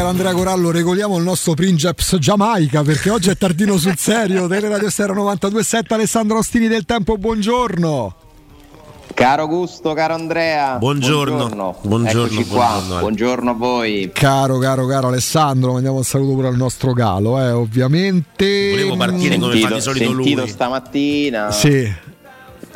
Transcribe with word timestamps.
caro 0.00 0.08
Andrea 0.12 0.32
Corallo, 0.32 0.70
regoliamo 0.70 1.18
il 1.18 1.24
nostro 1.24 1.52
Princeps 1.52 2.16
Giamaica 2.16 2.82
perché 2.82 3.10
oggi 3.10 3.28
è 3.28 3.36
tardino 3.36 3.76
sul 3.76 3.98
serio. 3.98 4.46
Teleradio 4.48 4.88
Stereo 4.88 5.14
92.7 5.14 5.92
Alessandro 5.92 6.38
Ostini 6.38 6.68
del 6.68 6.86
Tempo, 6.86 7.18
buongiorno. 7.18 8.14
Caro 9.12 9.46
Gusto, 9.46 9.92
caro 9.92 10.14
Andrea. 10.14 10.78
Buongiorno. 10.78 11.36
Buongiorno. 11.36 11.76
Buongiorno, 11.82 12.24
Eccoci 12.34 12.44
qua. 12.46 12.66
buongiorno. 12.68 13.00
Buongiorno 13.00 13.50
a 13.50 13.54
voi. 13.54 14.10
Caro, 14.14 14.56
caro, 14.56 14.86
caro 14.86 15.08
Alessandro, 15.08 15.72
mandiamo 15.72 15.98
un 15.98 16.04
saluto 16.04 16.32
pure 16.34 16.48
al 16.48 16.56
nostro 16.56 16.94
Galo, 16.94 17.38
eh, 17.38 17.50
ovviamente. 17.50 18.70
Volevo 18.70 18.96
partire 18.96 19.36
come 19.38 19.60
fa 19.60 19.74
di 19.74 19.80
solito 19.82 20.04
sentito 20.06 20.40
lui. 20.40 20.48
stamattina. 20.48 21.50
Sì, 21.50 21.92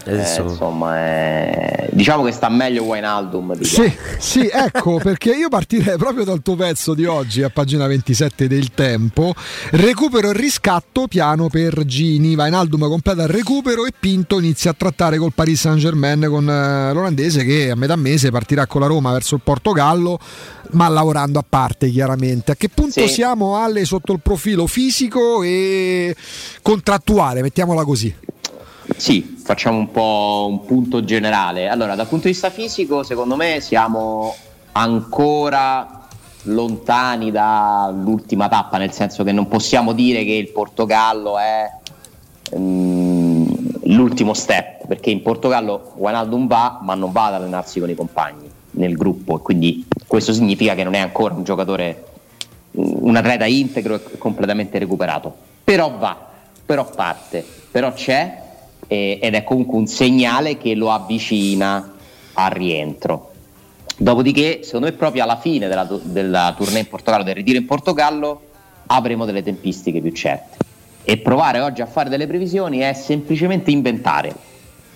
Eh, 0.07 0.13
Adesso- 0.13 0.43
insomma, 0.43 0.99
eh, 0.99 1.89
diciamo 1.93 2.25
che 2.25 2.33
sta 2.33 2.49
meglio 2.51 2.83
Wijnaldum. 2.85 3.57
di 3.57 3.65
Sì, 3.65 3.91
sì, 4.19 4.49
ecco 4.53 4.99
perché 4.99 5.31
io 5.35 5.49
partirei 5.49 5.97
proprio 5.97 6.25
dal 6.25 6.43
tuo 6.43 6.57
pezzo 6.57 6.93
di 6.95 7.07
oggi 7.07 7.43
a 7.43 7.49
pagina 7.51 7.87
27 7.87 8.47
del 8.47 8.73
Tempo. 8.75 9.35
Recupero 9.71 10.31
e 10.31 10.33
riscatto 10.35 11.07
piano 11.09 11.49
per 11.49 11.85
Gini. 11.87 12.35
Vainaldum 12.35 12.87
completa 12.89 13.23
il 13.23 13.29
recupero 13.29 13.87
e 13.87 13.93
Pinto 13.99 14.39
inizia 14.39 14.73
a 14.73 14.75
trattare 14.77 15.17
col 15.17 15.33
Paris 15.33 15.61
Saint 15.61 15.79
Germain 15.79 16.27
con 16.29 16.49
eh, 16.51 16.93
l'olandese 16.93 17.45
che 17.45 17.71
a 17.71 17.75
metà 17.75 17.97
mese 17.97 18.31
partirà 18.31 18.67
con 18.67 18.83
la 18.83 18.87
Roma 18.87 19.11
verso 19.13 19.35
il 19.37 19.41
Portogallo, 19.43 20.19
ma 20.73 20.89
lavorando 20.89 21.39
a 21.39 21.45
parte 21.49 21.89
chiaramente. 21.89 22.53
A 22.53 22.57
che 22.57 22.69
punto 22.69 23.01
Sì. 23.07 23.09
siamo 23.09 23.57
alle 23.63 23.85
sotto 23.87 24.13
il 24.13 24.21
profilo 24.21 24.67
fisico 24.67 25.43
e 25.43 26.15
contrattuale, 26.61 27.41
mettiamola 27.41 27.85
così. 27.85 28.15
Sì, 28.97 29.37
facciamo 29.43 29.79
un 29.79 29.91
po' 29.91 30.47
un 30.49 30.65
punto 30.65 31.05
generale. 31.05 31.69
Allora, 31.69 31.95
dal 31.95 32.07
punto 32.07 32.27
di 32.27 32.33
vista 32.33 32.51
fisico, 32.51 33.03
secondo 33.03 33.37
me 33.37 33.61
siamo 33.61 34.35
ancora 34.73 36.07
lontani 36.45 37.31
dall'ultima 37.31 38.49
tappa, 38.49 38.79
nel 38.79 38.93
senso 38.93 39.25
che 39.25 39.33
non 39.33 39.49
possiamo 39.49 39.93
dire 39.93 40.25
che 40.25 40.33
il 40.33 40.51
Portogallo 40.51 41.39
è 41.39 41.71
mm, 42.57 43.47
l'ultimo 43.85 44.33
step, 44.35 44.87
perché 44.87 45.11
in 45.11 45.23
Portogallo 45.23 45.93
Wijnaldum 45.97 46.47
va, 46.47 46.79
ma 46.83 46.95
non 46.95 47.13
va 47.13 47.27
ad 47.27 47.35
allenarsi 47.35 47.81
con 47.81 47.91
i 47.91 47.95
compagni 47.95 48.51
nel 48.73 48.95
gruppo, 48.95 49.39
quindi 49.39 49.87
questo 50.07 50.33
significa 50.33 50.75
che 50.75 50.85
non 50.85 50.95
è 50.95 50.99
ancora 50.99 51.35
un 51.35 51.45
giocatore, 51.45 52.05
un 52.73 53.17
atleta 53.17 53.47
integro 53.47 53.95
e 53.95 54.19
completamente 54.19 54.79
recuperato. 54.79 55.35
Però 55.65 55.97
va, 55.97 56.17
però 56.65 56.85
parte, 56.85 57.45
però 57.71 57.93
c'è 57.93 58.43
e- 58.95 59.19
ed 59.21 59.35
è 59.35 59.43
comunque 59.43 59.77
un 59.79 59.87
segnale 59.87 60.57
che 60.57 60.75
lo 60.75 60.91
avvicina 60.91 61.93
al 62.35 62.51
rientro. 62.51 63.33
Dopodiché, 63.97 64.61
secondo 64.63 64.87
me, 64.87 64.93
proprio 64.93 65.23
alla 65.23 65.37
fine 65.39 65.69
della, 65.69 65.87
della 66.03 66.55
tournée 66.57 66.81
in 66.81 66.89
Portogallo, 66.89 67.25
del 67.25 67.35
ritiro 67.35 67.59
in 67.59 67.67
Portogallo, 67.67 68.43
avremo 68.87 69.25
delle 69.25 69.43
tempistiche 69.43 70.01
più 70.01 70.13
certe. 70.13 70.59
E 71.05 71.19
provare 71.19 71.61
oggi 71.61 71.83
a 71.83 71.87
fare 71.87 72.09
delle 72.09 72.27
previsioni 72.27 72.79
è 72.79 72.93
semplicemente 72.93 73.71
inventare, 73.71 74.35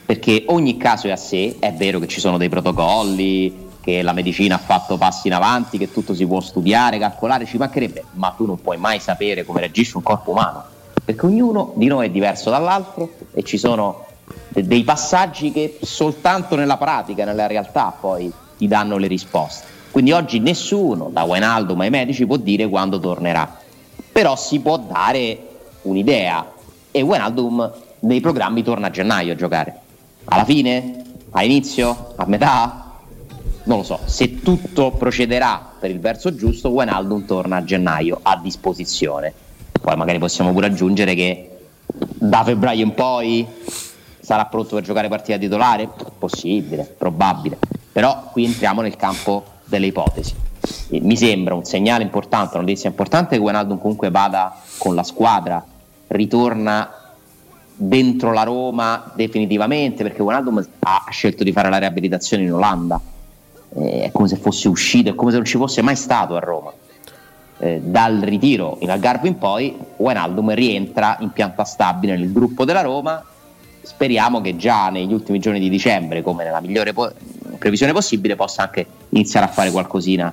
perché 0.07 0.45
ogni 0.47 0.77
caso 0.77 1.07
è 1.07 1.11
a 1.11 1.17
sé, 1.17 1.57
è 1.59 1.73
vero 1.73 1.99
che 1.99 2.09
ci 2.09 2.19
sono 2.19 2.39
dei 2.39 2.49
protocolli, 2.49 3.67
che 3.81 4.03
la 4.03 4.13
medicina 4.13 4.57
ha 4.57 4.59
fatto 4.59 4.97
passi 4.97 5.29
in 5.29 5.35
avanti, 5.35 5.79
che 5.79 5.93
tutto 5.93 6.15
si 6.15 6.27
può 6.27 6.41
studiare, 6.41 6.99
calcolare, 6.99 7.45
ci 7.45 7.57
mancherebbe, 7.57 8.05
ma 8.13 8.31
tu 8.31 8.47
non 8.47 8.61
puoi 8.61 8.79
mai 8.79 9.01
sapere 9.01 9.45
come 9.45 9.61
reagisce 9.61 9.97
un 9.97 10.03
corpo 10.03 10.31
umano, 10.31 10.65
perché 11.09 11.25
ognuno 11.25 11.73
di 11.77 11.87
noi 11.87 12.09
è 12.09 12.11
diverso 12.11 12.51
dall'altro 12.51 13.09
e 13.33 13.43
ci 13.43 13.57
sono 13.57 14.05
de- 14.49 14.67
dei 14.67 14.85
passaggi 14.85 15.51
che 15.51 15.79
soltanto 15.81 16.55
nella 16.55 16.77
pratica, 16.77 17.25
nella 17.25 17.47
realtà 17.47 17.97
poi 17.99 18.31
ti 18.59 18.69
danno 18.69 18.99
le 18.99 19.07
risposte. 19.07 19.65
Quindi 19.91 20.13
oggi 20.13 20.39
nessuno, 20.39 21.09
da 21.11 21.23
Wijnaldum 21.23 21.81
ai 21.81 21.89
medici, 21.89 22.27
può 22.27 22.37
dire 22.37 22.69
quando 22.69 23.01
tornerà, 23.01 23.57
però 24.13 24.37
si 24.37 24.61
può 24.61 24.77
dare 24.77 25.39
un'idea 25.81 26.47
e 26.91 27.01
Wijnaldum 27.01 27.73
nei 28.01 28.21
programmi 28.21 28.63
torna 28.63 28.89
a 28.89 28.91
gennaio 28.91 29.33
a 29.33 29.37
giocare. 29.37 29.81
Alla 30.25 30.45
fine? 30.45 31.05
A 31.31 31.43
inizio? 31.43 32.13
A 32.17 32.27
metà? 32.27 32.99
Non 33.63 33.79
lo 33.79 33.83
so, 33.83 34.01
se 34.05 34.43
tutto 34.43 34.91
procederà 34.91 35.73
per 35.81 35.89
il 35.89 36.01
verso 36.01 36.35
giusto, 36.35 36.69
Wijnaldum 36.69 37.25
torna 37.25 37.57
a 37.57 37.65
gennaio 37.65 38.19
a 38.21 38.37
disposizione. 38.37 39.47
Poi 39.89 39.97
magari 39.97 40.19
possiamo 40.19 40.53
pure 40.53 40.67
aggiungere 40.67 41.15
che 41.15 41.49
da 41.87 42.45
febbraio 42.45 42.85
in 42.85 42.93
poi 42.93 43.47
sarà 44.21 44.45
pronto 44.45 44.75
per 44.75 44.85
giocare 44.85 45.09
partita 45.09 45.39
titolare? 45.39 45.89
Possibile, 46.19 46.85
probabile. 46.85 47.57
Però 47.91 48.29
qui 48.31 48.45
entriamo 48.45 48.83
nel 48.83 48.97
campo 48.97 49.45
delle 49.65 49.87
ipotesi. 49.87 50.35
E 50.91 51.01
mi 51.01 51.17
sembra 51.17 51.55
un 51.55 51.65
segnale 51.65 52.03
importante, 52.03 52.59
una 52.59 52.67
notizia 52.67 52.91
importante 52.91 53.37
che 53.37 53.43
Wijnaldum 53.43 53.79
comunque 53.79 54.11
vada 54.11 54.61
con 54.77 54.95
la 54.95 55.03
squadra, 55.03 55.65
ritorna 56.09 57.15
dentro 57.75 58.35
la 58.35 58.43
Roma 58.43 59.11
definitivamente 59.15 60.03
perché 60.03 60.21
Wijnaldum 60.21 60.69
ha 60.81 61.07
scelto 61.09 61.45
di 61.45 61.53
fare 61.53 61.71
la 61.71 61.79
riabilitazione 61.79 62.43
in 62.43 62.53
Olanda. 62.53 63.01
Eh, 63.75 64.03
è 64.03 64.13
come 64.13 64.29
se 64.29 64.37
fosse 64.37 64.69
uscito, 64.69 65.09
è 65.09 65.15
come 65.15 65.31
se 65.31 65.39
non 65.39 65.47
ci 65.47 65.57
fosse 65.57 65.81
mai 65.81 65.97
stato 65.97 66.37
a 66.37 66.41
Roma. 66.41 66.75
Eh, 67.61 67.81
dal 67.83 68.19
ritiro 68.19 68.77
in 68.83 68.91
Algarve 68.91 69.27
in 69.27 69.37
poi 69.37 69.77
Wijnaldum 69.97 70.55
rientra 70.55 71.17
in 71.21 71.31
pianta 71.31 71.65
stabile 71.65 72.17
nel 72.17 72.31
gruppo 72.33 72.65
della 72.65 72.83
Roma. 72.83 73.25
Speriamo 73.81 74.41
che 74.41 74.55
già 74.55 74.91
negli 74.91 75.13
ultimi 75.13 75.41
giorni 75.41 75.59
di 75.59 75.69
dicembre 75.69 76.23
come 76.23 76.45
nella 76.45 76.61
migliore 76.61 76.93
po- 76.93 77.11
previsione 77.59 77.93
possibile 77.93 78.37
possa 78.37 78.63
anche 78.63 78.87
iniziare 79.09 79.47
a 79.47 79.49
fare 79.49 79.73
qualcosina 79.73 80.33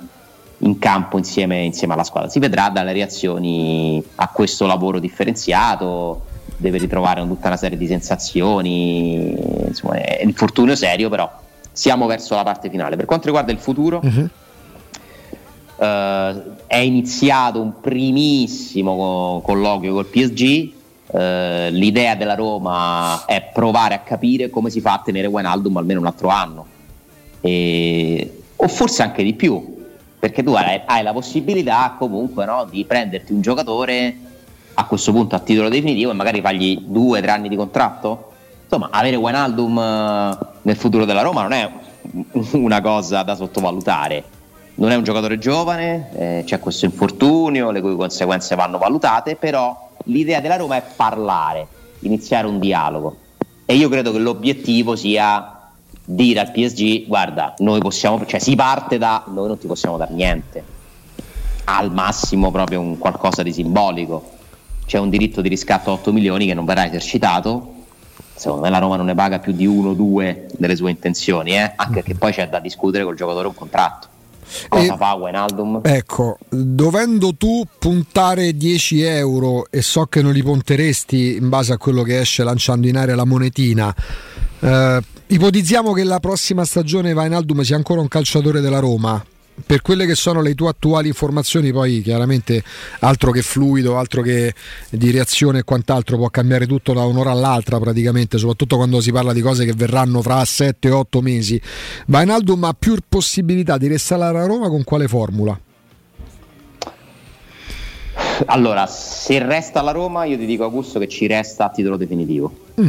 in 0.59 0.78
campo 0.78 1.18
insieme, 1.18 1.63
insieme 1.63 1.94
alla 1.94 2.03
squadra. 2.03 2.30
Si 2.30 2.38
vedrà 2.38 2.69
dalle 2.69 2.94
reazioni 2.94 4.03
a 4.16 4.28
questo 4.28 4.68
lavoro 4.68 5.00
differenziato 5.00 6.22
deve 6.57 6.78
ritrovare 6.78 7.25
tutta 7.25 7.47
una 7.47 7.57
serie 7.57 7.78
di 7.78 7.88
sensazioni 7.88 9.36
insomma 9.68 9.96
è 9.96 10.19
un 10.22 10.30
infortunio 10.30 10.75
serio 10.75 11.09
però 11.09 11.30
siamo 11.72 12.06
verso 12.06 12.36
la 12.36 12.44
parte 12.44 12.69
finale. 12.69 12.96
Per 12.96 13.06
quanto 13.06 13.25
riguarda 13.25 13.52
il 13.52 13.57
futuro 13.57 14.00
eh, 15.78 16.41
è 16.68 16.78
iniziato 16.78 17.62
un 17.62 17.80
primissimo 17.81 18.96
co- 18.96 19.41
colloquio 19.44 19.94
col 19.94 20.06
PSG. 20.06 20.74
eh, 21.12 21.69
l'idea 21.72 22.16
della 22.16 22.36
Roma 22.36 23.25
è 23.25 23.50
provare 23.53 23.94
a 23.94 24.00
capire 24.00 24.50
come 24.50 24.69
si 24.69 24.81
fa 24.81 24.94
a 24.94 25.02
tenere 25.03 25.28
Wijnaldum 25.28 25.78
almeno 25.78 26.00
un 26.00 26.08
altro 26.08 26.30
anno, 26.30 26.66
E- 27.41 28.41
o 28.56 28.68
forse 28.68 29.03
anche 29.03 29.24
di 29.24 29.34
più, 29.34 29.84
perché 30.18 30.41
tu 30.44 30.53
hai, 30.53 30.81
hai 30.86 31.03
la 31.03 31.13
possibilità 31.13 31.96
comunque 31.97 32.46
no, 32.46 32.66
di 32.69 32.84
prenderti 32.86 33.34
un 33.34 33.42
giocatore 33.42 34.18
a 34.74 34.86
questo 34.86 35.12
punto 35.12 35.36
a 35.36 35.40
titolo 35.40 35.69
definitivo 35.69 36.12
e 36.12 36.16
magari 36.16 36.42
fargli 36.42 36.80
due 36.86 37.19
o 37.19 37.22
tre 37.22 37.31
anni 37.31 37.50
di 37.50 37.56
contratto. 37.56 38.31
Insomma, 38.63 38.90
avere 38.92 39.16
Wijnaldum 39.16 39.78
eh, 39.78 40.38
nel 40.63 40.75
futuro 40.75 41.06
della 41.06 41.22
Roma 41.22 41.44
non 41.44 41.52
è 41.52 41.69
una 42.57 42.81
cosa 42.81 43.22
da 43.24 43.36
sottovalutare 43.36 44.24
non 44.75 44.91
è 44.91 44.96
un 44.96 45.03
giocatore 45.03 45.38
giovane, 45.38 46.09
eh, 46.16 46.44
c'è 46.46 46.59
questo 46.59 46.86
infortunio, 46.86 47.72
le 47.72 47.81
cui 47.81 47.96
conseguenze 47.96 48.56
vanno 48.56 48.78
valutate, 48.78 49.36
però 49.36 49.91
l'idea 50.06 50.41
della 50.41 50.58
Roma 50.58 50.75
è 50.75 50.84
parlare, 50.96 51.68
iniziare 52.00 52.47
un 52.47 52.59
dialogo. 52.59 53.18
E 53.66 53.75
io 53.75 53.88
credo 53.88 54.12
che 54.12 54.19
l'obiettivo 54.19 54.96
sia 54.96 55.69
dire 56.03 56.40
al 56.40 56.52
PSG, 56.52 57.08
guarda, 57.08 57.53
noi 57.59 57.80
possiamo, 57.80 58.25
cioè 58.25 58.40
si 58.40 58.56
parte 58.56 58.97
da 58.97 59.24
noi 59.28 59.47
non 59.47 59.58
ti 59.58 59.66
possiamo 59.66 59.97
dare 59.97 60.13
niente, 60.13 60.63
al 61.66 61.92
massimo 61.92 62.52
proprio 62.52 62.81
un 62.81 62.97
qualcosa 62.97 63.44
di 63.44 63.53
simbolico. 63.53 64.34
C'è 64.86 65.00
un 65.00 65.09
diritto 65.09 65.42
di 65.42 65.50
riscatto 65.50 65.90
a 65.90 65.94
8 65.94 66.12
milioni 66.12 66.46
che 66.46 66.53
non 66.53 66.66
verrà 66.66 66.86
esercitato. 66.86 67.74
Secondo 68.36 68.63
me 68.63 68.69
la 68.69 68.78
Roma 68.78 68.97
non 68.97 69.06
ne 69.06 69.16
paga 69.16 69.40
più 69.40 69.53
di 69.53 69.66
uno 69.66 69.92
o 69.92 69.94
due 69.94 70.47
delle 70.57 70.75
sue 70.75 70.92
intenzioni, 70.92 71.56
eh? 71.56 71.72
anche 71.75 72.02
perché 72.02 72.16
poi 72.16 72.34
c'è 72.34 72.50
da 72.50 72.59
discutere 72.59 73.06
col 73.06 73.16
giocatore 73.16 73.47
un 73.47 73.56
contratto. 73.56 74.09
Cosa 74.69 74.94
E- 74.94 74.97
fa 74.97 75.13
Wijnaldum? 75.16 75.81
Ecco, 75.83 76.38
dovendo 76.50 77.36
tu 77.36 77.63
puntare 77.80 78.56
10 78.56 79.01
euro 79.01 79.68
e 79.69 79.81
so 79.81 80.06
che 80.06 80.21
non 80.21 80.33
li 80.33 80.44
punteresti 80.44 81.36
in 81.36 81.50
base 81.50 81.74
a 81.74 81.77
quello 81.77 82.03
che 82.03 82.19
esce 82.19 82.44
lanciando 82.44 82.88
in 82.88 82.97
aria 82.97 83.15
la 83.15 83.25
monetina, 83.25 83.94
eh, 84.59 85.01
ipotizziamo 85.27 85.94
che 85.94 86.03
la 86.03 86.19
prossima 86.19 86.63
stagione 86.65 87.13
Vainaldum 87.13 87.62
sia 87.62 87.75
ancora 87.75 88.01
un 88.01 88.07
calciatore 88.07 88.62
della 88.62 88.80
Roma. 88.80 89.24
Per 89.63 89.81
quelle 89.81 90.06
che 90.06 90.16
sono 90.16 90.42
le 90.42 90.54
tue 90.54 90.69
attuali 90.69 91.07
informazioni, 91.07 91.72
poi 91.72 92.02
chiaramente 92.02 92.62
altro 93.00 93.31
che 93.31 93.42
fluido, 93.42 93.98
altro 93.98 94.22
che 94.22 94.54
di 94.90 95.12
reazione 95.12 95.60
e 95.60 95.63
quant'altro 95.63 96.18
può 96.18 96.30
cambiare 96.30 96.68
tutto 96.68 96.94
da 96.94 97.06
un'ora 97.06 97.31
all'altra 97.31 97.80
praticamente, 97.80 98.38
soprattutto 98.38 98.75
quando 98.75 99.00
si 99.00 99.12
parla 99.12 99.31
di 99.31 99.42
cose 99.42 99.66
che 99.66 99.74
verranno 99.74 100.22
fra 100.22 100.42
7-8 100.42 101.22
mesi. 101.22 101.60
Vainaldum 102.07 102.66
ha 102.66 102.75
più 102.78 102.98
possibilità 103.07 103.78
di 103.78 103.88
restare 103.88 104.38
a 104.38 104.46
Roma 104.46 104.68
con 104.68 104.84
quale 104.84 105.07
formula? 105.07 105.57
Allora, 108.48 108.86
se 108.88 109.40
resta 109.40 109.80
alla 109.80 109.92
Roma, 109.92 110.25
io 110.25 110.38
ti 110.38 110.46
dico 110.46 110.63
Augusto 110.63 111.00
che 111.00 111.07
ci 111.07 111.28
resta 111.28 111.66
a 111.66 111.69
titolo 111.69 111.96
definitivo. 111.98 112.54
Mm. 112.80 112.88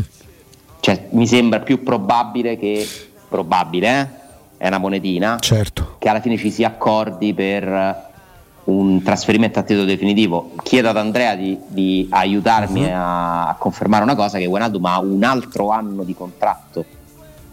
Cioè, 0.80 1.08
mi 1.10 1.26
sembra 1.26 1.60
più 1.60 1.82
probabile 1.82 2.56
che 2.58 2.86
probabile, 3.28 4.00
eh? 4.00 4.25
È 4.56 4.66
una 4.66 4.78
monetina 4.78 5.38
Certo. 5.38 5.96
che 5.98 6.08
alla 6.08 6.20
fine 6.20 6.36
ci 6.36 6.50
si 6.50 6.64
accordi 6.64 7.34
per 7.34 8.04
un 8.64 9.02
trasferimento 9.02 9.58
a 9.58 9.62
titolo 9.62 9.84
definitivo. 9.84 10.52
Chiedo 10.62 10.88
ad 10.88 10.96
Andrea 10.96 11.34
di, 11.34 11.58
di 11.68 12.06
aiutarmi 12.10 12.84
uh-huh. 12.84 12.92
a, 12.92 13.56
confermare 13.58 14.02
una 14.02 14.14
cosa: 14.14 14.38
che 14.38 14.46
Wijnaldum 14.46 14.84
ha 14.86 15.00
un 15.00 15.22
altro 15.22 15.70
anno 15.70 16.02
di 16.02 16.14
contratto 16.14 16.84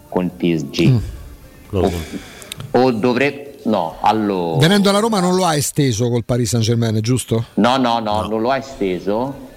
con 0.09 0.25
il 0.25 0.31
PSG. 0.31 0.87
Mm. 0.87 0.97
O, 1.71 1.91
o 2.71 2.91
dovrebbe. 2.91 3.51
No, 3.65 3.95
allora. 4.01 4.59
Venendo 4.59 4.89
alla 4.89 4.99
Roma 4.99 5.19
non 5.19 5.35
lo 5.35 5.45
ha 5.45 5.55
esteso 5.55 6.09
col 6.09 6.25
Paris 6.25 6.49
Saint 6.49 6.65
Germain, 6.65 6.99
giusto? 6.99 7.45
No, 7.55 7.77
no, 7.77 7.99
no, 7.99 8.21
no, 8.21 8.27
non 8.27 8.41
lo 8.41 8.51
ha 8.51 8.57
esteso 8.57 9.51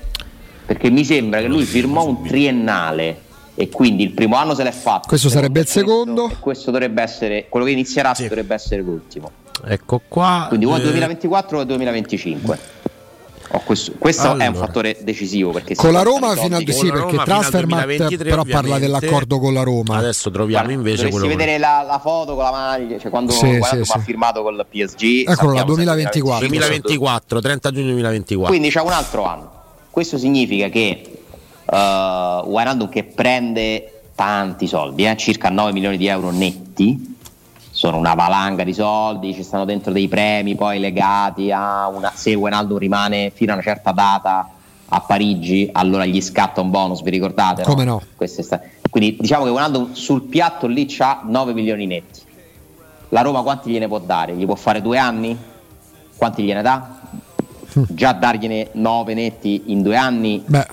perché 0.66 0.90
mi 0.90 1.04
sembra 1.04 1.40
che 1.40 1.46
lui 1.46 1.64
firmò 1.64 2.04
un 2.04 2.25
triennale 2.25 3.22
e 3.58 3.70
quindi 3.70 4.03
il 4.03 4.11
primo 4.12 4.37
anno 4.37 4.55
se 4.55 4.62
l'è 4.62 4.70
fatto. 4.70 5.08
Questo 5.08 5.31
sarebbe 5.31 5.61
il 5.61 5.67
secondo. 5.67 6.31
Questo 6.38 6.70
dovrebbe 6.70 7.03
essere 7.03 7.47
quello 7.49 7.64
che 7.64 7.73
inizierà, 7.73 8.14
sì. 8.14 8.25
dovrebbe 8.25 8.55
essere 8.55 8.82
l'ultimo. 8.82 9.31
Ecco 9.64 10.03
qua. 10.06 10.44
Quindi 10.49 10.67
o 10.67 10.76
eh... 10.76 10.81
2024 10.82 11.58
o 11.61 11.64
2025. 11.64 12.58
Oh, 13.50 13.61
questo, 13.61 13.93
questo 13.97 14.29
allora. 14.29 14.44
è 14.44 14.49
un 14.49 14.55
fattore 14.56 14.99
decisivo 15.03 15.53
perché 15.53 15.76
con 15.76 15.93
la 15.93 16.03
Roma 16.03 16.35
fino 16.35 16.56
al 16.56 16.64
sì, 16.69 16.91
perché 16.91 17.17
Transfermarkt 17.17 18.17
però 18.25 18.43
parla 18.43 18.81
dell'accordo 18.81 19.38
con 19.38 19.55
la 19.55 19.62
Roma 19.62 19.99
adesso 19.99 20.32
troviamo 20.32 20.64
Guarda, 20.64 20.82
invece 20.82 21.08
quello 21.11 21.29
vedere 21.29 21.56
la, 21.56 21.85
la, 21.87 22.00
foto 22.00 22.35
con 22.35 22.43
la 22.43 22.50
maglia 22.50 22.99
cioè 22.99 23.08
quando 23.08 23.31
sì, 23.31 23.61
sì, 23.62 23.85
sì. 23.85 23.93
ha 23.93 24.00
firmato 24.00 24.43
col 24.43 24.67
PSG 24.69 25.29
eccolo 25.29 25.53
la 25.53 25.62
2024 25.62 26.49
2024 26.49 27.41
30 27.41 27.70
giugno 27.70 27.91
2024 27.93 28.50
quindi 28.50 28.69
c'è 28.70 28.81
un 28.81 28.93
altro 28.93 29.25
anno 29.25 29.50
questo 29.91 30.19
significa 30.19 30.69
che 30.69 31.15
uh, 31.66 32.46
Wijnaldum 32.46 32.88
che 32.88 33.04
prende 33.04 34.02
tanti 34.14 34.66
soldi 34.66 35.06
eh, 35.06 35.16
circa 35.16 35.50
9 35.50 35.72
milioni 35.72 35.96
di 35.96 36.06
euro 36.06 36.30
netti 36.30 37.14
sono 37.70 37.98
una 37.98 38.14
valanga 38.14 38.64
di 38.64 38.72
soldi, 38.72 39.34
ci 39.34 39.42
stanno 39.42 39.66
dentro 39.66 39.92
dei 39.92 40.08
premi 40.08 40.54
poi 40.54 40.78
legati 40.78 41.52
a 41.52 41.86
una, 41.88 42.10
se 42.14 42.34
Wijnaldum 42.34 42.78
rimane 42.78 43.30
fino 43.34 43.50
a 43.52 43.54
una 43.54 43.62
certa 43.62 43.92
data 43.92 44.48
a 44.88 45.00
Parigi, 45.00 45.68
allora 45.72 46.06
gli 46.06 46.22
scatta 46.22 46.62
un 46.62 46.70
bonus, 46.70 47.02
vi 47.02 47.10
ricordate? 47.10 47.64
Come 47.64 47.84
no? 47.84 48.00
no? 48.16 48.26
Sta... 48.26 48.62
Quindi 48.88 49.19
diciamo 49.20 49.44
che 49.44 49.50
Wijnaldum 49.50 49.92
sul 49.92 50.22
piatto 50.22 50.66
lì 50.66 50.86
c'ha 50.86 51.20
9 51.24 51.52
milioni 51.52 51.84
netti. 51.84 52.20
La 53.10 53.20
Roma 53.20 53.42
quanti 53.42 53.70
gliene 53.70 53.88
può 53.88 53.98
dare? 53.98 54.34
Gli 54.34 54.46
può 54.46 54.54
fare 54.54 54.80
due 54.80 54.96
anni? 54.96 55.36
Quanti 56.16 56.42
gliene 56.42 56.62
dà? 56.62 56.98
Già 57.88 58.12
dargliene 58.12 58.70
9 58.72 59.12
netti 59.12 59.64
in 59.66 59.82
due 59.82 59.96
anni 59.96 60.42
Beh. 60.46 60.66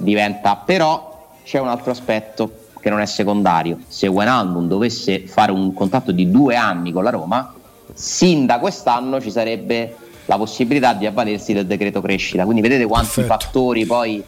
Diventa... 0.00 0.56
Però 0.56 1.28
c'è 1.42 1.58
un 1.58 1.68
altro 1.68 1.90
aspetto 1.90 2.66
che 2.80 2.90
non 2.90 3.00
è 3.00 3.06
secondario. 3.06 3.78
Se 3.86 4.06
Wijnaldum 4.06 4.66
dovesse 4.66 5.26
fare 5.26 5.52
un 5.52 5.72
contratto 5.74 6.12
di 6.12 6.30
due 6.30 6.56
anni 6.56 6.92
con 6.92 7.04
la 7.04 7.10
Roma, 7.10 7.54
sin 7.92 8.46
da 8.46 8.58
quest'anno 8.58 9.20
ci 9.20 9.30
sarebbe 9.30 9.96
la 10.26 10.36
possibilità 10.36 10.94
di 10.94 11.06
avvalersi 11.06 11.52
del 11.52 11.66
decreto 11.66 12.00
crescita. 12.00 12.44
Quindi 12.44 12.62
vedete 12.62 12.86
quanti 12.86 13.20
Perfetto. 13.20 13.40
fattori 13.40 13.84
poi 13.84 14.22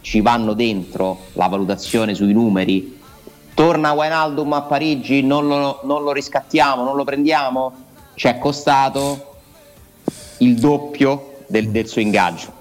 ci 0.00 0.20
vanno 0.20 0.54
dentro 0.54 1.18
la 1.32 1.46
valutazione 1.48 2.14
sui 2.14 2.32
numeri. 2.32 2.96
Torna 3.54 3.92
Wijnaldum 3.92 4.52
a 4.52 4.62
Parigi, 4.62 5.22
non 5.22 5.48
lo, 5.48 5.80
non 5.82 6.02
lo 6.02 6.12
riscattiamo, 6.12 6.84
non 6.84 6.96
lo 6.96 7.04
prendiamo? 7.04 7.72
Ci 8.14 8.28
è 8.28 8.38
costato 8.38 9.40
il 10.38 10.54
doppio 10.54 11.40
del, 11.48 11.70
del 11.70 11.88
suo 11.88 12.00
ingaggio 12.00 12.57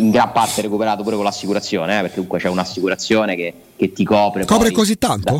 in 0.00 0.10
gran 0.10 0.32
parte 0.32 0.62
recuperato 0.62 1.02
pure 1.02 1.16
con 1.16 1.24
l'assicurazione, 1.24 1.98
eh, 1.98 2.00
perché 2.00 2.14
comunque 2.14 2.38
c'è 2.38 2.48
un'assicurazione 2.48 3.36
che, 3.36 3.54
che 3.76 3.92
ti 3.92 4.04
copre. 4.04 4.44
Copre 4.44 4.70
così 4.70 4.98
tanto? 4.98 5.32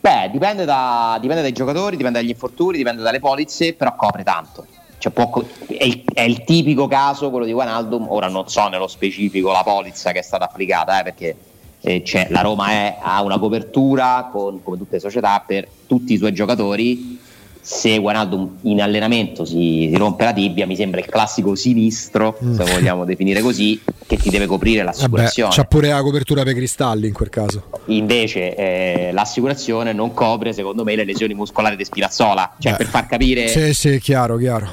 Da, 0.00 0.24
beh, 0.26 0.30
dipende, 0.30 0.64
da, 0.64 1.16
dipende, 1.20 1.42
dai 1.42 1.52
giocatori, 1.52 1.96
dipende 1.96 2.20
dagli 2.20 2.30
infortuni, 2.30 2.76
dipende 2.76 3.02
dalle 3.02 3.20
polizze, 3.20 3.74
però 3.74 3.94
copre 3.94 4.22
tanto. 4.22 4.66
Cioè, 4.98 5.12
può, 5.12 5.42
è, 5.66 5.84
il, 5.84 6.04
è, 6.12 6.22
il, 6.22 6.42
tipico 6.44 6.88
caso 6.88 7.30
quello 7.30 7.44
di 7.44 7.52
Guanaldum, 7.52 8.06
ora 8.08 8.28
non 8.28 8.48
so 8.48 8.68
nello 8.68 8.88
specifico 8.88 9.52
la 9.52 9.62
polizza 9.62 10.12
che 10.12 10.18
è 10.18 10.22
stata 10.22 10.44
applicata, 10.46 11.00
eh, 11.00 11.02
perché 11.04 11.36
eh, 11.80 12.26
la 12.30 12.40
Roma 12.40 12.70
è, 12.70 12.96
ha 13.00 13.22
una 13.22 13.38
copertura 13.38 14.28
con, 14.32 14.62
come 14.62 14.76
tutte 14.76 14.96
le 14.96 15.00
società 15.00 15.42
per 15.46 15.68
tutti 15.86 16.14
i 16.14 16.16
suoi 16.16 16.32
giocatori 16.32 17.24
se 17.66 17.98
Guanaldum 17.98 18.58
in 18.62 18.80
allenamento 18.80 19.44
si, 19.44 19.88
si, 19.90 19.96
rompe 19.96 20.22
la 20.22 20.32
tibia, 20.32 20.68
mi 20.68 20.76
sembra 20.76 21.00
il 21.00 21.06
classico 21.06 21.56
sinistro, 21.56 22.38
mm. 22.40 22.54
se 22.54 22.64
vogliamo 22.64 23.02
definire 23.04 23.40
così, 23.40 23.82
che 24.06 24.16
ti 24.16 24.30
deve 24.30 24.46
coprire 24.46 24.84
l'assicurazione. 24.84 25.50
Vabbè, 25.50 25.62
c'ha 25.62 25.68
pure 25.68 25.88
la 25.88 26.00
copertura 26.00 26.44
per 26.44 26.54
cristalli 26.54 27.08
in 27.08 27.12
quel 27.12 27.28
caso. 27.28 27.64
Invece 27.86 28.54
eh, 28.54 29.10
l'assicurazione 29.10 29.92
non 29.92 30.14
copre, 30.14 30.52
secondo 30.52 30.84
me, 30.84 30.94
le 30.94 31.04
lesioni 31.04 31.34
muscolari 31.34 31.74
di 31.74 31.84
Spinazzola. 31.84 32.54
Cioè, 32.56 32.70
Beh, 32.70 32.78
per 32.78 32.86
far 32.86 33.06
capire... 33.08 33.48
Sì, 33.48 33.74
sì, 33.74 33.98
chiaro, 33.98 34.36
chiaro. 34.36 34.68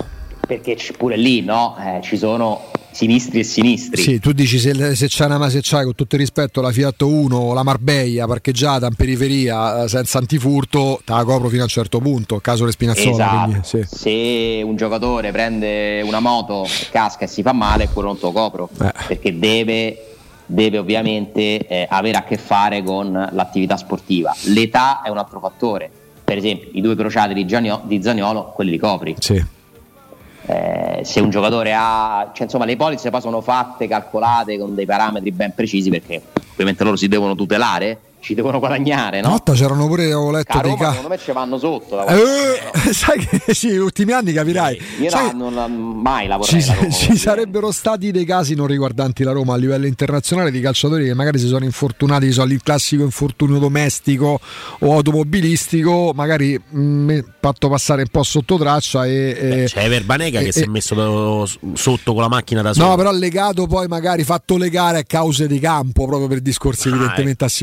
Perché 0.45 0.77
pure 0.95 1.17
lì, 1.17 1.41
no? 1.41 1.75
Eh, 1.79 1.99
ci 2.03 2.15
sono 2.15 2.72
sinistri 2.93 3.39
e 3.39 3.43
sinistri. 3.43 4.01
Sì, 4.01 4.19
tu 4.19 4.31
dici 4.31 4.59
se, 4.59 4.95
se 4.95 5.07
c'è 5.07 5.25
una 5.25 5.49
se 5.49 5.59
c'hai 5.61 5.83
con 5.83 5.95
tutto 5.95 6.15
il 6.15 6.21
rispetto 6.21 6.61
la 6.61 6.71
Fiat 6.71 7.01
1 7.01 7.35
o 7.35 7.53
la 7.53 7.63
Marbella 7.63 8.25
parcheggiata 8.25 8.87
in 8.87 8.95
periferia 8.95 9.83
eh, 9.83 9.87
senza 9.87 10.19
antifurto, 10.19 11.01
te 11.03 11.13
la 11.13 11.23
copro 11.23 11.49
fino 11.49 11.61
a 11.61 11.65
un 11.65 11.69
certo 11.69 11.99
punto, 11.99 12.39
caso 12.39 12.65
le 12.65 12.71
spinazzola. 12.71 13.11
Esatto. 13.11 13.49
Quindi, 13.49 13.61
sì. 13.63 13.85
Se 13.85 14.63
un 14.63 14.75
giocatore 14.75 15.31
prende 15.31 16.01
una 16.03 16.19
moto, 16.19 16.65
casca 16.91 17.25
e 17.25 17.27
si 17.27 17.41
fa 17.41 17.53
male, 17.53 17.89
quello 17.89 18.09
non 18.09 18.17
te 18.17 18.25
lo 18.25 18.31
copro, 18.31 18.69
eh. 18.81 18.91
perché 19.07 19.37
deve 19.37 20.07
deve 20.45 20.77
ovviamente 20.77 21.65
eh, 21.65 21.87
avere 21.89 22.17
a 22.17 22.23
che 22.23 22.37
fare 22.37 22.83
con 22.83 23.11
l'attività 23.11 23.77
sportiva. 23.77 24.35
L'età 24.43 25.01
è 25.01 25.09
un 25.09 25.17
altro 25.17 25.39
fattore. 25.39 25.89
Per 26.23 26.37
esempio, 26.37 26.69
i 26.73 26.81
due 26.81 26.95
crociati 26.95 27.33
di, 27.33 27.45
Gianio, 27.45 27.81
di 27.85 28.01
Zagnolo, 28.01 28.51
quelli 28.53 28.71
li 28.71 28.77
copri. 28.77 29.15
Sì 29.19 29.61
eh, 30.45 31.01
se 31.03 31.19
un 31.19 31.29
giocatore 31.29 31.73
ha, 31.73 32.31
cioè 32.33 32.43
insomma 32.43 32.65
le 32.65 32.75
polizze 32.75 33.09
poi 33.09 33.21
sono 33.21 33.41
fatte, 33.41 33.87
calcolate 33.87 34.57
con 34.57 34.75
dei 34.75 34.85
parametri 34.85 35.31
ben 35.31 35.53
precisi 35.53 35.89
perché 35.89 36.21
ovviamente 36.51 36.83
loro 36.83 36.95
si 36.95 37.07
devono 37.07 37.35
tutelare 37.35 37.99
ci 38.23 38.33
devono 38.33 38.57
guadagnare, 38.57 39.19
no? 39.19 39.29
Notta 39.29 39.51
c'erano 39.51 39.85
pure, 39.85 40.05
avevo 40.05 40.31
letto 40.31 40.57
dei 40.61 40.75
casi. 40.77 40.95
Secondo 40.95 41.09
me 41.09 41.17
ci 41.17 41.31
vanno 41.33 41.57
sotto. 41.57 41.97
Da 41.97 42.05
eh, 42.05 42.61
sai 42.93 43.19
che 43.19 43.41
sì, 43.53 43.75
ultimi 43.75 44.13
anni 44.13 44.31
capirai. 44.31 44.81
Io 45.01 45.09
sai, 45.09 45.35
no, 45.35 45.49
non 45.49 45.73
mai 45.73 46.27
lavorato. 46.27 46.57
Ci, 46.57 46.73
Roma, 46.73 46.89
ci 46.89 47.17
sarebbero 47.17 47.71
stati 47.71 48.11
dei 48.11 48.23
casi 48.23 48.55
non 48.55 48.67
riguardanti 48.67 49.23
la 49.23 49.33
Roma 49.33 49.55
a 49.55 49.57
livello 49.57 49.87
internazionale 49.87 50.51
di 50.51 50.61
calciatori 50.61 51.03
che 51.03 51.13
magari 51.13 51.37
si 51.37 51.47
sono 51.47 51.65
infortunati, 51.65 52.31
so, 52.31 52.43
il 52.43 52.63
classico 52.63 53.03
infortunio 53.03 53.59
domestico 53.59 54.39
o 54.79 54.93
automobilistico, 54.93 56.13
magari 56.15 56.57
mh, 56.57 56.79
mm, 56.79 57.19
fatto 57.41 57.67
passare 57.67 58.03
un 58.03 58.07
po' 58.09 58.23
sotto 58.23 58.57
traccia. 58.57 59.05
E, 59.05 59.37
Beh, 59.37 59.65
c'è 59.65 59.89
Verbanega 59.89 60.39
e, 60.39 60.43
che 60.43 60.49
e, 60.49 60.51
si 60.53 60.63
è 60.63 60.67
messo 60.67 60.95
da, 60.95 61.73
sotto 61.73 62.13
con 62.13 62.21
la 62.21 62.29
macchina 62.29 62.61
da 62.61 62.73
solo. 62.73 62.87
No, 62.87 62.95
però 62.95 63.11
legato 63.11 63.67
poi 63.67 63.87
magari 63.87 64.23
fatto 64.23 64.55
legare 64.55 64.99
a 64.99 65.03
cause 65.03 65.45
di 65.45 65.59
campo 65.59 66.05
proprio 66.05 66.27
per 66.27 66.39
discorsi 66.39 66.87
ah, 66.87 66.91
evidentemente 66.91 67.43
ecco. 67.43 67.53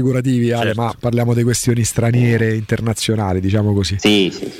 Assicurativi 0.52 0.74
certo. 0.74 0.82
ma 0.82 0.94
parliamo 0.98 1.34
di 1.34 1.42
questioni 1.42 1.84
straniere 1.84 2.54
internazionali, 2.54 3.40
diciamo 3.40 3.72
così. 3.72 3.96
Sì, 3.98 4.30
sì. 4.32 4.52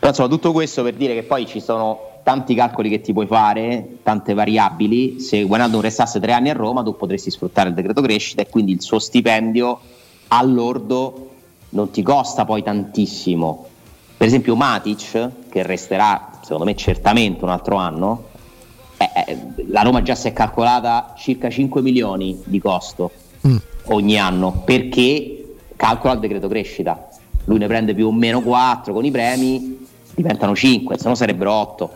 Però 0.00 0.08
insomma, 0.08 0.28
tutto 0.28 0.52
questo 0.52 0.82
per 0.82 0.94
dire 0.94 1.14
che 1.14 1.22
poi 1.24 1.46
ci 1.46 1.60
sono 1.60 2.20
tanti 2.22 2.54
calcoli 2.54 2.88
che 2.88 3.00
ti 3.00 3.12
puoi 3.12 3.26
fare, 3.26 3.98
tante 4.02 4.34
variabili. 4.34 5.20
Se 5.20 5.42
Guanaldo 5.44 5.80
restasse 5.80 6.20
tre 6.20 6.32
anni 6.32 6.50
a 6.50 6.54
Roma, 6.54 6.82
tu 6.82 6.96
potresti 6.96 7.30
sfruttare 7.30 7.68
il 7.68 7.74
decreto 7.74 8.00
crescita 8.00 8.42
e 8.42 8.48
quindi 8.48 8.72
il 8.72 8.80
suo 8.80 8.98
stipendio 8.98 9.78
all'ordo 10.28 11.28
non 11.70 11.90
ti 11.90 12.02
costa 12.02 12.44
poi 12.44 12.62
tantissimo. 12.62 13.66
Per 14.16 14.26
esempio 14.26 14.54
Matic, 14.56 15.30
che 15.48 15.62
resterà 15.62 16.40
secondo 16.42 16.64
me 16.64 16.74
certamente 16.76 17.44
un 17.44 17.50
altro 17.50 17.76
anno, 17.76 18.24
eh, 18.96 19.08
eh 19.26 19.38
la 19.68 19.82
Roma 19.82 20.02
già 20.02 20.14
si 20.14 20.28
è 20.28 20.32
calcolata 20.32 21.14
circa 21.16 21.48
5 21.48 21.80
milioni 21.80 22.40
di 22.44 22.58
costo 22.58 23.10
mm. 23.46 23.56
ogni 23.86 24.18
anno 24.18 24.62
perché 24.64 25.40
calcola 25.80 26.12
il 26.12 26.20
decreto 26.20 26.46
crescita. 26.46 27.08
Lui 27.44 27.58
ne 27.58 27.66
prende 27.66 27.94
più 27.94 28.06
o 28.06 28.12
meno 28.12 28.42
4 28.42 28.92
con 28.92 29.04
i 29.04 29.10
premi, 29.10 29.86
diventano 30.14 30.54
5, 30.54 30.98
se 30.98 31.08
no 31.08 31.14
sarebbero 31.14 31.52
8. 31.52 31.90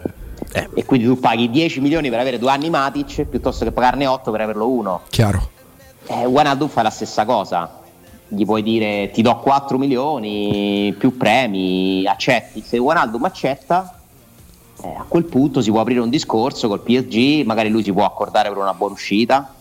Eh. 0.53 0.69
E 0.75 0.85
quindi 0.85 1.07
tu 1.07 1.19
paghi 1.19 1.51
10 1.51 1.81
milioni 1.81 2.09
per 2.09 2.19
avere 2.19 2.39
due 2.39 2.51
anni 2.51 2.71
Matic 2.71 3.25
piuttosto 3.25 3.65
che 3.65 3.73
pagarne 3.73 4.07
8 4.07 4.31
per 4.31 4.41
averlo 4.41 4.69
uno. 4.69 5.03
Chiaro. 5.11 5.51
Eh, 6.07 6.25
Guanadu 6.27 6.67
fa 6.69 6.83
la 6.83 6.91
stessa 6.91 7.27
cosa. 7.27 7.83
Gli 8.27 8.45
puoi 8.47 8.63
dire 8.63 9.11
ti 9.13 9.21
do 9.21 9.37
4 9.37 9.77
milioni 9.77 10.95
più 10.99 11.17
premi, 11.17 12.07
accetti. 12.07 12.63
Se 12.63 12.79
Guanaldum 12.79 13.25
accetta, 13.25 13.99
eh, 14.83 14.95
a 14.97 15.05
quel 15.07 15.25
punto 15.25 15.61
si 15.61 15.71
può 15.71 15.81
aprire 15.81 16.01
un 16.01 16.09
discorso 16.09 16.69
col 16.69 16.81
PSG, 16.81 17.45
magari 17.45 17.69
lui 17.69 17.85
si 17.85 17.93
può 17.93 18.07
accordare 18.07 18.49
per 18.49 18.59
una 18.59 18.73
buona 18.73 18.95
uscita 18.95 19.55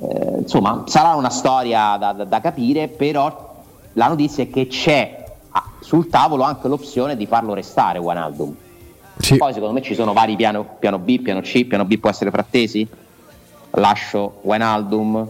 eh, 0.00 0.38
insomma, 0.38 0.84
sarà 0.86 1.14
una 1.14 1.30
storia 1.30 1.96
da, 1.98 2.12
da, 2.12 2.24
da, 2.24 2.40
capire, 2.40 2.88
però 2.88 3.64
la 3.94 4.06
notizia 4.06 4.44
è 4.44 4.50
che 4.50 4.68
c'è 4.68 5.24
ah, 5.50 5.64
sul 5.80 6.08
tavolo 6.08 6.44
anche 6.44 6.68
l'opzione 6.68 7.16
di 7.16 7.26
farlo 7.26 7.54
restare 7.54 7.98
Wijnaldum. 7.98 8.54
Sì. 9.18 9.36
Poi 9.36 9.52
secondo 9.52 9.74
me 9.74 9.82
ci 9.82 9.94
sono 9.94 10.12
vari 10.12 10.36
piano, 10.36 10.76
piano 10.78 10.98
B, 10.98 11.20
piano 11.20 11.40
C, 11.40 11.64
piano 11.64 11.84
B 11.84 11.98
può 11.98 12.10
essere 12.10 12.30
Frattesi, 12.30 12.86
lascio 13.70 14.38
Wijnaldum, 14.42 15.28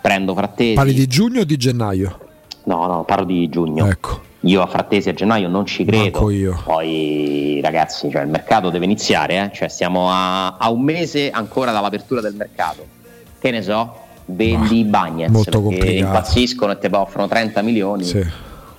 prendo 0.00 0.34
Frattesi. 0.34 0.74
Parli 0.74 0.94
di 0.94 1.06
giugno 1.08 1.40
o 1.40 1.44
di 1.44 1.56
gennaio? 1.56 2.18
No, 2.64 2.86
no, 2.86 3.04
parlo 3.04 3.24
di 3.24 3.48
giugno. 3.48 3.86
Ecco. 3.86 4.20
io 4.40 4.62
a 4.62 4.66
Frattesi 4.66 5.08
a 5.08 5.12
gennaio 5.12 5.48
non 5.48 5.66
ci 5.66 5.84
credo. 5.84 6.30
io. 6.30 6.60
Poi 6.64 7.58
ragazzi, 7.62 8.08
cioè, 8.10 8.22
il 8.22 8.28
mercato 8.28 8.70
deve 8.70 8.84
iniziare, 8.84 9.42
eh? 9.42 9.50
cioè, 9.52 9.68
stiamo 9.68 10.08
a, 10.08 10.56
a, 10.56 10.70
un 10.70 10.82
mese 10.82 11.30
ancora 11.30 11.72
dall'apertura 11.72 12.20
del 12.20 12.34
mercato. 12.34 12.86
Che 13.38 13.50
ne 13.50 13.60
so, 13.60 14.03
vendi 14.26 14.78
i 14.80 14.84
Bagnets 14.84 15.30
molto 15.32 15.60
complicato. 15.62 15.90
impazziscono 15.92 16.72
e 16.72 16.78
ti 16.78 16.88
offrono 16.90 17.28
30 17.28 17.62
milioni 17.62 18.04
Sì. 18.04 18.24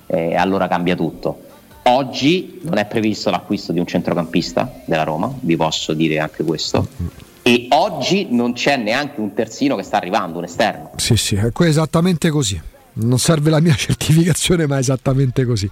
e 0.06 0.34
allora 0.34 0.68
cambia 0.68 0.96
tutto. 0.96 1.42
Oggi 1.84 2.58
non 2.62 2.78
è 2.78 2.86
previsto 2.86 3.30
l'acquisto 3.30 3.72
di 3.72 3.78
un 3.78 3.86
centrocampista 3.86 4.80
della 4.84 5.04
Roma, 5.04 5.32
vi 5.40 5.56
posso 5.56 5.92
dire 5.94 6.18
anche 6.18 6.42
questo. 6.42 6.88
E 7.42 7.68
oggi 7.70 8.26
non 8.30 8.54
c'è 8.54 8.76
neanche 8.76 9.20
un 9.20 9.32
terzino 9.32 9.76
che 9.76 9.84
sta 9.84 9.98
arrivando, 9.98 10.38
un 10.38 10.44
esterno. 10.44 10.90
Sì, 10.96 11.16
sì, 11.16 11.36
è 11.36 11.48
esattamente 11.60 12.28
così. 12.30 12.60
Non 12.94 13.18
serve 13.20 13.50
la 13.50 13.60
mia 13.60 13.74
certificazione, 13.78 14.66
ma 14.66 14.76
è 14.76 14.80
esattamente 14.80 15.44
così. 15.44 15.70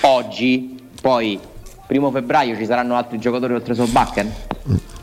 Oggi, 0.00 0.82
poi, 1.00 1.38
primo 1.86 2.10
febbraio 2.10 2.56
ci 2.56 2.66
saranno 2.66 2.96
altri 2.96 3.20
giocatori 3.20 3.52
oltre 3.54 3.74
Solbakken? 3.74 4.32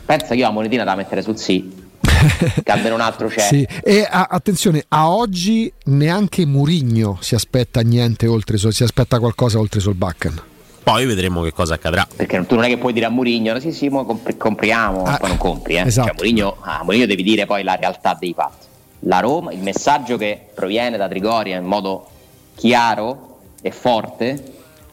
Pensa 0.04 0.26
che 0.28 0.34
io 0.34 0.44
la 0.44 0.50
monetina 0.50 0.84
da 0.84 0.94
mettere 0.94 1.22
sul 1.22 1.38
sì. 1.38 1.86
che 2.64 2.70
almeno 2.72 2.94
un 2.94 3.00
altro 3.00 3.28
c'è. 3.28 3.40
Sì. 3.40 3.66
E 3.82 4.06
a- 4.08 4.28
attenzione, 4.30 4.84
a 4.88 5.10
oggi 5.10 5.72
neanche 5.84 6.44
Murigno 6.46 7.18
si 7.20 7.34
aspetta 7.34 7.80
niente 7.80 8.26
oltre 8.26 8.56
si 8.58 8.82
aspetta 8.82 9.18
qualcosa 9.18 9.58
oltre 9.58 9.80
Solbakken. 9.80 10.42
Poi 10.82 11.04
vedremo 11.04 11.42
che 11.42 11.52
cosa 11.52 11.74
accadrà. 11.74 12.06
Perché 12.16 12.46
tu 12.46 12.54
non 12.54 12.64
è 12.64 12.68
che 12.68 12.78
puoi 12.78 12.92
dire 12.94 13.06
a 13.06 13.10
Murigno, 13.10 13.60
sì 13.60 13.72
sì, 13.72 13.88
mo 13.88 14.04
compri- 14.06 14.36
compriamo, 14.38 15.02
Ah, 15.04 15.18
poi 15.18 15.28
non 15.28 15.36
compri. 15.38 15.74
Eh. 15.76 15.86
esatto. 15.86 16.06
Cioè, 16.08 16.16
Mourinho, 16.16 16.56
a 16.60 16.80
Mourinho 16.82 17.04
devi 17.06 17.22
dire 17.22 17.44
poi 17.44 17.62
la 17.62 17.74
realtà 17.74 18.16
dei 18.18 18.32
fatti. 18.34 18.66
La 19.00 19.20
Roma, 19.20 19.52
il 19.52 19.60
messaggio 19.60 20.16
che 20.16 20.46
proviene 20.54 20.96
da 20.96 21.06
Trigoria 21.06 21.56
in 21.58 21.64
modo 21.64 22.08
chiaro 22.54 23.38
e 23.60 23.70
forte 23.70 24.42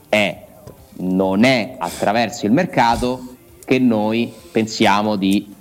è 0.09 0.43
non 0.97 1.43
è 1.43 1.75
attraverso 1.79 2.45
il 2.45 2.51
mercato 2.51 3.35
che 3.65 3.79
noi 3.79 4.31
pensiamo 4.51 5.15
di 5.15 5.53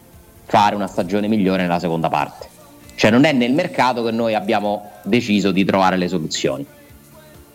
fare 0.46 0.74
una 0.74 0.86
stagione 0.86 1.28
migliore 1.28 1.62
nella 1.62 1.78
seconda 1.78 2.08
parte. 2.08 2.48
Cioè 2.96 3.10
non 3.10 3.24
è 3.24 3.32
nel 3.32 3.52
mercato 3.52 4.04
che 4.04 4.10
noi 4.12 4.34
abbiamo 4.34 4.90
deciso 5.02 5.50
di 5.50 5.64
trovare 5.64 5.96
le 5.96 6.08
soluzioni, 6.08 6.64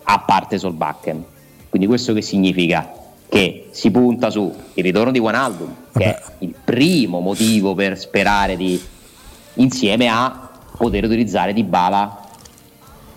a 0.04 0.20
parte 0.20 0.58
Solbakken. 0.58 1.24
Quindi 1.70 1.88
questo 1.88 2.14
che 2.14 2.22
significa? 2.22 2.92
Che 3.30 3.70
si 3.72 3.92
punta 3.92 4.30
su 4.32 4.54
il 4.74 4.84
ritorno 4.84 5.12
di 5.12 5.20
Wijnaldum, 5.20 5.76
che 5.94 6.04
è 6.04 6.22
il 6.40 6.54
primo 6.64 7.20
motivo 7.20 7.76
per 7.76 7.98
sperare 7.98 8.58
di, 8.58 8.82
insieme 9.56 10.08
a 10.08 10.50
poter 10.76 11.04
utilizzare 11.04 11.54
Dybala 11.54 12.22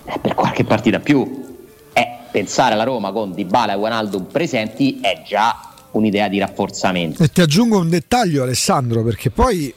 eh, 0.05 0.19
per 0.21 0.35
qualche 0.35 0.65
partita 0.65 1.01
più. 1.01 1.57
E 1.95 2.09
pensare 2.31 2.75
alla 2.75 2.85
Roma 2.85 3.11
con 3.11 3.33
Dybala 3.33 3.73
e 3.73 3.77
Wijnaldum 3.77 4.25
presenti 4.25 5.01
è 5.01 5.23
già 5.25 5.72
un'idea 5.93 6.29
di 6.29 6.39
rafforzamento. 6.39 7.23
E 7.23 7.29
ti 7.29 7.41
aggiungo 7.41 7.79
un 7.79 7.89
dettaglio, 7.89 8.43
Alessandro, 8.43 9.03
perché 9.03 9.31
poi 9.31 9.73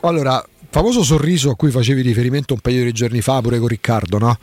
allora. 0.00 0.44
Famoso 0.74 1.04
sorriso 1.04 1.50
a 1.50 1.54
cui 1.54 1.70
facevi 1.70 2.00
riferimento 2.00 2.52
un 2.52 2.58
paio 2.58 2.82
di 2.82 2.90
giorni 2.90 3.20
fa 3.20 3.40
pure 3.40 3.60
con 3.60 3.68
Riccardo, 3.68 4.18
no? 4.18 4.36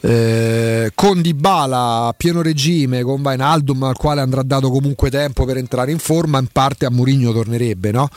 Eh, 0.00 0.90
con 0.96 1.22
Dybala 1.22 2.06
a 2.08 2.12
pieno 2.12 2.42
regime, 2.42 3.04
con 3.04 3.22
Vainaldum 3.22 3.84
al 3.84 3.96
quale 3.96 4.20
andrà 4.20 4.42
dato 4.42 4.68
comunque 4.68 5.10
tempo 5.10 5.44
per 5.44 5.58
entrare 5.58 5.92
in 5.92 6.00
forma, 6.00 6.40
in 6.40 6.48
parte 6.50 6.86
a 6.86 6.90
Mourinho 6.90 7.32
tornerebbe, 7.32 7.92
no? 7.92 8.08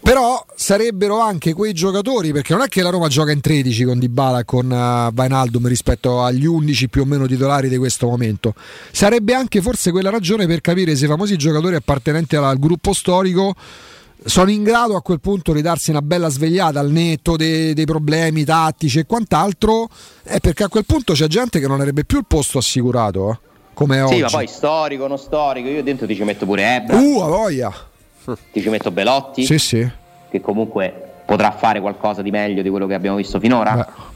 Però 0.00 0.46
sarebbero 0.54 1.18
anche 1.18 1.52
quei 1.52 1.72
giocatori, 1.72 2.30
perché 2.30 2.52
non 2.52 2.62
è 2.62 2.68
che 2.68 2.80
la 2.80 2.90
Roma 2.90 3.08
gioca 3.08 3.32
in 3.32 3.40
13 3.40 3.82
con 3.86 3.98
Dybala 3.98 4.38
e 4.38 4.44
con 4.44 4.68
Vainaldum 4.68 5.66
rispetto 5.66 6.22
agli 6.22 6.46
11 6.46 6.88
più 6.88 7.02
o 7.02 7.06
meno 7.06 7.26
titolari 7.26 7.68
di 7.68 7.76
questo 7.76 8.06
momento. 8.06 8.54
Sarebbe 8.92 9.34
anche 9.34 9.60
forse 9.60 9.90
quella 9.90 10.10
ragione 10.10 10.46
per 10.46 10.60
capire 10.60 10.94
se 10.94 11.06
i 11.06 11.08
famosi 11.08 11.36
giocatori 11.36 11.74
appartenenti 11.74 12.36
al 12.36 12.56
gruppo 12.60 12.92
storico 12.92 13.56
sono 14.24 14.50
in 14.50 14.62
grado 14.62 14.96
a 14.96 15.02
quel 15.02 15.20
punto 15.20 15.52
di 15.52 15.62
darsi 15.62 15.90
una 15.90 16.02
bella 16.02 16.28
svegliata 16.28 16.78
al 16.80 16.90
netto 16.90 17.36
dei, 17.36 17.72
dei 17.74 17.84
problemi 17.84 18.44
tattici 18.44 18.98
e 19.00 19.06
quant'altro, 19.06 19.88
è 20.22 20.38
perché 20.40 20.64
a 20.64 20.68
quel 20.68 20.84
punto 20.84 21.12
c'è 21.14 21.26
gente 21.26 21.58
che 21.60 21.66
non 21.66 21.78
avrebbe 21.80 22.04
più 22.04 22.18
il 22.18 22.24
posto 22.26 22.58
assicurato, 22.58 23.30
eh, 23.30 23.38
come 23.74 23.96
Sì, 23.98 24.02
oggi. 24.02 24.20
ma 24.22 24.28
poi 24.28 24.46
storico, 24.46 25.06
non 25.06 25.18
storico, 25.18 25.68
io 25.68 25.82
dentro 25.82 26.06
ti 26.06 26.14
ci 26.14 26.22
metto 26.24 26.44
pure 26.44 26.74
Ebra, 26.76 26.96
Uh, 26.98 27.20
voglia! 27.26 27.72
ti 28.52 28.60
ci 28.60 28.68
metto 28.68 28.90
Belotti, 28.90 29.44
Sì, 29.44 29.58
sì. 29.58 29.88
che 30.30 30.40
comunque 30.40 30.92
potrà 31.26 31.50
fare 31.52 31.80
qualcosa 31.80 32.22
di 32.22 32.30
meglio 32.30 32.62
di 32.62 32.68
quello 32.68 32.86
che 32.86 32.94
abbiamo 32.94 33.16
visto 33.16 33.38
finora. 33.40 33.74
Beh. 33.74 34.08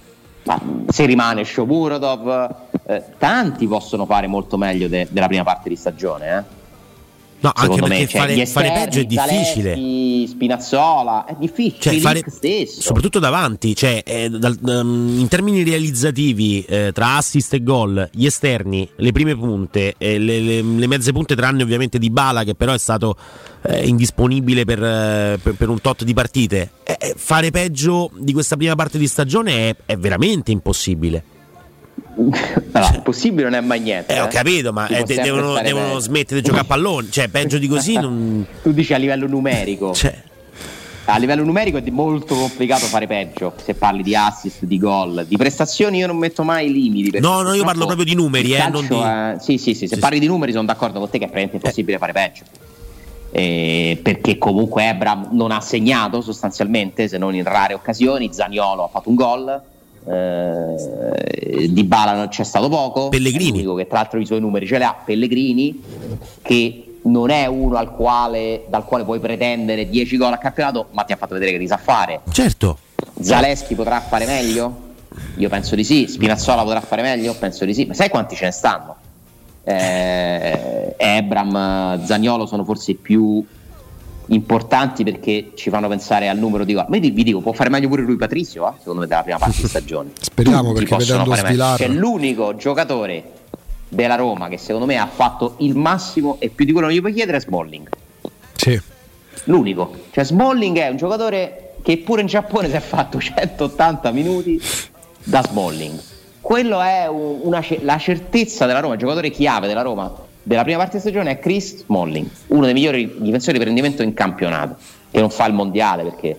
Ma 0.45 0.61
se 0.91 1.07
rimane 1.07 1.43
Shomurodov, 1.45 2.55
eh, 2.87 3.03
tanti 3.19 3.67
possono 3.67 4.05
fare 4.05 4.27
molto 4.27 4.59
meglio 4.59 4.89
de- 4.89 5.07
della 5.11 5.27
prima 5.27 5.43
parte 5.43 5.71
di 5.71 5.77
stagione. 5.77 6.37
Eh? 6.37 6.43
No, 7.45 7.53
anche 7.55 7.75
perché 7.81 7.89
me 7.89 8.09
cioè, 8.09 8.21
fare, 8.21 8.47
fare 8.47 8.73
peggio 8.73 9.01
è 9.01 9.05
difficile. 9.05 9.75
Zaleschi, 9.75 10.27
Spinazzola, 10.29 11.25
è 11.27 11.37
difficile. 11.39 11.79
Cioè, 11.79 11.99
fare, 11.99 12.25
soprattutto 12.67 13.19
davanti, 13.19 13.77
cioè, 13.77 14.03
eh, 14.03 14.31
dal- 14.31 14.59
ehm, 14.67 15.17
in 15.19 15.29
termini 15.29 15.63
realizzativi, 15.63 16.65
eh, 16.65 16.91
tra 16.95 17.17
assist 17.17 17.53
e 17.53 17.63
gol, 17.63 18.09
gli 18.13 18.25
esterni, 18.25 18.89
le 18.97 19.13
prime 19.13 19.37
punte, 19.37 19.95
eh, 19.99 20.19
le, 20.19 20.41
le- 20.41 20.63
le 20.63 20.87
mezze 20.87 21.13
punte, 21.13 21.37
tranne 21.37 21.63
ovviamente 21.63 21.99
di 21.99 22.09
Bala, 22.09 22.45
che 22.45 22.55
però 22.55 22.73
è 22.73 22.79
stato 22.79 23.15
eh, 23.67 23.87
indisponibile 23.87 24.65
per, 24.65 24.83
eh, 24.83 25.39
per- 25.43 25.55
per 25.55 25.69
un 25.69 25.81
tot 25.83 26.03
di 26.03 26.15
partite. 26.15 26.71
Eh, 26.83 27.15
fare 27.17 27.51
peggio 27.51 28.11
di 28.17 28.33
questa 28.33 28.57
prima 28.57 28.75
parte 28.75 28.97
di 28.97 29.07
stagione 29.07 29.69
è, 29.69 29.77
è 29.85 29.97
veramente 29.99 30.51
impossibile. 30.51 31.25
Allora, 32.73 33.01
possibile 33.03 33.45
non 33.45 33.55
è 33.55 33.61
mai 33.61 33.81
niente. 33.81 34.15
Eh, 34.15 34.21
ho 34.21 34.27
eh. 34.27 34.29
capito, 34.29 34.73
ma 34.73 34.87
eh, 34.87 35.03
devono, 35.05 35.61
devono 35.61 35.99
smettere 35.99 36.41
di 36.41 36.47
giocare 36.47 36.65
a 36.65 36.67
pallone. 36.67 37.09
Cioè, 37.11 37.29
peggio 37.29 37.59
di 37.59 37.67
così 37.67 37.95
non. 37.95 38.47
Tu 38.63 38.73
dici 38.73 38.95
a 38.95 38.97
livello 38.97 39.27
numerico. 39.27 39.93
Cioè, 39.93 40.17
A 41.07 41.19
livello 41.19 41.45
numerico 41.45 41.77
è 41.77 41.91
molto 41.91 42.35
complicato 42.35 42.87
fare 42.87 43.07
peggio 43.07 43.53
se 43.63 43.75
parli 43.75 44.03
di 44.03 44.17
assist, 44.17 44.65
di 44.65 44.79
gol, 44.79 45.27
di 45.29 45.37
prestazioni 45.37 45.99
io 45.99 46.07
non 46.07 46.17
metto 46.17 46.45
mai 46.45 46.73
limiti. 46.73 47.21
No, 47.21 47.43
no, 47.43 47.53
io 47.53 47.65
parlo 47.65 47.85
proprio 47.85 48.07
di 48.07 48.15
numeri, 48.15 48.55
eh, 48.55 48.69
non 48.69 48.87
di- 48.87 48.95
è- 48.95 49.37
Sì, 49.39 49.59
sì, 49.59 49.75
sì, 49.75 49.87
se 49.87 49.97
Sì, 49.97 50.01
parli 50.01 50.19
di 50.19 50.27
numeri 50.27 50.53
sono 50.53 50.65
d'accordo 50.65 50.99
con 51.01 51.11
te 51.11 51.19
che 51.19 51.25
è 51.25 51.29
praticamente 51.29 51.57
impossibile 51.57 51.99
fare 51.99 52.13
peggio. 52.13 52.45
Eh, 53.37 53.99
perché 54.01 54.39
comunque 54.39 54.87
Ebram 54.89 55.29
non 55.33 55.51
ha 55.51 55.61
segnato 55.61 56.21
sostanzialmente, 56.21 57.09
se 57.09 57.19
non 57.19 57.35
in 57.35 57.43
rare 57.43 57.75
occasioni, 57.75 58.31
Zaniolo 58.33 58.85
ha 58.85 58.89
fatto 58.89 59.09
un 59.09 59.17
gol, 59.17 59.63
eh, 60.07 61.69
Di 61.71 61.85
Bala 61.85 62.29
c'è 62.29 62.45
stato 62.45 62.69
poco, 62.69 63.09
Pellegrini. 63.09 63.63
che 63.63 63.87
tra 63.87 63.99
l'altro 63.99 64.21
i 64.21 64.27
suoi 64.27 64.41
numeri 64.41 64.67
ce 64.67 64.79
li 64.79 64.85
ha, 64.85 64.95
Pellegrini, 65.05 65.83
che 66.43 66.99
non 67.03 67.31
è 67.31 67.47
uno 67.47 67.77
al 67.77 67.91
quale, 67.95 68.65
dal 68.69 68.85
quale 68.85 69.05
puoi 69.05 69.21
pretendere 69.21 69.89
10 69.89 70.17
gol 70.17 70.33
a 70.33 70.39
campionato, 70.39 70.87
ma 70.93 71.03
ti 71.03 71.13
ha 71.13 71.17
fatto 71.17 71.35
vedere 71.35 71.53
che 71.53 71.59
li 71.59 71.67
sa 71.67 71.77
fare. 71.77 72.21
certo. 72.31 72.79
Zaleschi 73.21 73.75
potrà 73.75 74.01
fare 74.01 74.27
meglio? 74.27 74.83
Io 75.37 75.49
penso 75.49 75.75
di 75.77 75.85
sì. 75.85 76.07
Spinazzola 76.09 76.63
potrà 76.63 76.81
fare 76.81 77.03
meglio? 77.03 77.35
Penso 77.35 77.65
di 77.65 77.73
sì. 77.73 77.85
Ma 77.85 77.95
sai 77.95 78.09
quanti 78.09 78.35
ce 78.35 78.47
ne 78.47 78.51
stanno? 78.51 78.97
Eh, 79.63 80.95
Ebram, 80.97 82.05
Zagnolo 82.05 82.47
sono 82.47 82.65
forse 82.65 82.93
i 82.93 82.95
più 82.95 83.45
importanti 84.29 85.05
perché 85.05 85.53
ci 85.55 85.71
fanno 85.71 85.89
pensare 85.89 86.29
al 86.29 86.39
numero 86.39 86.65
di 86.65 86.73
gol. 86.75 86.87
Ma 86.89 86.97
io 86.97 87.13
vi 87.13 87.23
dico, 87.23 87.41
può 87.41 87.53
fare 87.53 87.71
meglio 87.71 87.89
pure 87.89 88.03
lui 88.03 88.17
Patrizio, 88.17 88.67
eh, 88.69 88.73
secondo 88.79 89.01
me, 89.01 89.07
della 89.07 89.23
prima 89.23 89.39
parte 89.39 89.63
di 89.63 89.69
stagione. 89.69 90.11
Speriamo, 90.21 90.73
Tutti 90.73 90.85
perché 90.87 90.97
vedendo 91.05 91.25
fare 91.31 91.43
meglio. 91.43 91.55
Svilar- 91.55 91.79
C'è 91.79 91.89
l'unico 91.89 92.57
giocatore 92.57 93.23
della 93.89 94.15
Roma 94.17 94.49
che 94.49 94.59
secondo 94.59 94.87
me 94.87 94.97
ha 94.97 95.07
fatto 95.07 95.55
il 95.59 95.77
massimo 95.77 96.37
e 96.41 96.49
più 96.49 96.65
di 96.65 96.73
quello 96.73 96.87
non 96.89 96.97
gli 96.97 97.01
puoi 97.01 97.13
chiedere 97.13 97.37
è 97.37 97.41
Smalling. 97.41 97.89
Sì. 98.57 98.81
L'unico. 99.45 99.95
Cioè 100.11 100.25
Smalling 100.25 100.79
è 100.79 100.89
un 100.89 100.97
giocatore 100.97 101.75
che 101.83 101.99
pure 101.99 102.23
in 102.23 102.27
Giappone 102.27 102.69
si 102.69 102.75
è 102.75 102.81
fatto 102.81 103.21
180 103.21 104.11
minuti 104.11 104.61
da 105.23 105.43
Smalling. 105.47 106.01
Quello 106.41 106.81
è 106.81 107.07
un- 107.07 107.41
una 107.43 107.65
la 107.83 107.99
certezza 107.99 108.67
della 108.67 108.81
Roma, 108.81 108.95
il 108.95 109.01
giocatore 109.01 109.31
chiave 109.31 109.67
della 109.67 109.83
Roma 109.83 110.13
della 110.45 110.63
prima 110.63 110.79
parte 110.79 110.97
di 110.97 111.01
stagione 111.01 111.33
è 111.33 111.39
Chris 111.39 111.85
Smalling, 111.85 112.29
uno 112.49 112.65
dei 112.65 112.75
migliori 112.75 113.17
difensori 113.19 113.59
di 113.59 113.65
rendimento 113.65 114.03
in 114.03 114.15
campionato, 114.15 114.77
che 115.11 115.19
non 115.19 115.31
fa 115.31 115.47
il 115.47 115.55
mondiale 115.55 116.05
perché 116.05 116.39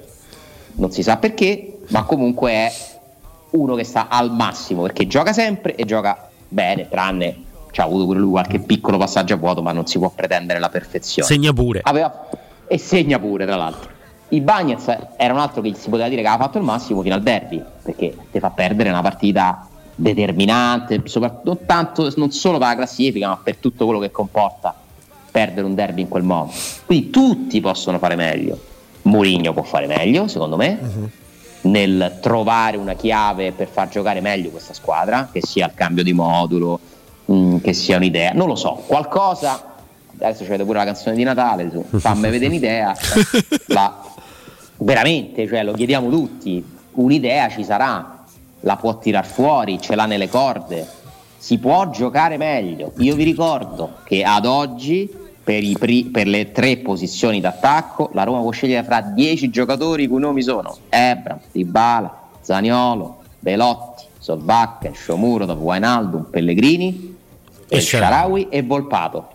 non 0.75 0.91
si 0.91 1.03
sa 1.03 1.17
perché, 1.17 1.79
ma 1.87 2.03
comunque 2.03 2.51
è 2.51 2.73
uno 3.51 3.75
che 3.75 3.83
sta 3.83 4.07
al 4.07 4.31
massimo 4.31 4.83
perché 4.83 5.07
gioca 5.07 5.33
sempre 5.33 5.75
e 5.75 5.85
gioca 5.85 6.29
bene, 6.47 6.87
tranne 6.87 7.43
c'ha 7.71 7.83
avuto 7.83 8.05
pure 8.05 8.19
lui 8.19 8.29
qualche 8.29 8.59
piccolo 8.59 8.97
passaggio 8.97 9.33
a 9.33 9.37
vuoto, 9.37 9.61
ma 9.61 9.73
non 9.73 9.85
si 9.85 9.97
può 9.97 10.09
pretendere 10.09 10.59
la 10.59 10.69
perfezione 10.69 11.27
Segna 11.27 11.51
pure. 11.51 11.81
aveva, 11.83 12.29
e 12.67 12.77
segna 12.77 13.19
pure 13.19 13.45
tra 13.45 13.55
l'altro 13.55 13.89
i 14.29 14.41
Bagnets 14.41 14.95
era 15.17 15.33
un 15.33 15.39
altro 15.39 15.61
che 15.61 15.73
si 15.75 15.89
poteva 15.89 16.09
dire 16.09 16.21
che 16.21 16.27
aveva 16.27 16.43
fatto 16.45 16.57
il 16.57 16.63
massimo 16.63 17.01
fino 17.01 17.15
al 17.15 17.21
derby 17.21 17.61
perché 17.83 18.15
ti 18.31 18.39
fa 18.39 18.49
perdere 18.49 18.89
una 18.89 19.01
partita 19.01 19.67
determinante 19.95 21.01
soprattutto 21.05 21.43
non, 21.45 21.65
tanto, 21.65 22.11
non 22.17 22.31
solo 22.31 22.57
per 22.57 22.67
la 22.67 22.75
classifica 22.75 23.27
ma 23.27 23.39
per 23.41 23.57
tutto 23.57 23.85
quello 23.85 23.99
che 23.99 24.11
comporta 24.11 24.75
perdere 25.31 25.65
un 25.65 25.75
derby 25.75 26.01
in 26.01 26.07
quel 26.07 26.23
modo 26.23 26.51
quindi 26.85 27.09
tutti 27.09 27.61
possono 27.61 27.97
fare 27.97 28.15
meglio 28.15 28.59
Mourinho 29.03 29.53
può 29.53 29.63
fare 29.63 29.87
meglio 29.87 30.27
secondo 30.27 30.57
me 30.57 31.23
nel 31.61 32.19
trovare 32.21 32.77
una 32.77 32.93
chiave 32.93 33.51
per 33.51 33.67
far 33.67 33.89
giocare 33.89 34.21
meglio 34.21 34.49
questa 34.49 34.73
squadra 34.73 35.29
che 35.31 35.41
sia 35.41 35.65
il 35.65 35.73
cambio 35.73 36.03
di 36.03 36.13
modulo 36.13 36.79
mh, 37.25 37.33
mm, 37.33 37.57
che 37.57 37.73
sia 37.73 37.97
un'idea. 37.97 38.31
Non 38.33 38.47
lo 38.47 38.55
so, 38.55 38.83
qualcosa. 38.85 39.73
Adesso 40.17 40.45
c'è 40.45 40.57
pure 40.63 40.77
la 40.77 40.85
canzone 40.85 41.15
di 41.15 41.23
Natale, 41.23 41.69
tu, 41.69 41.83
fammi 41.97 42.29
vedere 42.29 42.47
un'idea. 42.47 42.95
ma 43.69 44.01
veramente, 44.77 45.47
cioè, 45.47 45.63
lo 45.63 45.73
chiediamo 45.73 46.09
tutti. 46.09 46.63
Un'idea 46.93 47.49
ci 47.49 47.63
sarà, 47.65 48.14
la 48.65 48.75
può 48.77 48.97
tirar 48.97 49.25
fuori, 49.25 49.79
ce 49.79 49.95
l'ha 49.95 50.05
nelle 50.05 50.27
corde. 50.27 50.87
Si 51.37 51.59
può 51.59 51.89
giocare 51.89 52.37
meglio. 52.37 52.93
Io 52.97 53.15
vi 53.15 53.23
ricordo 53.23 53.97
che 54.03 54.23
ad 54.23 54.45
oggi 54.45 55.09
per, 55.43 55.63
pri- 55.77 56.05
per, 56.05 56.27
le 56.27 56.51
tre 56.51 56.77
posizioni 56.77 57.39
d'attacco 57.39 58.09
la 58.13 58.23
Roma 58.23 58.39
può 58.39 58.49
scegliere 58.49 58.83
fra 58.83 59.01
dieci 59.01 59.51
giocatori 59.51 60.03
i 60.03 60.07
cui 60.07 60.19
nomi 60.19 60.41
sono 60.41 60.75
Ebram, 60.89 61.39
Dybala, 61.51 62.23
Zaniolo, 62.41 63.17
Velotti, 63.39 64.05
Solbacca, 64.17 64.91
Sciomuro, 64.91 65.45
Wijnaldum, 65.45 66.25
Pellegrini, 66.31 67.15
e 67.67 67.79
Sharawi 67.79 68.47
e 68.49 68.63
Volpato. 68.63 69.29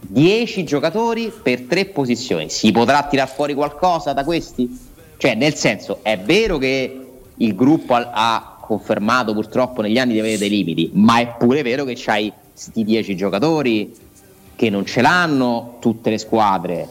10 0.00 0.64
giocatori 0.64 1.32
per 1.42 1.62
tre 1.62 1.86
posizioni. 1.86 2.50
Si 2.50 2.70
potrà 2.70 3.02
tirare 3.04 3.30
fuori 3.34 3.54
qualcosa 3.54 4.12
da 4.12 4.24
questi? 4.24 4.88
Cioè, 5.16 5.34
nel 5.34 5.54
senso, 5.54 6.00
è 6.02 6.18
vero 6.18 6.58
che 6.58 7.09
il 7.40 7.54
gruppo 7.54 7.94
ha 7.94 8.56
confermato 8.60 9.32
purtroppo 9.32 9.82
negli 9.82 9.98
anni 9.98 10.12
di 10.12 10.20
avere 10.20 10.38
dei 10.38 10.48
limiti, 10.48 10.90
ma 10.94 11.18
è 11.18 11.34
pure 11.38 11.62
vero 11.62 11.84
che 11.84 11.94
c'hai 11.96 12.32
questi 12.52 12.84
10 12.84 13.16
giocatori 13.16 13.94
che 14.54 14.70
non 14.70 14.84
ce 14.84 15.00
l'hanno 15.00 15.78
tutte 15.80 16.10
le 16.10 16.18
squadre. 16.18 16.88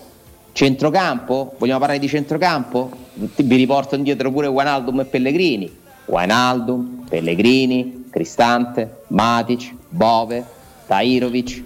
Centrocampo? 0.51 1.53
Vogliamo 1.57 1.79
parlare 1.79 1.99
di 1.99 2.07
centrocampo? 2.07 2.89
Vi 3.13 3.55
riporto 3.55 3.95
indietro 3.95 4.31
pure 4.31 4.47
Wijnaldum 4.47 5.01
e 5.01 5.05
Pellegrini. 5.05 5.77
Wijnaldum, 6.05 7.05
Pellegrini, 7.07 8.07
Cristante, 8.09 9.03
Matic, 9.09 9.73
Bove, 9.89 10.43
Tairovic, 10.87 11.63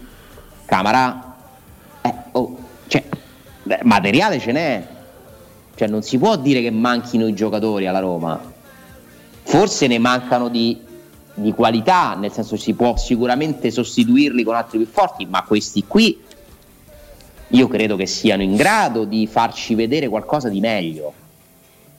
Camarà. 0.66 1.36
Eh, 2.02 2.14
oh, 2.34 2.58
cioè, 2.88 3.04
materiale 3.84 4.40
ce 4.40 4.52
n'è. 4.52 4.88
Cioè, 5.76 5.88
non 5.88 6.04
si 6.04 6.18
può 6.18 6.36
dire 6.36 6.62
che 6.62 6.70
manchino 6.70 7.26
i 7.28 7.34
giocatori 7.34 7.88
alla 7.88 8.00
Roma. 8.00 8.53
Forse 9.44 9.88
ne 9.88 10.00
mancano 10.00 10.50
di, 10.50 10.80
di 11.34 11.54
qualità, 11.54 12.16
nel 12.16 12.32
senso 12.32 12.56
si 12.58 12.74
può 12.74 12.98
sicuramente 12.98 13.72
sostituirli 13.72 14.44
con 14.44 14.56
altri 14.56 14.80
più 14.80 14.88
forti, 14.88 15.26
ma 15.26 15.44
questi 15.44 15.86
qui 15.86 16.20
io 17.50 17.68
credo 17.68 17.96
che 17.96 18.08
siano 18.08 18.42
in 18.42 18.56
grado 18.56 19.04
di 19.04 19.28
farci 19.28 19.76
vedere 19.76 20.08
qualcosa 20.08 20.50
di 20.50 20.60
meglio 20.60 21.14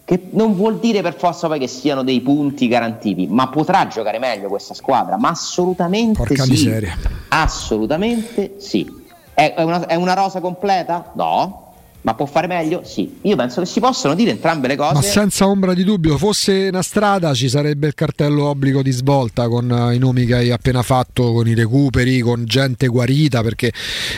che 0.04 0.28
non 0.32 0.54
vuol 0.54 0.78
dire 0.78 1.00
per 1.00 1.14
forza 1.14 1.46
poi 1.48 1.58
che 1.58 1.66
siano 1.66 2.02
dei 2.02 2.20
punti 2.20 2.68
garantiti, 2.68 3.26
ma 3.26 3.48
potrà 3.48 3.88
giocare 3.88 4.18
meglio 4.18 4.48
questa 4.48 4.74
squadra, 4.74 5.16
ma 5.16 5.30
assolutamente 5.30 6.18
Porca 6.18 6.44
sì. 6.44 6.50
Miseria. 6.50 6.98
Assolutamente 7.28 8.56
sì. 8.58 9.02
È, 9.32 9.54
è, 9.54 9.62
una, 9.62 9.86
è 9.86 9.94
una 9.94 10.12
rosa 10.12 10.40
completa? 10.40 11.10
No, 11.14 11.63
ma 12.04 12.14
può 12.14 12.26
fare 12.26 12.46
meglio? 12.46 12.82
Sì, 12.84 13.18
io 13.23 13.34
penso 13.34 13.62
che 13.62 13.66
si 13.66 13.80
possano 13.80 14.14
dire 14.14 14.30
entrambe 14.30 14.68
le 14.68 14.76
cose. 14.76 14.94
Ma 14.94 15.00
senza 15.00 15.49
ombra 15.49 15.73
di 15.73 15.84
dubbio, 15.84 16.18
fosse 16.18 16.68
una 16.68 16.82
strada 16.82 17.32
ci 17.32 17.49
sarebbe 17.49 17.87
il 17.87 17.94
cartello 17.94 18.44
obbligo 18.44 18.82
di 18.82 18.90
svolta 18.90 19.49
con 19.49 19.70
eh, 19.70 19.94
i 19.94 19.99
nomi 19.99 20.26
che 20.26 20.34
hai 20.34 20.50
appena 20.50 20.82
fatto, 20.82 21.32
con 21.32 21.49
i 21.49 21.54
recuperi, 21.54 22.20
con 22.20 22.44
gente 22.44 22.88
guarita, 22.88 23.42
perché 23.42 23.73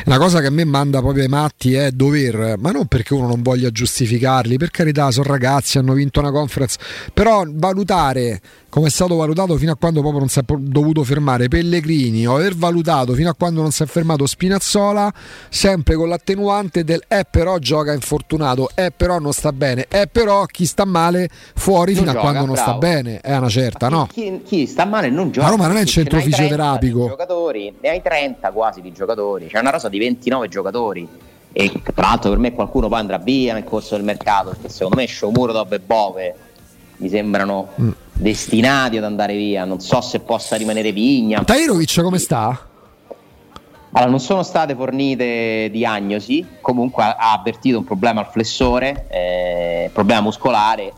la 0.05 0.19
cosa 0.19 0.40
che 0.40 0.49
a 0.49 0.50
me 0.50 0.64
manda 0.64 1.00
proprio 1.00 1.23
ai 1.23 1.28
matti 1.28 1.75
è 1.75 1.93
dover, 1.93 2.57
ma 2.59 2.73
non 2.73 2.87
perché 2.87 3.14
uno 3.14 3.28
non 3.28 3.43
voglia 3.43 3.71
giustificarli, 3.71 4.57
per 4.57 4.71
carità, 4.71 5.12
sono 5.12 5.28
ragazzi, 5.28 5.78
hanno 5.78 5.93
vinto 5.93 6.19
una 6.19 6.33
conference, 6.33 6.78
però 7.14 7.45
valutare 7.47 8.40
come 8.76 8.88
è 8.88 8.90
stato 8.90 9.16
valutato 9.16 9.56
fino 9.56 9.73
a 9.73 9.75
quando 9.75 10.00
proprio 10.00 10.21
non 10.21 10.28
si 10.28 10.38
è 10.38 10.42
dovuto 10.45 11.02
fermare 11.02 11.49
Pellegrini 11.49 12.26
o 12.26 12.35
aver 12.35 12.54
valutato 12.54 13.14
fino 13.14 13.30
a 13.30 13.35
quando 13.35 13.62
non 13.62 13.71
si 13.71 13.83
è 13.83 13.87
fermato 13.87 14.26
Spinazzola 14.26 15.11
sempre 15.49 15.95
con 15.95 16.11
l'attenuante 16.11 16.85
del 16.85 17.02
è 17.09 17.21
eh, 17.21 17.25
però 17.25 17.56
gioca 17.56 17.95
infortunato 17.95 18.68
è 18.75 18.85
eh, 18.85 18.90
però 18.90 19.18
non 19.18 19.33
sta 19.33 19.50
bene 19.54 19.87
è 19.88 20.02
eh, 20.02 20.06
però 20.09 20.45
chi 20.45 20.66
sta 20.66 20.85
male 20.85 21.30
fuori 21.54 21.95
non 21.95 22.02
fino 22.02 22.12
gioca, 22.12 22.19
a 22.19 22.30
quando 22.30 22.45
non 22.45 22.54
bravo. 22.54 22.71
sta 22.71 22.78
bene 22.78 23.21
è 23.21 23.34
una 23.34 23.49
certa 23.49 23.89
no? 23.89 24.08
Chi, 24.12 24.43
chi, 24.45 24.67
sta 24.67 24.84
male 24.84 25.08
non 25.08 25.30
gioca 25.30 25.47
ma 25.47 25.52
Roma 25.52 25.69
non 25.69 25.78
è 25.78 25.80
il 25.80 25.86
centro 25.86 26.21
fisioterapico 26.21 27.06
giocatori, 27.06 27.75
ne 27.80 27.89
hai 27.89 28.02
30 28.02 28.50
quasi 28.50 28.82
di 28.82 28.93
giocatori 28.93 29.47
c'è 29.47 29.58
una 29.58 29.71
rosa 29.71 29.89
di 29.89 29.99
29 29.99 30.49
giocatori 30.49 31.08
e 31.50 31.73
tra 31.95 32.08
l'altro 32.08 32.28
per 32.28 32.39
me 32.41 32.52
qualcuno 32.52 32.89
poi 32.89 32.99
andrà 32.99 33.17
via 33.17 33.54
nel 33.54 33.65
corso 33.65 33.97
del 33.97 34.04
mercato 34.04 34.50
perché 34.50 34.69
secondo 34.69 34.97
me 34.97 35.06
Shomuro 35.06 35.67
e 35.67 35.80
Bove 35.80 36.34
mi 36.99 37.08
sembrano 37.08 37.69
mm. 37.80 37.91
Destinati 38.17 38.97
ad 38.97 39.05
andare 39.05 39.37
via. 39.37 39.65
Non 39.65 39.81
so 39.81 40.00
se 40.00 40.21
possa 40.21 40.57
rimanere 40.57 40.93
Vigna. 40.93 41.45
Tairovic 41.45 42.00
come 42.02 42.19
sta? 42.19 42.69
Allora, 43.97 44.11
non 44.11 44.21
sono 44.21 44.43
state 44.43 44.75
fornite 44.75 45.71
diagnosi, 45.71 46.45
comunque 46.61 47.02
ha 47.02 47.33
avvertito 47.33 47.79
un 47.79 47.85
problema 47.85 48.21
al 48.21 48.29
flessore, 48.31 49.07
eh, 49.09 49.91
problema 49.91 50.21
muscolare, 50.21 50.93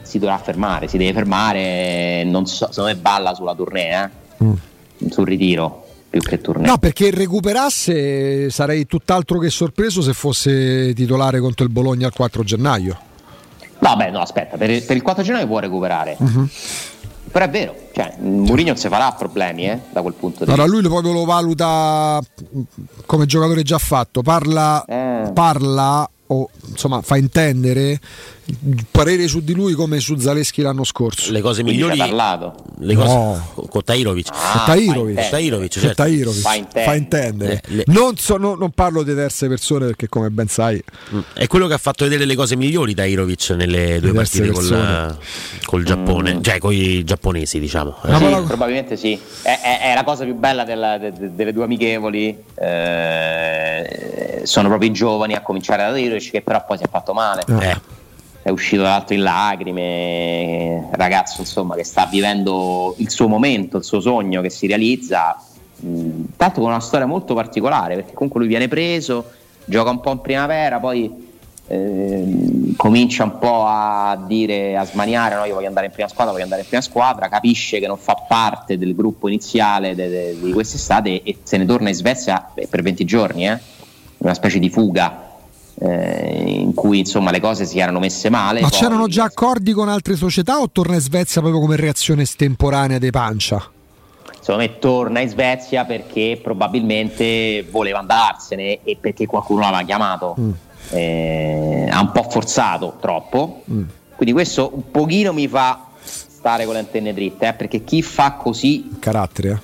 si 0.00 0.18
dovrà 0.18 0.38
fermare, 0.38 0.88
si 0.88 0.96
deve 0.96 1.12
fermare, 1.12 2.24
non 2.24 2.46
so, 2.46 2.68
secondo 2.70 2.94
me 2.94 2.96
balla 2.96 3.34
sulla 3.34 3.54
tournée, 3.54 4.10
eh? 4.38 4.44
mm. 4.44 5.08
sul 5.10 5.26
ritiro 5.26 5.86
più 6.08 6.20
che 6.22 6.40
tournée. 6.40 6.66
No, 6.66 6.78
perché 6.78 7.10
recuperasse 7.10 8.48
sarei 8.48 8.86
tutt'altro 8.86 9.38
che 9.38 9.50
sorpreso 9.50 10.00
se 10.00 10.14
fosse 10.14 10.94
titolare 10.94 11.40
contro 11.40 11.66
il 11.66 11.70
Bologna 11.70 12.06
il 12.06 12.12
4 12.14 12.42
gennaio. 12.42 12.98
No, 13.84 13.96
beh, 13.96 14.10
no, 14.10 14.20
aspetta, 14.20 14.56
per, 14.56 14.82
per 14.82 14.96
il 14.96 15.02
4 15.02 15.22
gennaio 15.22 15.46
può 15.46 15.58
recuperare. 15.58 16.16
Uh-huh. 16.18 16.48
Però 17.30 17.44
è 17.44 17.50
vero, 17.50 17.74
cioè, 17.92 18.14
Mourinho 18.18 18.68
non 18.68 18.76
si 18.78 18.88
farà 18.88 19.12
problemi 19.12 19.68
eh, 19.68 19.80
da 19.90 20.00
quel 20.00 20.14
punto 20.14 20.44
di 20.44 20.50
allora, 20.50 20.62
vista. 20.64 20.88
Allora 20.88 21.00
lui 21.02 21.02
proprio 21.02 21.12
lo 21.12 21.24
valuta 21.26 22.20
come 23.04 23.26
giocatore 23.26 23.62
già 23.62 23.76
fatto, 23.76 24.22
parla, 24.22 24.84
eh. 24.86 25.30
parla 25.34 26.08
o 26.28 26.48
insomma 26.68 27.02
fa 27.02 27.16
intendere 27.18 27.90
il 27.90 28.00
parere 28.90 29.26
su 29.26 29.40
di 29.40 29.54
lui 29.54 29.72
come 29.72 30.00
su 30.00 30.16
Zaleschi 30.16 30.60
l'anno 30.60 30.84
scorso. 30.84 31.32
Le 31.32 31.40
cose 31.40 31.62
migliori. 31.62 31.96
parlato. 31.96 32.54
Le 32.80 32.94
cose 32.94 33.14
no. 33.14 33.52
con 33.68 33.82
Tairovic. 33.82 34.28
Ah, 34.30 34.64
Tairovic. 34.66 35.28
Tairovic, 35.30 35.72
certo. 35.72 35.94
Tairovic. 35.94 36.40
Fa 36.40 36.54
intendere. 36.54 36.84
Fa 36.84 36.94
intendere. 36.94 37.52
Eh, 37.54 37.74
le... 37.74 37.84
non, 37.86 38.16
so, 38.16 38.36
no, 38.36 38.54
non, 38.54 38.70
parlo 38.70 39.02
di 39.02 39.14
terze 39.14 39.48
persone 39.48 39.86
perché 39.86 40.08
come 40.08 40.28
ben 40.30 40.48
sai. 40.48 40.82
Mm. 41.14 41.20
È 41.32 41.46
quello 41.46 41.66
che 41.66 41.74
ha 41.74 41.78
fatto 41.78 42.04
vedere 42.04 42.26
le 42.26 42.34
cose 42.34 42.56
migliori 42.56 42.94
Tairovic 42.94 43.50
nelle 43.50 43.98
due 44.00 44.12
partite 44.12 44.50
col, 44.50 45.18
col, 45.64 45.84
Giappone, 45.84 46.34
mm. 46.34 46.42
cioè 46.42 46.58
con 46.58 46.72
i 46.72 47.02
giapponesi 47.02 47.58
diciamo. 47.58 47.96
Sì, 48.02 48.30
la... 48.30 48.42
probabilmente 48.42 48.96
sì. 48.96 49.18
È, 49.42 49.58
è, 49.60 49.92
è, 49.92 49.94
la 49.94 50.04
cosa 50.04 50.24
più 50.24 50.34
bella 50.34 50.64
della, 50.64 50.98
de, 50.98 51.12
de, 51.12 51.34
delle 51.34 51.52
due 51.52 51.64
amichevoli. 51.64 52.36
Eh, 52.56 54.42
sono 54.44 54.68
proprio 54.68 54.90
i 54.90 54.92
giovani 54.92 55.34
a 55.34 55.40
cominciare 55.40 55.84
da 55.84 55.92
Tairovic 55.92 56.30
che 56.30 56.42
però 56.42 56.62
poi 56.66 56.76
si 56.76 56.84
è 56.84 56.88
fatto 56.90 57.14
male. 57.14 57.42
Eh 57.48 58.02
è 58.44 58.50
uscito 58.50 58.82
dall'alto 58.82 59.14
in 59.14 59.22
lacrime, 59.22 60.88
ragazzo 60.92 61.40
insomma 61.40 61.76
che 61.76 61.84
sta 61.84 62.04
vivendo 62.04 62.94
il 62.98 63.08
suo 63.08 63.26
momento, 63.26 63.78
il 63.78 63.84
suo 63.84 64.00
sogno 64.00 64.42
che 64.42 64.50
si 64.50 64.66
realizza, 64.66 65.42
mh, 65.76 66.24
tanto 66.36 66.60
con 66.60 66.68
una 66.68 66.80
storia 66.80 67.06
molto 67.06 67.32
particolare 67.32 67.94
perché 67.94 68.12
comunque 68.12 68.40
lui 68.40 68.48
viene 68.50 68.68
preso, 68.68 69.30
gioca 69.64 69.88
un 69.88 70.00
po' 70.00 70.12
in 70.12 70.20
primavera, 70.20 70.78
poi 70.78 71.32
eh, 71.68 72.74
comincia 72.76 73.24
un 73.24 73.38
po' 73.38 73.64
a 73.64 74.22
dire, 74.26 74.76
a 74.76 74.84
smaniare, 74.84 75.36
no, 75.36 75.44
io 75.46 75.54
voglio 75.54 75.68
andare 75.68 75.86
in 75.86 75.92
prima 75.92 76.08
squadra, 76.08 76.32
voglio 76.32 76.44
andare 76.44 76.60
in 76.60 76.68
prima 76.68 76.82
squadra, 76.82 77.28
capisce 77.28 77.80
che 77.80 77.86
non 77.86 77.96
fa 77.96 78.26
parte 78.28 78.76
del 78.76 78.94
gruppo 78.94 79.26
iniziale 79.26 79.94
de, 79.94 80.08
de, 80.10 80.38
di 80.38 80.52
quest'estate 80.52 81.22
e 81.22 81.38
se 81.42 81.56
ne 81.56 81.64
torna 81.64 81.88
in 81.88 81.94
Svezia 81.94 82.46
per 82.68 82.82
20 82.82 83.04
giorni, 83.06 83.48
eh? 83.48 83.58
una 84.18 84.34
specie 84.34 84.58
di 84.58 84.68
fuga 84.68 85.32
eh, 85.80 86.44
in 86.58 86.74
cui 86.74 87.00
insomma 87.00 87.30
le 87.30 87.40
cose 87.40 87.64
si 87.64 87.78
erano 87.78 87.98
messe 87.98 88.30
male. 88.30 88.60
Ma 88.60 88.68
c'erano 88.68 89.06
già 89.06 89.24
accordi 89.24 89.72
con 89.72 89.88
altre 89.88 90.16
società 90.16 90.60
o 90.60 90.70
torna 90.70 90.94
in 90.94 91.00
Svezia 91.00 91.40
proprio 91.40 91.60
come 91.60 91.76
reazione 91.76 92.22
estemporanea 92.22 92.98
dei 92.98 93.10
pancia? 93.10 93.70
Secondo 94.40 94.62
me 94.62 94.78
torna 94.78 95.20
in 95.20 95.28
Svezia 95.28 95.84
perché 95.84 96.38
probabilmente 96.42 97.66
voleva 97.70 98.00
andarsene 98.00 98.80
e 98.84 98.96
perché 99.00 99.26
qualcuno 99.26 99.60
l'aveva 99.60 99.82
chiamato. 99.84 100.36
Mm. 100.38 100.50
Eh, 100.90 101.88
ha 101.90 102.00
un 102.00 102.12
po' 102.12 102.26
forzato 102.28 102.96
troppo. 103.00 103.62
Mm. 103.70 103.82
Quindi 104.14 104.34
questo 104.34 104.70
un 104.74 104.90
pochino 104.90 105.32
mi 105.32 105.48
fa 105.48 105.86
stare 106.02 106.66
con 106.66 106.74
le 106.74 106.80
antenne 106.80 107.14
dritte, 107.14 107.48
eh, 107.48 107.52
perché 107.54 107.84
chi 107.84 108.02
fa 108.02 108.32
così... 108.32 108.96
Carattere. 108.98 109.62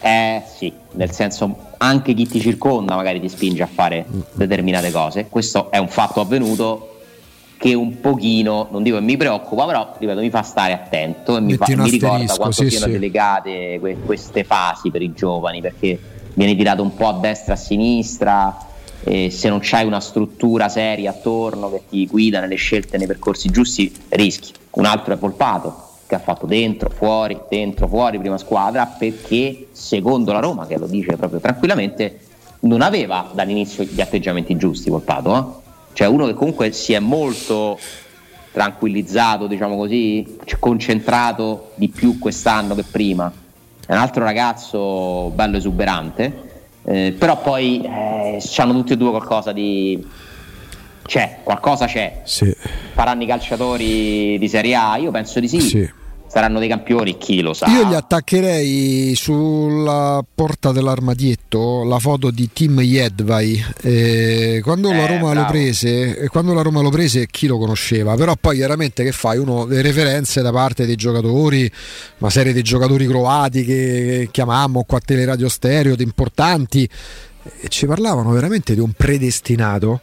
Eh 0.00 0.42
sì, 0.56 0.72
nel 0.92 1.10
senso 1.12 1.73
anche 1.84 2.14
chi 2.14 2.26
ti 2.26 2.40
circonda 2.40 2.96
magari 2.96 3.20
ti 3.20 3.28
spinge 3.28 3.62
a 3.62 3.66
fare 3.66 4.06
determinate 4.32 4.90
cose. 4.90 5.26
Questo 5.28 5.70
è 5.70 5.78
un 5.78 5.88
fatto 5.88 6.20
avvenuto 6.20 6.88
che 7.56 7.74
un 7.74 8.00
pochino, 8.00 8.68
non 8.70 8.82
dico 8.82 8.96
che 8.96 9.02
mi 9.02 9.16
preoccupa, 9.16 9.64
però 9.66 9.94
ripeto, 9.98 10.20
mi 10.20 10.30
fa 10.30 10.42
stare 10.42 10.72
attento 10.72 11.36
e 11.36 11.40
mi, 11.40 11.56
fa, 11.56 11.66
mi 11.68 11.90
ricorda 11.90 12.34
quanto 12.34 12.62
sì, 12.62 12.70
siano 12.70 12.86
sì. 12.86 12.92
delicate 12.92 13.78
que- 13.80 13.98
queste 14.04 14.44
fasi 14.44 14.90
per 14.90 15.02
i 15.02 15.12
giovani, 15.12 15.60
perché 15.60 15.98
viene 16.34 16.56
tirato 16.56 16.82
un 16.82 16.94
po' 16.94 17.08
a 17.08 17.12
destra 17.20 17.54
e 17.54 17.56
a 17.56 17.58
sinistra, 17.58 18.58
e 19.04 19.30
se 19.30 19.48
non 19.48 19.60
c'hai 19.62 19.86
una 19.86 20.00
struttura 20.00 20.68
seria 20.68 21.10
attorno 21.10 21.70
che 21.70 21.82
ti 21.88 22.06
guida 22.06 22.40
nelle 22.40 22.56
scelte, 22.56 22.98
nei 22.98 23.06
percorsi 23.06 23.50
giusti, 23.50 23.92
rischi. 24.10 24.52
Un 24.72 24.86
altro 24.86 25.14
è 25.14 25.16
Polpato, 25.16 25.93
che 26.14 26.20
ha 26.20 26.24
fatto 26.24 26.46
dentro, 26.46 26.90
fuori, 26.90 27.38
dentro, 27.48 27.88
fuori, 27.88 28.18
prima 28.18 28.38
squadra, 28.38 28.86
perché 28.86 29.68
secondo 29.72 30.32
la 30.32 30.38
Roma, 30.38 30.66
che 30.66 30.78
lo 30.78 30.86
dice 30.86 31.16
proprio 31.16 31.40
tranquillamente, 31.40 32.20
non 32.60 32.80
aveva 32.80 33.30
dall'inizio 33.32 33.84
gli 33.84 34.00
atteggiamenti 34.00 34.56
giusti 34.56 34.90
Volpato, 34.90 35.36
eh? 35.36 35.72
cioè 35.92 36.06
uno 36.06 36.26
che 36.26 36.34
comunque 36.34 36.72
si 36.72 36.92
è 36.92 37.00
molto 37.00 37.78
tranquillizzato, 38.52 39.46
diciamo 39.48 39.76
così, 39.76 40.38
concentrato 40.60 41.72
di 41.74 41.88
più 41.88 42.18
quest'anno 42.18 42.74
che 42.74 42.84
prima. 42.88 43.30
È 43.86 43.92
un 43.92 43.98
altro 43.98 44.24
ragazzo 44.24 45.30
bello 45.34 45.56
esuberante, 45.56 46.42
eh, 46.84 47.14
però 47.18 47.40
poi 47.40 47.82
eh, 47.82 48.42
hanno 48.56 48.72
tutti 48.72 48.92
e 48.92 48.96
due 48.96 49.10
qualcosa 49.10 49.52
di... 49.52 50.22
C'è, 51.04 51.40
qualcosa 51.42 51.84
c'è. 51.84 52.22
Sì. 52.24 52.50
Faranno 52.94 53.24
i 53.24 53.26
calciatori 53.26 54.38
di 54.38 54.48
Serie 54.48 54.74
A? 54.74 54.96
Io 54.96 55.10
penso 55.10 55.38
di 55.38 55.48
sì. 55.48 55.60
sì 55.60 56.02
saranno 56.34 56.58
dei 56.58 56.66
campioni, 56.66 57.16
chi 57.16 57.42
lo 57.42 57.54
sa. 57.54 57.68
Io 57.68 57.86
gli 57.86 57.94
attaccherei 57.94 59.14
sulla 59.14 60.20
porta 60.34 60.72
dell'armadietto 60.72 61.84
la 61.84 62.00
foto 62.00 62.32
di 62.32 62.50
Tim 62.52 62.80
Jedvai. 62.80 63.64
Eh, 63.82 64.60
quando, 64.64 64.90
eh, 64.90 64.96
la 64.96 65.06
Roma 65.06 65.32
lo 65.32 65.44
prese, 65.44 66.26
quando 66.32 66.52
la 66.52 66.62
Roma 66.62 66.80
lo 66.80 66.90
prese, 66.90 67.28
chi 67.28 67.46
lo 67.46 67.56
conosceva? 67.56 68.16
Però 68.16 68.34
poi 68.34 68.56
chiaramente 68.56 69.04
che 69.04 69.12
fai? 69.12 69.38
Uno 69.38 69.64
le 69.66 69.80
referenze 69.80 70.42
da 70.42 70.50
parte 70.50 70.86
dei 70.86 70.96
giocatori, 70.96 71.70
una 72.18 72.30
serie 72.30 72.52
di 72.52 72.62
giocatori 72.62 73.06
croati 73.06 73.64
che 73.64 74.28
chiamammo 74.32 74.82
qua 74.82 74.98
a 74.98 75.02
teleradio 75.04 75.48
stereo, 75.48 75.94
importanti, 75.98 76.88
e 77.60 77.68
ci 77.68 77.86
parlavano 77.86 78.32
veramente 78.32 78.74
di 78.74 78.80
un 78.80 78.90
predestinato 78.90 80.00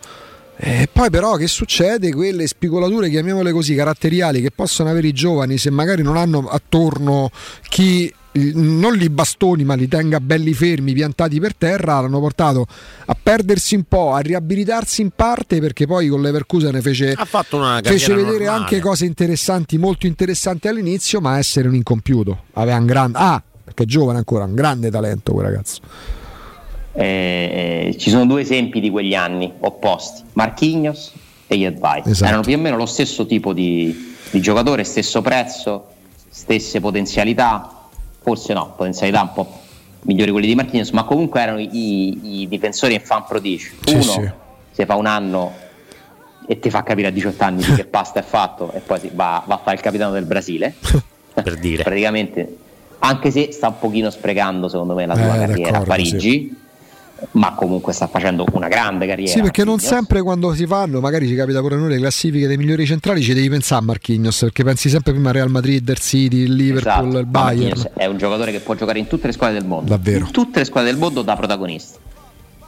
eh, 0.58 0.88
poi 0.92 1.10
però 1.10 1.36
che 1.36 1.48
succede? 1.48 2.14
Quelle 2.14 2.46
spigolature, 2.46 3.10
chiamiamole 3.10 3.52
così, 3.52 3.74
caratteriali 3.74 4.42
che 4.42 4.52
possono 4.52 4.90
avere 4.90 5.08
i 5.08 5.14
giovani 5.14 5.58
se 5.58 5.72
magari 5.72 6.04
non 6.04 6.18
hanno 6.18 6.48
attorno 6.48 7.32
chi 7.68 8.14
non 8.34 8.94
li 8.94 9.10
bastoni 9.10 9.66
ma 9.66 9.74
li 9.74 9.90
tenga 9.90 10.22
belli 10.22 10.54
fermi 10.54 10.94
piantati 10.94 11.38
per 11.40 11.54
terra 11.54 12.00
l'hanno 12.00 12.20
portato 12.22 12.66
a 13.06 13.18
perdersi 13.22 13.76
un 13.76 13.84
po' 13.84 14.14
a 14.14 14.20
riabilitarsi 14.20 15.02
in 15.02 15.10
parte 15.14 15.60
perché 15.60 15.86
poi 15.86 16.08
con 16.08 16.22
l'Everkusen 16.22 16.82
fece, 16.82 17.14
fece 17.84 18.14
vedere 18.14 18.46
normale. 18.46 18.48
anche 18.48 18.80
cose 18.80 19.04
interessanti 19.04 19.78
molto 19.78 20.06
interessanti 20.06 20.70
all'inizio 20.70 21.20
ma 21.20 21.38
essere 21.40 21.68
un 21.68 21.76
incompiuto 21.76 22.44
aveva 22.54 22.78
un 22.78 22.86
grande 22.86 23.18
ah 23.18 23.44
perché 23.66 23.84
è 23.84 23.86
giovane 23.86 24.20
ancora 24.20 24.46
un 24.46 24.56
grande 24.56 24.90
talento 24.90 25.34
quel 25.34 25.46
ragazzo 25.48 25.82
eh, 26.94 27.88
eh, 27.94 27.98
ci 27.98 28.10
sono 28.10 28.26
due 28.26 28.42
esempi 28.42 28.80
di 28.80 28.90
quegli 28.90 29.16
anni 29.16 29.52
opposti, 29.60 30.24
Marquinhos 30.34 31.14
e 31.48 31.56
Yedvai. 31.56 32.04
Esatto. 32.06 32.26
Erano 32.26 32.44
più 32.44 32.56
o 32.56 32.58
meno 32.58 32.76
lo 32.76 32.86
stesso 32.86 33.26
tipo 33.26 33.54
di, 33.54 34.16
di, 34.30 34.42
giocatore, 34.42 34.84
stesso 34.84 35.22
prezzo, 35.22 35.88
stesse 36.30 36.80
potenzialità, 36.80 37.88
forse 38.22 38.54
no, 38.54 38.74
potenzialità 38.76 39.22
un 39.22 39.34
po' 39.34 39.60
migliori 40.02 40.32
quelli 40.32 40.48
di 40.48 40.56
Marquinhos, 40.56 40.90
ma 40.92 41.04
comunque 41.04 41.42
erano 41.42 41.60
i, 41.60 42.42
i 42.42 42.48
difensori 42.48 42.94
in 42.94 43.02
fan 43.02 43.24
prodigio. 43.26 43.72
Uno 43.88 44.02
sì. 44.02 44.30
si 44.72 44.86
fa 44.86 44.96
un 44.96 45.06
anno 45.06 45.54
e 46.46 46.60
ti 46.60 46.70
fa 46.70 46.84
capire 46.84 47.08
a 47.08 47.12
18 47.12 47.44
anni 47.44 47.64
di 47.64 47.74
che 47.74 47.86
pasta 47.86 48.20
è 48.20 48.24
fatto 48.24 48.72
e 48.74 48.80
poi 48.80 49.10
va, 49.14 49.44
va 49.46 49.56
a 49.56 49.60
fare 49.64 49.78
il 49.78 49.82
capitano 49.82 50.12
del 50.12 50.26
Brasile. 50.26 50.74
per 51.34 51.58
dire. 51.58 51.84
Praticamente, 51.84 52.58
anche 53.00 53.32
se 53.32 53.54
sta 53.54 53.70
un 53.70 53.80
pochino 53.80 54.10
sprecando 54.10 54.68
secondo 54.68 54.94
me 54.94 55.06
la 55.06 55.16
sua 55.16 55.36
eh, 55.36 55.40
carriera 55.40 55.78
a 55.78 55.84
Parigi. 55.84 56.20
Sì 56.20 56.61
ma 57.32 57.54
comunque 57.54 57.94
sta 57.94 58.08
facendo 58.08 58.46
una 58.54 58.68
grande 58.68 59.08
carriera. 59.08 59.32
Sì, 59.32 59.42
perché 59.42 59.64
non 59.64 59.80
sempre 59.80 60.22
quando 60.22 60.54
si 60.54 60.66
fanno, 60.66 61.00
magari 61.00 61.28
ci 61.28 61.36
capita 61.36 61.60
pure 61.62 61.76
a 61.76 61.78
noi 61.78 61.90
le 61.90 61.98
classifiche 61.98 62.48
dei 62.48 62.58
migliori 62.58 62.86
centrali, 62.86 63.22
ci 63.22 63.34
devi 63.34 63.50
pensare 63.50 63.82
a 63.82 63.86
Marquinhos, 63.86 64.40
perché 64.40 64.64
pensi 64.64 64.90
sempre 64.90 65.14
prima 65.14 65.30
al 65.30 65.36
Real 65.36 65.50
Madrid, 65.50 65.88
il 65.88 66.00
City, 66.00 66.38
il 66.38 66.54
Liverpool, 66.54 67.08
esatto. 67.08 67.20
il 67.20 67.26
Bayern. 67.26 67.92
è 67.96 68.06
un 68.06 68.18
giocatore 68.18 68.52
che 68.52 68.60
può 68.60 68.76
giocare 68.76 69.00
in 69.00 69.08
tutte 69.08 69.28
le 69.28 69.34
squadre 69.34 69.60
del 69.60 69.68
mondo. 69.68 69.90
Davvero. 69.90 70.26
In 70.26 70.32
tutte 70.32 70.60
le 70.60 70.66
squadre 70.66 70.92
del 70.92 71.00
mondo 71.00 71.22
da 71.22 71.36
protagonista. 71.36 72.00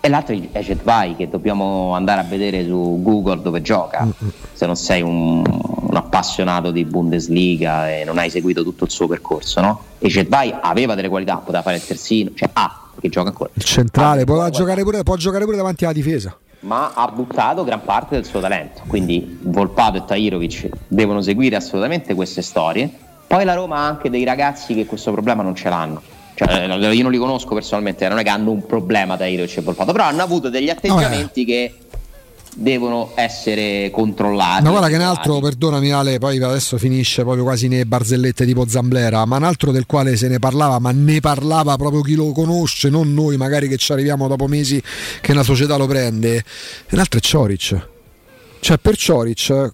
E 0.06 0.10
l'altro 0.10 0.38
è 0.52 0.60
Jetvai 0.60 1.16
che 1.16 1.30
dobbiamo 1.30 1.94
andare 1.96 2.20
a 2.20 2.24
vedere 2.26 2.66
su 2.66 3.00
Google 3.02 3.42
dove 3.42 3.62
gioca. 3.62 4.04
Mm-hmm. 4.04 4.34
Se 4.52 4.66
non 4.66 4.76
sei 4.76 5.02
un, 5.02 5.42
un, 5.46 5.96
appassionato 5.96 6.72
di 6.72 6.84
Bundesliga 6.84 7.90
e 7.90 8.04
non 8.04 8.18
hai 8.18 8.30
seguito 8.30 8.64
tutto 8.64 8.84
il 8.84 8.90
suo 8.90 9.08
percorso, 9.08 9.62
no? 9.62 9.82
E 10.00 10.10
Jetvai 10.10 10.54
aveva 10.60 10.94
delle 10.96 11.08
qualità, 11.08 11.38
poteva 11.38 11.62
fare 11.62 11.78
il 11.78 11.86
terzino, 11.86 12.32
cioè 12.36 12.50
ha 12.52 12.83
che 13.04 13.10
gioca 13.10 13.30
ancora. 13.30 13.50
Il 13.54 13.64
centrale, 13.64 14.22
ah, 14.22 14.26
può, 14.26 14.50
giocare 14.50 14.82
pure, 14.84 15.04
può 15.04 15.18
giocare 15.18 15.44
pure 15.44 15.58
davanti 15.58 15.84
alla 15.84 15.94
difesa 15.94 16.38
ma 16.64 16.94
ha 16.94 17.08
buttato 17.10 17.66
gran 17.66 17.84
parte 17.84 18.16
del 18.16 18.24
suo 18.24 18.40
talento. 18.40 18.84
Quindi 18.88 19.38
Volpato 19.42 19.98
e 19.98 20.06
Tajirovic 20.06 20.70
devono 20.88 21.22
seguire 21.22 21.58
assolutamente 21.58 22.14
queste 22.14 22.42
storie. 22.42 22.90
Poi 23.28 23.44
la 23.44 23.54
Roma 23.54 23.80
ha 23.80 23.88
anche 23.88 24.10
dei 24.10 24.24
ragazzi 24.24 24.74
che 24.74 24.86
questo 24.86 25.12
problema 25.12 25.44
non 25.44 25.56
ce 25.56 25.68
l'hanno. 25.68 26.02
Cioè, 26.36 26.70
eh, 26.70 26.94
io 26.94 27.04
non 27.04 27.12
li 27.12 27.18
conosco 27.18 27.54
personalmente, 27.54 28.08
non 28.08 28.18
è 28.18 28.24
che 28.24 28.30
hanno 28.30 28.52
un 28.52 28.66
problema 28.66 29.18
Tajirovic 29.18 29.58
e 29.58 29.62
Volpato, 29.62 29.92
però 29.92 30.06
hanno 30.06 30.24
avuto 30.24 30.50
degli 30.50 30.70
atteggiamenti 30.70 31.42
oh, 31.42 31.46
che 31.46 31.76
devono 32.56 33.12
essere 33.16 33.90
controllati. 33.92 34.64
Ma 34.64 34.70
guarda 34.70 34.88
che 34.88 34.96
un 34.96 35.02
altro, 35.02 35.40
perdonami 35.40 35.92
Ale, 35.92 36.20
poi 36.20 36.42
adesso 36.42 36.78
finisce 36.78 37.24
proprio 37.24 37.44
quasi 37.44 37.68
nelle 37.68 37.86
barzellette 37.86 38.46
tipo 38.46 38.68
Zamblera, 38.68 39.26
ma 39.26 39.38
un 39.38 39.44
altro 39.44 39.72
del 39.72 39.86
quale 39.86 40.16
se 40.16 40.28
ne 40.28 40.40
parlava, 40.40 40.80
ma 40.80 40.92
ne 40.92 41.20
parlava 41.20 41.76
proprio 41.76 42.02
chi 42.02 42.16
lo 42.16 42.32
conosce, 42.32 42.90
non 42.90 43.14
noi 43.14 43.38
magari 43.38 43.68
che 43.68 43.78
ci 43.78 43.92
arriviamo 43.92 44.28
dopo 44.28 44.48
mesi 44.48 44.82
che 45.22 45.32
una 45.32 45.44
società 45.44 45.76
lo 45.78 45.88
prende. 45.88 46.44
Un 46.92 47.00
altro 47.00 47.20
è 47.20 47.22
Cioric. 47.22 47.88
Cioè 48.60 48.78
per 48.78 48.96
Cioric, 48.96 49.72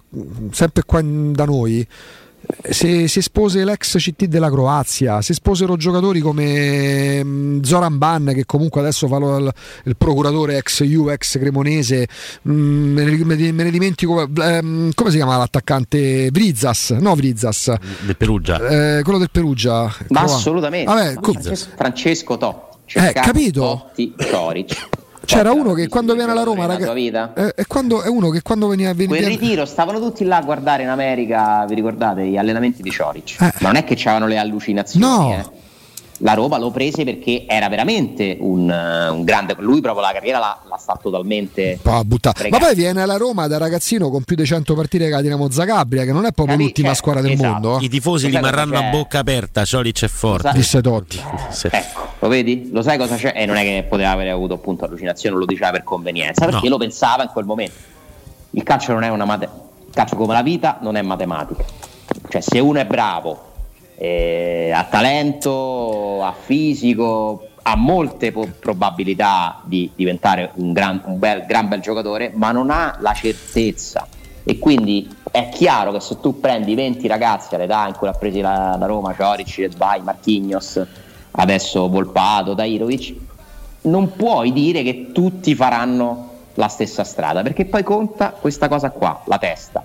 sempre 0.51 0.83
qua 0.83 1.01
da 1.03 1.45
noi, 1.45 1.85
se, 2.69 3.07
si 3.07 3.19
espose 3.19 3.63
l'ex 3.63 3.97
CT 3.97 4.25
della 4.25 4.49
Croazia, 4.49 5.21
si 5.21 5.31
esposero 5.31 5.77
giocatori 5.77 6.19
come 6.19 7.23
mm, 7.23 7.61
Zoran 7.61 7.97
Ban 7.97 8.31
che 8.33 8.45
comunque 8.45 8.81
adesso 8.81 9.07
fa 9.07 9.17
lo, 9.17 9.37
il, 9.37 9.53
il, 9.83 9.95
procuratore 9.95 10.57
ex 10.57 10.83
Ju, 10.83 11.09
ex 11.09 11.37
cremonese, 11.37 12.07
mm, 12.47 12.95
me, 12.95 13.03
ne, 13.03 13.51
me 13.51 13.63
ne 13.63 13.71
dimentico, 13.71 14.21
ehm, 14.21 14.91
come 14.93 15.09
si 15.11 15.17
chiama 15.17 15.37
l'attaccante? 15.37 16.31
Brizas, 16.31 16.91
no 16.99 17.15
Brizas. 17.15 17.73
Del 18.01 18.17
Perugia. 18.17 18.97
Eh, 18.97 19.03
quello 19.03 19.19
del 19.19 19.29
Perugia. 19.31 19.93
Ma 20.09 20.21
assolutamente. 20.21 20.91
Vabbè, 20.91 21.13
Francesco, 21.21 21.69
Francesco 21.75 22.37
Totti. 22.37 22.97
Eh, 22.97 23.13
capito? 23.13 23.61
Totti, 23.61 24.15
Cioric. 24.17 24.87
C'era 25.35 25.51
uno 25.51 25.73
che 25.73 25.87
quando 25.87 26.15
viene 26.15 26.31
alla 26.31 26.43
Roma, 26.43 26.65
raga, 26.65 26.91
è, 26.93 27.53
è, 27.53 27.65
quando, 27.67 28.01
è 28.01 28.07
uno 28.07 28.29
che 28.29 28.41
quando 28.41 28.67
veniva 28.67 28.89
a 28.89 28.93
venire. 28.93 29.19
Quel 29.19 29.29
ritiro 29.29 29.65
stavano 29.65 29.99
tutti 29.99 30.23
là 30.23 30.37
a 30.37 30.41
guardare 30.41 30.81
in 30.83 30.89
America, 30.89 31.65
vi 31.67 31.75
ricordate 31.75 32.25
gli 32.25 32.37
allenamenti 32.37 32.81
di 32.81 32.89
Cioric? 32.89 33.39
Eh. 33.39 33.53
Ma 33.59 33.69
non 33.69 33.75
è 33.75 33.83
che 33.83 33.93
c'erano 33.93 34.25
le 34.25 34.37
allucinazioni. 34.37 35.05
No. 35.05 35.33
Eh 35.33 35.67
la 36.21 36.33
Roma 36.33 36.57
lo 36.57 36.71
prese 36.71 37.03
perché 37.03 37.45
era 37.47 37.69
veramente 37.69 38.37
un, 38.39 38.69
un 38.69 39.23
grande. 39.23 39.55
Lui 39.59 39.81
proprio 39.81 40.03
la 40.03 40.11
carriera 40.11 40.39
l'ha, 40.39 40.59
l'ha 40.67 40.77
sta 40.77 40.97
totalmente 41.01 41.79
buttata. 42.03 42.47
Ma 42.49 42.57
poi 42.57 42.75
viene 42.75 43.01
alla 43.01 43.17
Roma 43.17 43.47
da 43.47 43.57
ragazzino 43.57 44.09
con 44.09 44.23
più 44.23 44.35
di 44.35 44.45
100 44.45 44.73
partite 44.75 45.05
che 45.05 45.11
la 45.11 45.21
Dinamo 45.21 45.49
Zagabria, 45.49 46.03
che 46.03 46.11
non 46.11 46.25
è 46.25 46.31
proprio 46.31 46.55
Capi- 46.55 46.63
l'ultima 46.63 46.87
cioè, 46.89 46.97
squadra 46.97 47.21
del 47.21 47.31
esatto. 47.31 47.51
mondo. 47.51 47.77
I 47.79 47.89
tifosi 47.89 48.27
rimarranno 48.27 48.77
a 48.77 48.83
bocca 48.89 49.19
aperta. 49.19 49.63
Ciolic 49.63 50.03
è 50.03 50.07
forte. 50.07 50.51
Disse 50.53 50.81
Totti. 50.81 51.21
Ecco, 51.69 52.07
lo 52.19 52.27
vedi? 52.27 52.69
Lo 52.71 52.81
sai 52.81 52.97
cosa 52.97 53.15
c'è? 53.15 53.33
E 53.35 53.45
non 53.45 53.55
è 53.55 53.63
che 53.63 53.85
poteva 53.87 54.11
aver 54.11 54.29
avuto 54.29 54.55
appunto 54.55 54.85
allucinazione, 54.85 55.37
lo 55.37 55.45
diceva 55.45 55.71
per 55.71 55.83
convenienza, 55.83 56.45
perché 56.45 56.65
no. 56.67 56.71
lo 56.71 56.77
pensava 56.77 57.23
in 57.23 57.29
quel 57.29 57.45
momento. 57.45 57.75
Il 58.51 58.63
calcio 58.63 58.91
non 58.91 59.03
è 59.03 59.09
una 59.09 59.25
matematica. 59.25 59.67
Il 59.87 59.93
calcio 59.93 60.15
come 60.15 60.33
la 60.33 60.43
vita 60.43 60.79
non 60.81 60.95
è 60.95 61.01
matematica. 61.01 61.63
Cioè, 62.27 62.41
se 62.41 62.59
uno 62.59 62.79
è 62.79 62.85
bravo 62.85 63.48
eh, 64.01 64.71
ha 64.73 64.85
talento, 64.85 66.23
ha 66.23 66.31
fisico, 66.31 67.49
ha 67.63 67.75
molte 67.75 68.31
po- 68.31 68.47
probabilità 68.57 69.59
di 69.65 69.91
diventare 69.93 70.51
un, 70.53 70.71
gran, 70.71 71.01
un 71.03 71.19
bel, 71.19 71.45
gran 71.45 71.67
bel 71.67 71.81
giocatore, 71.81 72.31
ma 72.33 72.53
non 72.53 72.69
ha 72.69 72.95
la 73.01 73.11
certezza. 73.11 74.07
E 74.45 74.57
quindi 74.57 75.13
è 75.29 75.49
chiaro 75.49 75.91
che 75.91 75.99
se 75.99 76.17
tu 76.21 76.39
prendi 76.39 76.75
20 76.75 77.07
ragazzi 77.07 77.53
all'età 77.55 77.87
in 77.87 77.95
cui 77.95 78.07
ha 78.07 78.13
preso 78.13 78.39
la, 78.39 78.77
la 78.79 78.85
Roma, 78.85 79.13
Cioric, 79.13 79.53
Redvai, 79.57 80.01
Marchignos, 80.01 80.81
adesso 81.31 81.89
Volpato, 81.89 82.53
Dairovic, 82.53 83.13
non 83.81 84.13
puoi 84.13 84.53
dire 84.53 84.81
che 84.81 85.11
tutti 85.11 85.55
faranno 85.55 86.27
la 86.53 86.69
stessa 86.69 87.03
strada, 87.03 87.41
perché 87.41 87.65
poi 87.65 87.83
conta 87.83 88.29
questa 88.29 88.69
cosa 88.69 88.91
qua, 88.91 89.23
la 89.25 89.37
testa. 89.37 89.83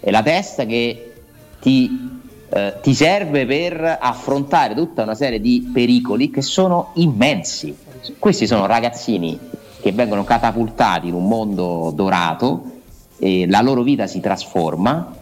È 0.00 0.10
la 0.10 0.22
testa 0.22 0.66
che 0.66 1.12
ti 1.60 2.20
eh, 2.54 2.74
ti 2.82 2.92
serve 2.92 3.46
per 3.46 3.98
affrontare 3.98 4.74
tutta 4.74 5.02
una 5.04 5.14
serie 5.14 5.40
di 5.40 5.70
pericoli 5.72 6.30
che 6.30 6.42
sono 6.42 6.90
immensi. 6.94 7.74
Questi 8.18 8.46
sono 8.46 8.66
ragazzini 8.66 9.38
che 9.80 9.92
vengono 9.92 10.22
catapultati 10.22 11.08
in 11.08 11.14
un 11.14 11.26
mondo 11.26 11.90
dorato, 11.94 12.80
e 13.18 13.46
la 13.48 13.62
loro 13.62 13.82
vita 13.82 14.06
si 14.06 14.20
trasforma 14.20 15.14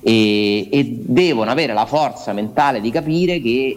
e, 0.00 0.68
e, 0.70 1.02
devono 1.02 1.50
avere 1.50 1.74
la 1.74 1.84
forza 1.84 2.32
mentale 2.32 2.80
di 2.80 2.90
capire 2.90 3.40
che 3.40 3.76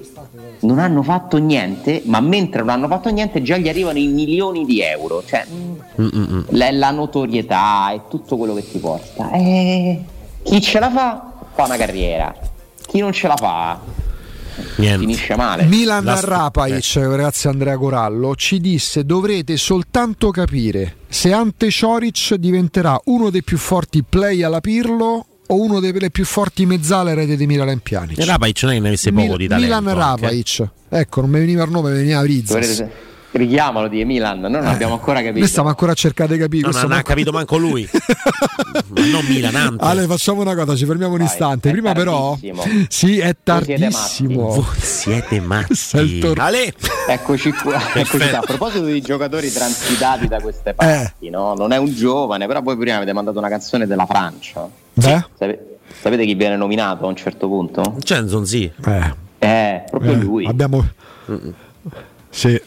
non 0.62 0.80
hanno 0.80 1.04
fatto 1.04 1.38
niente, 1.38 2.04
ma 2.06 2.22
mentre 2.22 2.62
non 2.62 2.70
hanno 2.70 2.88
fatto 2.88 3.10
niente 3.10 3.42
già 3.42 3.58
gli 3.58 3.68
arrivano 3.68 3.98
i 3.98 4.08
milioni 4.08 4.64
di 4.64 4.80
euro, 4.80 5.24
cioè 5.26 5.46
la, 5.96 6.72
la, 6.72 6.92
notorietà 6.92 7.92
e 7.92 8.02
tutto 8.08 8.38
quello 8.38 8.54
che 8.54 8.70
ti 8.70 8.78
porta. 8.78 9.32
E 9.32 10.00
chi 10.44 10.62
ce 10.62 10.80
la 10.80 10.90
fa 10.90 11.34
fa 11.54 11.66
una 11.66 11.76
carriera 11.76 12.34
chi 12.94 13.00
non 13.00 13.12
ce 13.12 13.28
la 13.28 13.36
fa 13.36 13.80
Niente. 14.76 15.00
finisce 15.00 15.36
male. 15.36 15.64
Milan 15.64 16.04
La... 16.04 16.20
Rapaic, 16.20 16.98
eh. 16.98 17.08
grazie 17.08 17.50
Andrea 17.50 17.76
Corallo, 17.76 18.36
ci 18.36 18.60
disse 18.60 19.04
dovrete 19.04 19.58
soltanto 19.58 20.30
capire 20.30 20.98
se 21.08 21.34
Ante 21.34 21.72
Cioric 21.72 22.36
diventerà 22.36 23.02
uno 23.06 23.32
dei 23.32 23.42
più 23.42 23.58
forti 23.58 24.04
play 24.08 24.44
alla 24.44 24.62
Pirlo 24.62 25.26
o 25.48 25.60
uno 25.60 25.80
delle 25.80 26.12
più 26.12 26.24
forti 26.24 26.68
mezzale 26.68 27.16
rete 27.16 27.36
di 27.36 27.48
Milan 27.48 27.80
Pjanic. 27.80 28.20
E 28.20 28.26
Rapaic 28.26 28.62
non 28.62 28.72
è 28.74 28.76
che 28.76 28.82
ne 28.82 28.88
avesse 28.90 29.12
poco 29.12 29.26
Mil- 29.26 29.38
di 29.38 29.48
talento. 29.48 29.76
Milan 29.76 29.96
Rapaic. 29.96 30.68
Ecco, 30.90 31.22
non 31.22 31.32
mi 31.32 31.40
veniva 31.40 31.64
il 31.64 31.72
nome, 31.72 31.90
mi 31.90 31.98
veniva 31.98 32.22
Rizas 32.22 32.86
richiamalo 33.34 33.88
di 33.88 34.04
Milan, 34.06 34.40
noi 34.40 34.52
non 34.52 34.66
abbiamo 34.68 34.94
ancora 34.94 35.20
capito. 35.20 35.40
Noi 35.40 35.48
stiamo 35.48 35.70
ancora 35.70 35.92
a 35.92 35.96
cercare 35.96 36.34
di 36.34 36.40
capire. 36.40 36.70
No, 36.70 36.82
non 36.82 36.92
ha 36.92 37.02
capito 37.02 37.32
manco 37.32 37.58
lui. 37.58 37.88
Ma 38.90 39.06
non 39.08 39.26
Milan, 39.26 39.56
Ante. 39.56 39.84
Ale, 39.84 40.06
facciamo 40.06 40.42
una 40.42 40.56
cosa, 40.56 40.76
ci 40.76 40.86
fermiamo 40.86 41.14
un 41.14 41.20
Vai, 41.20 41.28
istante. 41.28 41.72
Prima 41.72 41.94
però 41.94 42.38
Sì, 42.88 43.20
è 43.20 43.36
tardissimo. 43.44 44.48
Voi 44.50 44.66
siete 44.80 45.40
matti. 45.40 46.20
Tor- 46.20 46.40
Ale. 46.40 46.74
Eccoci 47.08 47.52
qua. 47.52 47.80
Eccoci 47.94 48.30
qua. 48.30 48.40
A 48.40 48.42
proposito 48.42 48.86
di 48.86 49.02
giocatori 49.02 49.52
transitati 49.52 50.28
da 50.28 50.40
queste 50.40 50.74
parti, 50.74 51.28
eh. 51.28 51.30
no? 51.30 51.54
Non 51.56 51.72
è 51.72 51.78
un 51.78 51.94
giovane, 51.94 52.46
però 52.48 52.62
voi 52.62 52.78
prima 52.78 52.98
avete 52.98 53.14
mandato 53.14 53.40
una 53.40 53.50
canzone 53.50 53.88
della 53.88 54.06
Francia. 54.06 54.70
Beh. 54.94 55.26
Sapete, 55.38 55.78
sapete 56.02 56.26
chi 56.26 56.36
viene 56.36 56.56
nominato 56.56 57.06
a 57.06 57.08
un 57.08 57.16
certo 57.16 57.48
punto? 57.48 57.98
Censon, 58.04 58.46
sì. 58.46 58.72
Eh. 58.86 59.14
Eh, 59.40 59.84
proprio 59.90 60.14
eh, 60.14 60.16
lui. 60.16 60.46
Abbiamo 60.46 60.88
Sì. 62.30 62.62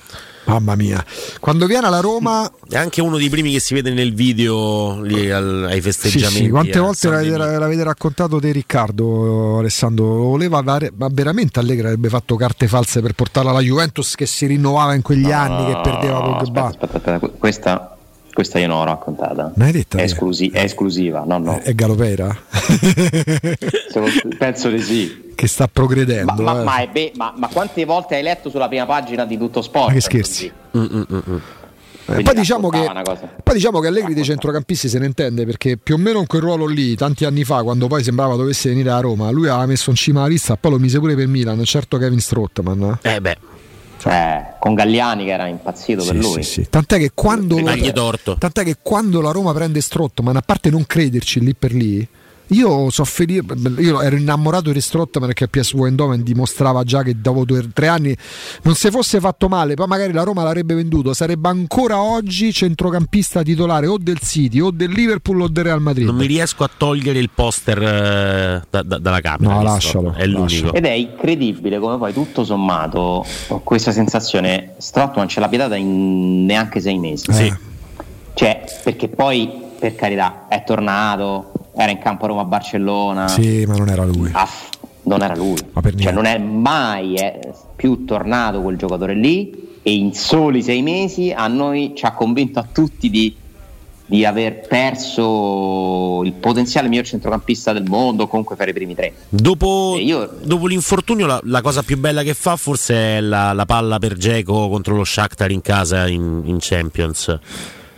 Mamma 0.47 0.77
mia, 0.77 1.05
quando 1.41 1.67
viene 1.67 1.89
alla 1.89 1.99
Roma 2.01 2.49
è 2.69 2.77
anche 2.77 3.01
uno 3.01 3.17
dei 3.17 3.29
primi 3.29 3.51
che 3.51 3.59
si 3.59 3.75
vede 3.75 3.93
nel 3.93 4.15
video 4.15 5.01
lì 5.03 5.29
al, 5.31 5.67
ai 5.69 5.81
festeggiamenti. 5.81 6.37
Sì, 6.37 6.45
sì. 6.45 6.51
Quante 6.51 6.79
volte 6.79 7.09
l'avete, 7.09 7.83
raccontato 7.83 8.39
te, 8.39 8.53
Riccardo 8.53 9.59
Alessandro? 9.59 10.07
Voleva 10.07 10.61
dare, 10.61 10.93
ma 10.97 11.09
veramente 11.11 11.59
Allegra 11.59 11.89
avrebbe 11.89 12.09
fatto 12.09 12.37
carte 12.37 12.69
false 12.69 13.01
per 13.01 13.15
portarla 13.15 13.51
alla 13.51 13.61
Juventus 13.61 14.15
che 14.15 14.27
si 14.27 14.47
rinnovava 14.47 14.95
in 14.95 15.03
quegli 15.03 15.27
no, 15.27 15.33
anni, 15.33 15.67
che 15.67 15.81
perdeva 15.83 16.37
aspetta, 16.37 16.67
aspetta, 16.67 16.97
aspetta, 16.97 17.29
questa 17.39 17.96
questa 18.37 18.59
io 18.59 18.67
non 18.67 18.81
l'ho 18.81 18.85
raccontata. 18.85 19.51
Ma 19.55 19.65
hai 19.65 19.73
detto? 19.73 19.97
È, 19.97 20.03
esclusi- 20.03 20.51
è 20.51 20.61
esclusiva, 20.61 21.25
no, 21.27 21.39
no. 21.39 21.59
È 21.59 21.73
Galopera? 21.73 22.37
penso 24.37 24.69
di 24.69 24.83
sì. 24.83 25.33
Che 25.35 25.47
sta 25.47 25.67
progredendo. 25.69 26.43
Ma, 26.43 26.53
ma, 26.53 26.61
eh. 26.61 26.65
ma, 26.65 26.87
be- 26.93 27.13
ma, 27.15 27.49
quante 27.51 27.87
volte 27.87 28.15
hai 28.15 28.23
letto 28.23 28.51
sulla 28.51 28.69
prima 28.69 28.85
pagina 28.85 29.25
di 29.25 29.39
Tutto 29.39 29.63
Sport? 29.63 29.89
Ma 29.89 29.95
che 29.95 30.03
scherzi? 30.03 30.53
Mm, 30.77 30.85
mm, 30.85 31.03
mm, 31.11 31.19
mm. 31.31 31.37
Eh, 32.09 32.23
poi, 32.23 32.35
diciamo 32.35 32.69
che, 32.69 32.87
poi, 33.43 33.55
diciamo 33.55 33.81
che, 33.81 33.87
Allegri 33.87 34.13
dei 34.13 34.23
centrocampisti 34.23 34.87
se 34.87 34.99
ne 34.99 35.07
intende 35.07 35.47
perché 35.47 35.79
più 35.79 35.95
o 35.95 35.99
meno 35.99 36.21
in 36.21 36.27
quel 36.27 36.43
ruolo 36.43 36.67
lì, 36.67 36.95
tanti 36.95 37.25
anni 37.25 37.43
fa, 37.43 37.63
quando 37.63 37.87
poi 37.87 38.05
sembrava 38.05 38.37
dovesse 38.37 38.69
venire 38.69 38.91
a 38.91 39.01
Roma, 39.01 39.31
lui 39.31 39.49
aveva 39.49 39.65
messo 39.65 39.89
in 39.89 39.97
cima 39.97 40.21
la 40.21 40.27
lista, 40.27 40.57
poi 40.57 40.73
lo 40.73 40.79
mise 40.79 40.99
pure 40.99 41.15
per 41.15 41.27
Milan, 41.27 41.65
certo 41.65 41.97
Kevin 41.97 42.21
Strottman. 42.21 42.99
Eh 43.01 43.19
beh. 43.19 43.56
Cioè, 44.07 44.55
con 44.61 44.75
Galliani 44.75 45.25
che 45.25 45.33
era 45.33 45.49
impazzito 45.49 46.03
sì, 46.03 46.13
per 46.13 46.17
lui. 46.17 46.43
Sì, 46.45 46.51
sì. 46.63 46.67
Tant'è, 46.71 46.97
che 46.97 47.11
quando, 47.13 47.57
tant'è 48.39 48.63
che 48.63 48.77
quando 48.81 49.21
la 49.21 49.33
Roma 49.33 49.53
prende 49.53 49.81
Strottman, 49.81 50.37
a 50.37 50.43
parte 50.43 50.71
non 50.71 50.87
crederci 50.87 51.41
lì 51.41 51.55
per 51.55 51.73
lì, 51.73 52.07
io 52.49 52.91
so 52.91 53.05
felice, 53.05 53.43
io 53.79 54.01
ero 54.01 54.17
innamorato 54.17 54.71
di 54.71 54.81
Strottman 54.81 55.29
perché 55.29 55.49
PSV 55.49 55.85
Eindhoven 55.85 56.23
dimostrava 56.23 56.85
già 56.85 57.03
che 57.03 57.21
dopo 57.21 57.45
due 57.45 57.59
o 57.59 57.65
tre 57.73 57.89
anni 57.89 58.17
non 58.63 58.75
si 58.75 58.91
fosse 58.91 59.19
fatto 59.19 59.49
male, 59.49 59.75
poi 59.75 59.87
magari 59.87 60.13
la 60.13 60.23
Roma 60.23 60.45
l'avrebbe 60.45 60.75
venduto, 60.75 61.13
sarebbe 61.13 61.49
ancora 61.49 62.01
oggi 62.01 62.53
centrocampista 62.53 63.43
titolare 63.43 63.87
o 63.87 63.99
del 63.99 64.19
City 64.21 64.61
o 64.61 64.71
del 64.71 64.91
Liverpool 64.91 65.43
o 65.43 65.49
del 65.49 65.65
Real 65.65 65.81
Madrid. 65.81 66.07
Non 66.07 66.17
mi 66.17 66.27
riesco 66.27 66.63
a 66.63 66.71
togliere 66.75 67.19
il 67.19 67.31
poster 67.35 67.83
eh, 67.83 68.63
da, 68.71 68.83
da, 68.83 68.99
dalla 68.99 69.21
camera. 69.21 69.55
No, 69.55 69.63
lascialo. 69.63 70.13
È 70.13 70.27
l'unico. 70.27 70.73
Ed 70.73 70.85
è 70.85 70.93
incredibile 70.93 71.79
come 71.79 71.99
poi 71.99 72.13
tutto 72.13 72.45
sommato 72.45 73.27
ho 73.49 73.61
questa 73.61 73.91
sensazione, 73.91 74.75
Strottman 74.79 75.29
ce 75.29 75.41
l'ha 75.41 75.49
pietata 75.49 75.75
in 75.75 76.45
neanche 76.45 76.81
sei 76.81 76.99
mesi. 76.99 77.29
Eh. 77.31 77.35
Sì. 77.35 77.55
Cioè, 78.35 78.65
perché 78.85 79.09
poi 79.09 79.65
per 79.79 79.95
carità 79.95 80.47
è 80.49 80.63
tornato 80.65 81.53
era 81.77 81.91
in 81.91 81.99
campo 81.99 82.25
a 82.25 82.29
Roma-Barcellona. 82.29 83.29
Sì, 83.29 83.65
ma 83.67 83.77
non 83.77 83.89
era 83.89 84.05
lui. 84.05 84.31
Ah, 84.33 84.49
non 85.03 85.23
era 85.23 85.35
lui. 85.35 85.57
Cioè, 85.99 86.13
non 86.13 86.25
è 86.25 86.39
mai 86.39 87.15
è 87.15 87.39
più 87.77 88.05
tornato 88.05 88.63
quel 88.63 88.77
giocatore 88.77 89.15
lì 89.15 89.79
e 89.83 89.95
in 89.95 90.15
soli 90.15 90.63
sei 90.63 90.83
mesi 90.83 91.33
a 91.37 91.47
noi 91.49 91.93
ci 91.95 92.07
ha 92.07 92.13
convinto 92.13 92.59
a 92.59 92.67
tutti 92.73 93.11
di, 93.11 93.37
di 94.07 94.25
aver 94.25 94.67
perso 94.67 96.23
il 96.25 96.33
potenziale 96.33 96.89
miglior 96.89 97.05
centrocampista 97.05 97.75
del 97.75 97.85
mondo, 97.87 98.27
comunque 98.27 98.57
fare 98.57 98.71
i 98.71 98.73
primi 98.73 98.95
tre. 98.95 99.13
Dopo, 99.29 99.97
io... 100.01 100.39
dopo 100.43 100.67
l'infortunio 100.67 101.27
la, 101.27 101.39
la, 101.45 101.61
cosa 101.61 101.83
più 101.83 101.99
bella 101.99 102.23
che 102.23 102.35
fa 102.35 102.57
forse 102.57 103.19
è 103.19 103.21
la, 103.21 103.53
la 103.53 103.67
palla 103.67 103.99
per 103.99 104.17
Geco 104.17 104.69
contro 104.71 104.97
lo 104.97 105.05
Shakhtar 105.05 105.51
in 105.51 105.61
casa 105.61 106.09
in, 106.09 106.43
in 106.47 106.57
Champions 106.59 107.39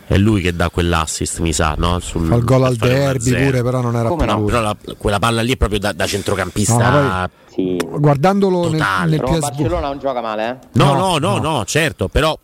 è 0.09 0.17
lui 0.17 0.41
che 0.41 0.55
dà 0.55 0.71
quell'assist, 0.71 1.37
mi 1.37 1.53
sa, 1.53 1.75
no? 1.77 1.99
Sul, 1.99 2.25
Fa 2.25 2.35
il 2.35 2.43
gol 2.43 2.63
al 2.63 2.75
derby 2.77 3.29
pure, 3.45 3.61
però 3.61 3.79
non 3.79 3.95
era 3.95 4.09
Come 4.09 4.25
no? 4.25 4.43
Però 4.43 4.59
la, 4.59 4.75
quella 4.97 5.19
palla 5.19 5.43
lì 5.43 5.51
è 5.51 5.55
proprio 5.55 5.77
da, 5.77 5.91
da 5.91 6.07
centrocampista. 6.07 6.89
No, 6.89 7.29
sì. 7.45 7.77
Guardandolo 7.77 8.71
totale. 8.71 9.11
nel, 9.11 9.19
nel 9.19 9.21
PSV 9.21 9.39
Barcellona 9.39 9.87
non 9.87 9.99
gioca 9.99 10.19
male, 10.21 10.49
eh? 10.49 10.67
No, 10.71 10.93
no, 10.93 11.19
no, 11.19 11.37
no, 11.37 11.57
no 11.57 11.65
certo, 11.65 12.07
però 12.07 12.35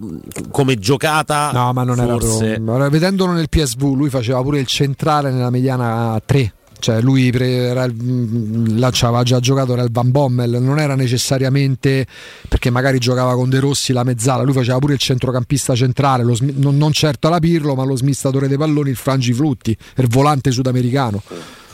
come 0.51 0.75
giocata 0.75 1.49
No, 1.53 1.73
ma 1.73 1.83
non 1.83 1.95
forse... 1.95 2.45
era 2.45 2.59
proprio... 2.59 2.89
Vedendolo 2.91 3.31
nel 3.31 3.49
PSV, 3.49 3.81
lui 3.95 4.11
faceva 4.11 4.43
pure 4.43 4.59
il 4.59 4.67
centrale 4.67 5.31
nella 5.31 5.49
mediana 5.49 6.21
3 6.23 6.53
cioè 6.79 7.01
lui 7.01 7.31
pre- 7.31 7.67
era, 7.67 7.87
lanciava 7.87 9.23
già 9.23 9.39
giocato 9.39 9.73
era 9.73 9.83
il 9.83 9.91
Van 9.91 10.11
Bommel 10.11 10.61
non 10.61 10.79
era 10.79 10.95
necessariamente 10.95 12.05
perché 12.47 12.69
magari 12.69 12.99
giocava 12.99 13.33
con 13.33 13.49
De 13.49 13.59
Rossi 13.59 13.93
la 13.93 14.03
mezzala 14.03 14.43
lui 14.43 14.53
faceva 14.53 14.77
pure 14.79 14.93
il 14.93 14.99
centrocampista 14.99 15.75
centrale 15.75 16.23
lo, 16.23 16.35
non, 16.55 16.77
non, 16.77 16.91
certo 16.91 17.29
la 17.29 17.39
Pirlo 17.39 17.75
ma 17.75 17.83
lo 17.83 17.95
smistatore 17.95 18.47
dei 18.47 18.57
palloni 18.57 18.89
il 18.89 18.95
frangiflutti 18.95 19.77
il 19.95 20.07
volante 20.07 20.51
sudamericano 20.51 21.21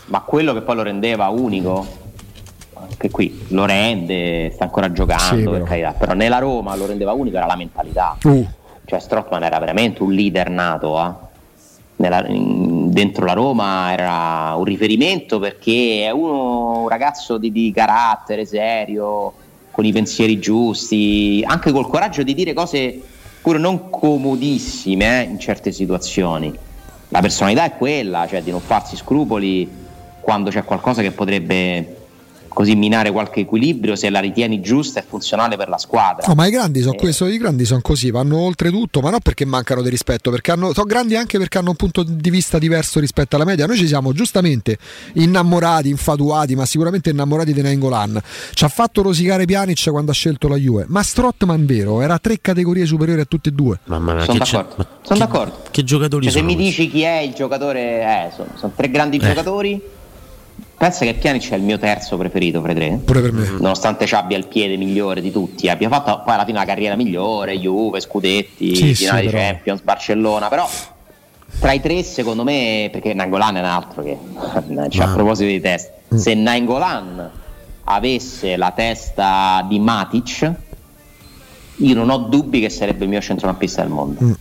ma 0.08 0.22
quello 0.22 0.54
che 0.54 0.62
poi 0.62 0.76
lo 0.76 0.84
rendeva 0.84 1.28
unico 1.28 2.00
che 2.98 3.10
qui 3.10 3.46
lo 3.50 3.66
rende 3.66 4.52
sta 4.54 4.66
ancora 4.66 4.92
giocando 4.92 5.36
sì, 5.36 5.44
per 5.44 5.64
carità 5.64 5.92
però 5.94 6.14
nella 6.14 6.40
Roma 6.40 6.76
lo 6.76 6.86
rendeva 6.86 7.14
unico 7.14 7.38
era 7.38 7.46
la 7.46 7.56
mentalità 7.56 8.18
uh. 8.24 8.48
cioè 8.86 9.00
Strottman 9.00 9.44
era 9.44 9.60
veramente 9.60 10.04
un 10.04 10.12
leader 10.14 10.50
nato 10.50 11.00
eh? 11.00 11.30
Nella, 12.02 12.26
dentro 12.28 13.26
la 13.26 13.34
Roma 13.34 13.94
era 13.94 14.56
un 14.58 14.64
riferimento 14.64 15.40
perché 15.40 16.06
è 16.06 16.10
uno, 16.10 16.82
un 16.82 16.88
ragazzo 16.90 17.38
di, 17.38 17.52
di, 17.52 17.72
carattere 17.72 18.46
serio, 18.46 19.32
con 19.70 19.86
i 19.86 19.92
pensieri 19.92 20.40
giusti, 20.40 21.44
anche 21.46 21.72
col 21.72 21.88
coraggio 21.88 22.24
di 22.24 22.34
dire 22.34 22.54
cose 22.54 23.00
pure 23.42 23.60
non 23.60 23.90
comodissime 23.90 25.22
eh, 25.22 25.30
in 25.30 25.40
certe 25.40 25.72
situazioni. 25.72 26.54
La 27.10 27.22
personalità 27.22 27.64
è 27.64 27.78
quella, 27.78 28.28
cioè 28.28 28.42
di 28.42 28.52
non 28.52 28.62
farsi 28.62 28.96
scrupoli 28.96 29.70
quando 30.20 30.50
c'è 30.50 30.64
qualcosa 30.64 31.02
che 31.02 31.12
potrebbe 31.12 32.01
così 32.54 32.76
minare 32.76 33.12
qualche 33.12 33.42
equilibrio 33.42 33.96
se 33.96 34.10
la 34.10 34.20
ritieni 34.20 34.60
giusta 34.62 35.00
e 35.00 35.06
funzionale 35.08 35.56
per 35.56 35.70
la 35.70 35.78
squadra. 35.78 36.28
No, 36.28 36.34
ma 36.36 36.48
i 36.48 36.52
grandi 36.52 36.82
sono 36.82 36.96
eh. 36.96 36.98
questo, 36.98 37.26
i 37.28 37.38
grandi 37.38 37.64
sono 37.66 37.80
così, 37.82 38.12
vanno 38.12 38.40
oltre 38.40 38.70
tutto, 38.70 39.00
ma 39.00 39.10
non 39.10 39.20
perché 39.22 39.46
mancano 39.46 39.82
di 39.82 39.90
rispetto, 39.90 40.30
perché 40.32 40.52
hanno, 40.52 40.74
sono 40.74 40.86
grandi 40.86 41.16
anche 41.16 41.38
perché 41.38 41.58
hanno 41.58 41.70
un 41.70 41.76
punto 41.76 42.04
di 42.04 42.30
vista 42.30 42.60
diverso 42.60 43.00
rispetto 43.00 43.36
alla 43.36 43.46
media. 43.46 43.66
Noi 43.66 43.78
ci 43.78 43.88
siamo 43.88 44.12
giustamente 44.12 44.78
innamorati, 45.14 45.90
infatuati, 45.90 46.56
ma 46.56 46.66
sicuramente 46.66 47.10
innamorati 47.10 47.54
di 47.54 47.62
Nengolan. 47.62 48.22
Ci 48.54 48.66
ha 48.66 48.70
fatto 48.70 49.02
rosicare 49.02 49.46
Pjanic 49.46 49.90
quando 49.90 50.12
ha 50.12 50.14
scelto 50.14 50.48
la 50.48 50.58
Juve, 50.58 50.86
ma 50.90 51.02
Strottman 51.04 51.66
vero, 51.66 52.02
era 52.02 52.20
tre 52.20 52.40
categorie 52.42 52.86
superiori 52.86 53.22
a 53.22 53.26
tutte 53.26 53.50
e 53.50 53.54
due. 53.54 53.80
Mamma 53.86 54.14
mia, 54.14 54.24
sono 54.26 54.38
d'accordo. 54.38 54.88
Sono 55.04 55.20
d'accordo. 55.20 55.62
Che 55.72 55.84
giocatori 55.84 56.26
cioè, 56.26 56.34
sono? 56.34 56.50
Se 56.50 56.56
mi 56.56 56.62
dici 56.62 56.90
chi 56.90 57.04
è 57.04 57.20
il 57.20 57.34
giocatore, 57.34 58.02
eh, 58.02 58.32
sono, 58.36 58.50
sono 58.56 58.74
tre 58.76 58.92
grandi 58.92 59.18
eh. 59.18 59.20
giocatori 59.22 60.00
Pensa 60.82 61.06
che 61.06 61.14
Pjanic 61.14 61.52
è 61.52 61.56
il 61.58 61.62
mio 61.62 61.78
terzo 61.78 62.18
preferito 62.18 62.60
fra 62.60 62.72
i 62.72 62.74
tre. 62.74 63.00
Pure 63.06 63.22
per 63.22 63.32
me. 63.32 63.48
Nonostante 63.60 64.08
ci 64.08 64.16
abbia 64.16 64.36
il 64.36 64.48
piede 64.48 64.78
migliore 64.78 65.22
di 65.22 65.32
tutti, 65.32 65.70
abbia 65.70 65.88
fatto 65.90 66.24
poi 66.26 66.34
alla 66.34 66.44
fine 66.44 66.58
la 66.58 66.66
carriera 66.66 66.96
migliore, 66.96 67.56
Juve, 67.60 68.00
Scudetti, 68.00 68.76
sì, 68.76 68.96
finale 68.96 69.22
sì, 69.22 69.30
Champions, 69.30 69.82
Barcellona, 69.82 70.48
però 70.48 70.68
tra 71.60 71.72
i 71.74 71.82
tre 71.82 72.02
secondo 72.02 72.44
me, 72.44 72.90
perché 72.92 73.14
Nangolan 73.14 73.58
è 73.58 73.60
un 73.60 73.66
altro 73.66 74.02
che, 74.02 74.18
cioè, 74.90 75.06
a 75.06 75.14
proposito 75.14 75.52
di 75.52 75.62
testa, 75.62 75.92
mm. 76.16 76.18
se 76.18 76.34
Nangolan 76.34 77.32
avesse 77.84 78.58
la 78.58 78.72
testa 78.72 79.64
di 79.70 79.78
Matic, 79.78 80.52
io 81.76 81.94
non 81.94 82.10
ho 82.10 82.18
dubbi 82.18 82.60
che 82.60 82.72
sarebbe 82.72 83.04
il 83.04 83.10
mio 83.12 83.22
centrocampista 83.22 83.84
del 83.84 83.92
mondo. 83.92 84.24
Mm 84.24 84.32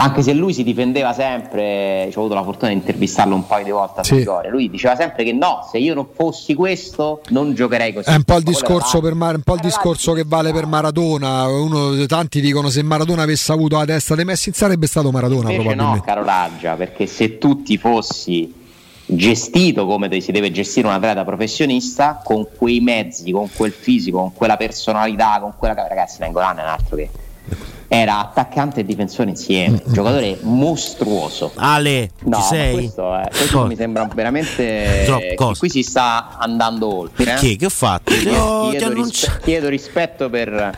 anche 0.00 0.22
se 0.22 0.32
lui 0.32 0.54
si 0.54 0.62
difendeva 0.62 1.12
sempre, 1.12 2.04
ho 2.14 2.20
avuto 2.20 2.34
la 2.34 2.44
fortuna 2.44 2.70
di 2.70 2.76
intervistarlo 2.76 3.34
un 3.34 3.46
paio 3.48 3.64
di 3.64 3.70
volte 3.72 4.00
a 4.00 4.04
sì. 4.04 4.16
Vittoria, 4.16 4.48
lui 4.48 4.70
diceva 4.70 4.94
sempre 4.94 5.24
che 5.24 5.32
no, 5.32 5.66
se 5.68 5.78
io 5.78 5.92
non 5.92 6.06
fossi 6.14 6.54
questo 6.54 7.20
non 7.30 7.52
giocherei 7.52 7.92
così. 7.92 8.08
È 8.08 8.14
un 8.14 8.22
po' 8.22 8.36
il 8.36 8.44
discorso, 8.44 9.00
per 9.00 9.14
Mar- 9.14 9.34
un 9.34 9.42
po 9.42 9.54
il 9.54 9.60
discorso 9.60 10.12
che 10.12 10.22
vale 10.24 10.52
per 10.52 10.66
Maradona, 10.66 11.48
Uno, 11.48 12.06
tanti 12.06 12.40
dicono 12.40 12.68
se 12.70 12.80
Maradona 12.84 13.22
avesse 13.22 13.50
avuto 13.50 13.76
la 13.76 13.84
testa 13.86 14.14
dei 14.14 14.24
Messi 14.24 14.52
sarebbe 14.54 14.86
stato 14.86 15.10
Maradona 15.10 15.50
Invece 15.50 15.62
probabilmente. 15.62 15.96
no, 15.98 16.04
caro 16.04 16.24
Raggia, 16.24 16.74
perché 16.74 17.06
se 17.06 17.38
tu 17.38 17.62
ti 17.62 17.76
fossi 17.76 18.54
gestito 19.04 19.84
come 19.84 20.20
si 20.20 20.30
deve 20.30 20.52
gestire 20.52 20.86
un 20.86 20.92
atleta 20.92 21.24
professionista, 21.24 22.20
con 22.22 22.46
quei 22.56 22.78
mezzi, 22.78 23.32
con 23.32 23.48
quel 23.52 23.72
fisico, 23.72 24.18
con 24.18 24.32
quella 24.32 24.56
personalità, 24.56 25.38
con 25.40 25.54
quella 25.58 25.74
ragazzi, 25.74 26.20
Nengolan 26.20 26.58
è 26.58 26.62
un 26.62 26.68
altro 26.68 26.96
che 26.96 27.10
era 27.88 28.18
attaccante 28.18 28.80
e 28.80 28.84
difensore 28.84 29.30
insieme, 29.30 29.82
mm. 29.82 29.92
giocatore 29.92 30.38
mostruoso. 30.42 31.52
Ale, 31.56 32.10
no, 32.24 32.40
sei? 32.42 32.74
questo, 32.74 33.16
è, 33.16 33.28
questo 33.30 33.64
mi 33.64 33.76
sembra 33.76 34.06
veramente 34.14 35.06
qui 35.58 35.70
si 35.70 35.82
sta 35.82 36.36
andando 36.38 36.94
oltre. 36.94 37.24
Perché? 37.24 37.52
Eh? 37.52 37.56
Che 37.56 37.64
ho 37.64 37.70
fatto? 37.70 38.12
Chiedo, 38.12 38.68
chiedo, 38.70 38.92
rispe- 38.92 39.40
chiedo 39.42 39.68
rispetto 39.68 40.28
per 40.28 40.76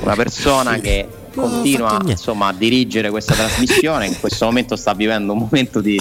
una 0.00 0.14
persona 0.16 0.78
che 0.78 1.06
continua 1.32 2.00
insomma, 2.04 2.48
a 2.48 2.52
dirigere 2.52 3.10
questa 3.10 3.34
trasmissione. 3.34 4.06
In 4.06 4.18
questo 4.18 4.44
momento 4.44 4.74
sta 4.74 4.92
vivendo 4.94 5.32
un 5.32 5.38
momento 5.38 5.80
di 5.80 6.00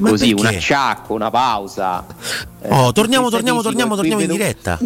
così 0.00 0.32
un 0.32 0.46
acciacco, 0.46 1.14
una 1.14 1.30
pausa. 1.30 2.04
Eh, 2.60 2.68
oh, 2.70 2.92
torniamo, 2.92 3.30
torniamo, 3.30 3.62
torniamo, 3.62 3.94
torniamo 3.94 4.22
in 4.22 4.30
diretta. 4.30 4.78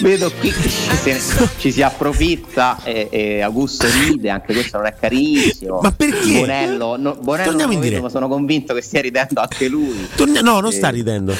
vedo 0.00 0.30
qui 0.32 0.52
ci, 0.52 1.18
ci 1.58 1.72
si 1.72 1.82
approfitta 1.82 2.78
e, 2.84 3.08
e, 3.10 3.40
Augusto 3.40 3.86
ride, 3.88 4.30
anche 4.30 4.52
questo 4.52 4.76
non 4.76 4.86
è 4.86 4.94
carissimo. 4.94 5.80
Ma 5.80 5.92
perché? 5.92 6.40
Bonello, 6.40 6.96
no, 6.96 7.16
Bonello 7.20 7.48
torniamo 7.48 7.72
in 7.72 7.80
diretta. 7.80 8.02
ma 8.02 8.08
sono 8.08 8.28
convinto 8.28 8.74
che 8.74 8.82
stia 8.82 9.00
ridendo 9.00 9.40
anche 9.40 9.68
lui. 9.68 10.08
Torna- 10.14 10.40
no, 10.40 10.60
non 10.60 10.72
sta 10.72 10.88
ridendo. 10.90 11.34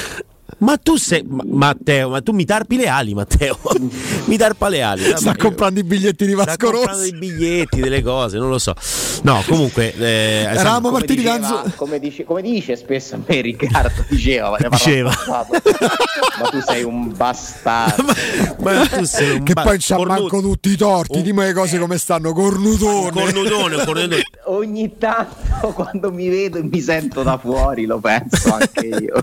Ma 0.59 0.77
tu 0.77 0.95
sei 0.97 1.25
Matteo, 1.27 2.09
ma 2.09 2.21
tu 2.21 2.31
mi 2.31 2.45
tarpi 2.45 2.77
le 2.77 2.87
ali, 2.87 3.13
Matteo. 3.13 3.57
mi 4.25 4.37
tarpa 4.37 4.69
le 4.69 4.81
ali. 4.81 5.03
Sta 5.03 5.17
Vabbè, 5.19 5.37
comprando 5.37 5.79
i 5.79 5.83
biglietti 5.83 6.25
di 6.25 6.33
Vasco 6.33 6.51
Sta 6.51 6.65
comprando 6.65 7.03
i 7.03 7.13
biglietti, 7.13 7.79
delle 7.81 8.01
cose, 8.01 8.37
non 8.37 8.49
lo 8.49 8.59
so. 8.59 8.73
No, 9.23 9.43
comunque 9.47 9.93
eh, 9.95 10.45
eravamo 10.49 10.91
partiti 10.91 11.21
diceva, 11.21 11.37
da 11.63 11.71
come, 11.75 11.99
dice, 11.99 12.23
come 12.23 12.41
dice 12.41 12.75
spesso 12.75 13.15
a 13.15 13.19
me 13.25 13.41
Riccardo 13.41 14.05
diceva, 14.09 14.57
diceva. 14.69 15.11
ma 15.27 16.49
tu 16.49 16.61
sei 16.61 16.83
un 16.83 17.15
bastardo. 17.15 18.03
ma, 18.59 18.73
ma 18.73 18.87
tu 18.87 19.03
sei 19.05 19.37
un 19.37 19.43
che 19.43 19.53
ba- 19.53 19.63
poi 19.63 19.77
c'ha 19.79 19.95
cornu- 19.95 20.19
manco 20.19 20.41
tutti 20.41 20.69
i 20.69 20.77
torti, 20.77 21.17
un... 21.17 21.23
dimmi 21.23 21.43
le 21.43 21.53
cose 21.53 21.77
come 21.79 21.97
stanno, 21.97 22.33
cornutone. 22.33 23.11
Cornutone, 23.11 23.75
cornutone. 23.85 24.21
Ogni 24.45 24.97
tanto 24.97 25.67
quando 25.73 26.11
mi 26.11 26.27
vedo 26.29 26.57
e 26.57 26.63
mi 26.63 26.81
sento 26.81 27.23
da 27.23 27.37
fuori 27.37 27.85
lo 27.85 27.99
penso 27.99 28.53
anche 28.53 28.87
io. 28.87 29.21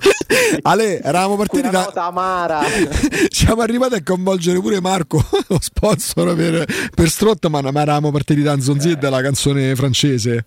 Ale, 0.63 1.01
eravamo 1.21 1.37
siamo 1.37 1.37
partiti 1.37 1.69
da. 1.71 2.07
Amara. 2.07 2.61
siamo 3.29 3.61
arrivati 3.63 3.95
a 3.95 4.03
coinvolgere 4.03 4.61
pure 4.61 4.81
Marco, 4.81 5.23
lo 5.49 5.59
sponsor 5.61 6.35
per, 6.35 6.65
per 6.95 7.09
Strottman, 7.09 7.69
ma 7.73 7.81
eravamo 7.83 8.11
partiti 8.11 8.43
da 8.43 8.53
Anzonzi 8.53 8.91
e 8.91 8.97
dalla 8.97 9.21
canzone 9.21 9.75
francese. 9.75 10.45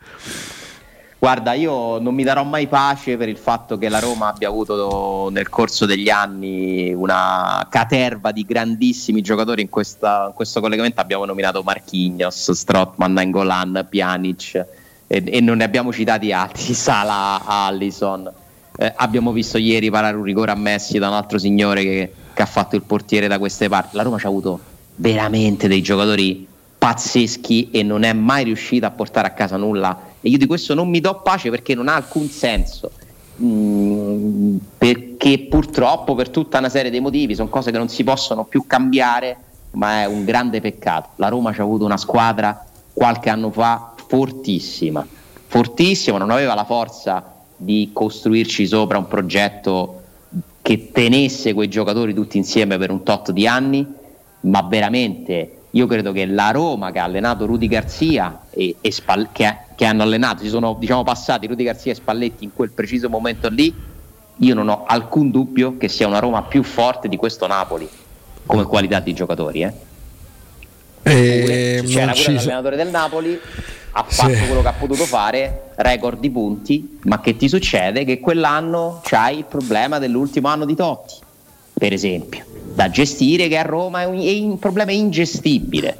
Guarda, 1.24 1.54
io 1.54 2.00
non 2.00 2.14
mi 2.14 2.24
darò 2.24 2.44
mai 2.44 2.68
pace 2.68 3.16
per 3.16 3.30
il 3.30 3.38
fatto 3.38 3.78
che 3.78 3.88
la 3.88 4.00
Roma 4.00 4.28
abbia 4.28 4.50
avuto 4.50 5.30
nel 5.32 5.48
corso 5.48 5.86
degli 5.86 6.10
anni 6.10 6.94
una 6.94 7.66
caterva 7.70 8.34
di 8.34 8.44
grandissimi 8.44 9.22
giocatori. 9.22 9.62
In, 9.62 9.70
questa, 9.70 10.26
in 10.28 10.34
questo 10.34 10.60
collegamento 10.60 11.00
abbiamo 11.00 11.24
nominato 11.24 11.64
Marquinhos, 11.64 12.52
Strottman, 12.52 13.14
Nangolan, 13.14 13.88
Pjanic 13.90 14.66
e, 15.08 15.24
e, 15.26 15.40
non 15.40 15.58
ne 15.58 15.64
abbiamo 15.64 15.94
citati 15.94 16.34
altri, 16.34 16.74
Sala, 16.76 17.42
Allison. 17.46 18.30
Eh, 18.76 18.92
abbiamo 18.96 19.32
visto 19.32 19.58
ieri 19.58 19.90
parare 19.90 20.18
un 20.18 20.24
rigore 20.24 20.52
a 20.52 20.56
Messi 20.56 20.98
da 20.98 21.08
un 21.08 21.14
altro 21.14 21.38
signore 21.38 21.84
che, 21.84 22.14
che 22.34 22.42
ha 22.42 22.48
fatto 22.48 22.76
il 22.76 22.84
portiere 22.84 23.28
da 23.28 23.38
queste 23.38 23.70
parti. 23.70 23.96
La 23.96 24.04
Roma 24.04 24.18
ci 24.18 24.26
ha 24.26 24.30
avuto 24.30 24.60
veramente 24.96 25.68
dei 25.68 25.82
giocatori 25.82 26.48
pazzeschi 26.78 27.70
e 27.72 27.84
non 27.84 28.04
è 28.04 28.12
mai 28.14 28.44
riuscita 28.44 28.88
a 28.88 28.92
portare 28.92 29.28
a 29.28 29.32
casa 29.32 29.58
nulla. 29.58 30.12
E 30.20 30.30
io 30.30 30.38
di 30.38 30.46
questo 30.48 30.74
non 30.74 30.90
mi 30.90 31.00
do 31.00 31.22
pace 31.22 31.50
perché 31.50 31.76
non 31.76 31.88
ha 31.88 31.96
alcun 31.96 32.28
senso. 32.30 32.92
Mm, 33.42 34.58
perché 34.78 35.48
purtroppo 35.50 36.14
per 36.14 36.30
tutta 36.30 36.60
una 36.60 36.70
serie 36.70 36.92
di 36.92 37.00
motivi 37.00 37.36
sono 37.36 37.50
cose 37.50 37.72
che 37.72 37.78
non 37.78 37.90
si 37.90 38.04
possono 38.04 38.44
più 38.44 38.66
cambiare, 38.68 39.38
ma 39.72 40.02
è 40.02 40.06
un 40.06 40.24
grande 40.26 40.62
peccato. 40.62 41.10
La 41.16 41.30
Roma 41.30 41.54
ci 41.54 41.62
ha 41.62 41.64
avuto 41.64 41.86
una 41.86 41.98
squadra 41.98 42.66
qualche 42.92 43.30
anno 43.30 43.50
fa 43.50 43.94
fortissima, 44.08 45.06
fortissima, 45.48 46.18
non 46.18 46.30
aveva 46.30 46.54
la 46.54 46.66
forza 46.66 47.33
di 47.63 47.89
costruirci 47.93 48.67
sopra 48.67 48.97
un 48.97 49.08
progetto 49.08 50.02
che 50.62 50.91
tenesse 50.91 51.54
quei 51.54 51.67
giocatori 51.67 52.13
tutti 52.13 52.38
insieme 52.38 52.78
per 52.78 52.89
un 52.91 53.04
tot 53.04 53.32
di 53.32 53.47
anni, 53.47 53.86
ma 54.41 54.62
veramente 54.62 55.58
io 55.71 55.88
credo 55.88 56.12
che 56.12 56.26
la 56.26 56.52
Roma 56.52 56.91
che 56.91 56.99
ha 56.99 57.04
allenato 57.04 57.45
Rudy 57.45 57.67
Garzia 57.67 58.43
e, 58.49 58.76
e 58.80 58.91
Spall- 58.91 59.30
che, 59.32 59.58
che, 59.76 59.86
hanno 59.86 60.04
allenato, 60.04 60.43
si 60.43 60.49
sono 60.49 60.76
diciamo, 60.80 61.04
passati 61.04 61.47
Rudy 61.47 61.63
Garzia 61.63 61.91
e 61.91 61.95
Spalletti 61.95 62.43
in 62.43 62.54
quel 62.54 62.71
preciso 62.71 63.10
momento 63.10 63.49
lì, 63.49 63.73
io 64.38 64.54
non 64.54 64.69
ho 64.69 64.86
alcun 64.86 65.32
dubbio 65.32 65.78
che 65.78 65.88
sia 65.88 66.08
una 66.08 66.19
Roma 66.19 66.43
più 66.43 66.63
forte 66.63 67.08
di 67.08 67.17
questo 67.17 67.47
Napoli 67.47 67.89
come 68.45 68.65
qualità 68.65 68.99
di 68.99 69.13
giocatori. 69.13 69.63
Eh? 69.63 69.73
E 71.04 71.80
Pure, 71.82 71.91
c'era 71.91 72.13
pure 72.13 72.34
l'allenatore 72.34 72.76
del 72.76 72.89
Napoli 72.89 73.39
ha 73.95 74.03
fatto 74.08 74.34
sì. 74.34 74.45
quello 74.45 74.62
che 74.62 74.67
ha 74.67 74.73
potuto 74.73 75.06
fare, 75.06 75.71
record 75.75 76.19
di 76.19 76.32
punti, 76.32 76.99
ma 77.03 77.21
che 77.21 77.36
ti 77.36 77.47
succede? 77.47 78.03
Che 78.06 78.19
quell'anno 78.19 79.01
c'hai 79.03 79.39
il 79.39 79.45
problema 79.45 79.99
dell'ultimo 79.99 80.47
anno 80.47 80.65
di 80.65 80.75
Totti, 80.75 81.15
per 81.73 81.93
esempio, 81.93 82.43
da 82.73 82.89
gestire 82.89 83.47
che 83.47 83.58
a 83.58 83.62
Roma 83.62 84.01
è 84.01 84.06
un, 84.06 84.19
è 84.19 84.39
un 84.39 84.58
problema 84.58 84.91
ingestibile. 84.91 85.97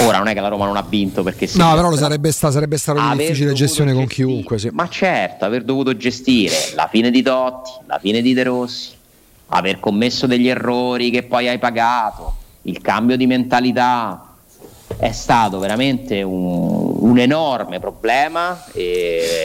Ora 0.00 0.18
non 0.18 0.28
è 0.28 0.34
che 0.34 0.40
la 0.40 0.48
Roma 0.48 0.64
non 0.64 0.76
ha 0.76 0.82
vinto 0.82 1.22
perché 1.22 1.46
sì. 1.46 1.58
No, 1.58 1.74
però 1.74 1.90
lo 1.90 1.96
sarebbe, 1.96 2.30
sta, 2.30 2.50
sarebbe 2.50 2.78
stato 2.78 2.98
una 2.98 3.16
difficile 3.16 3.52
gestione 3.52 3.92
con 3.92 4.06
chiunque. 4.06 4.58
Sì. 4.58 4.70
Ma 4.72 4.88
certo, 4.88 5.44
aver 5.44 5.64
dovuto 5.64 5.96
gestire 5.96 6.54
la 6.74 6.88
fine 6.90 7.10
di 7.10 7.20
Totti, 7.20 7.70
la 7.86 7.98
fine 7.98 8.22
di 8.22 8.32
De 8.32 8.44
Rossi, 8.44 8.90
aver 9.48 9.80
commesso 9.80 10.26
degli 10.26 10.48
errori 10.48 11.10
che 11.10 11.24
poi 11.24 11.48
hai 11.48 11.58
pagato, 11.58 12.36
il 12.62 12.80
cambio 12.80 13.16
di 13.16 13.26
mentalità, 13.26 14.31
è 14.98 15.12
stato 15.12 15.58
veramente 15.58 16.22
un, 16.22 16.94
un 16.98 17.18
enorme 17.18 17.80
problema. 17.80 18.64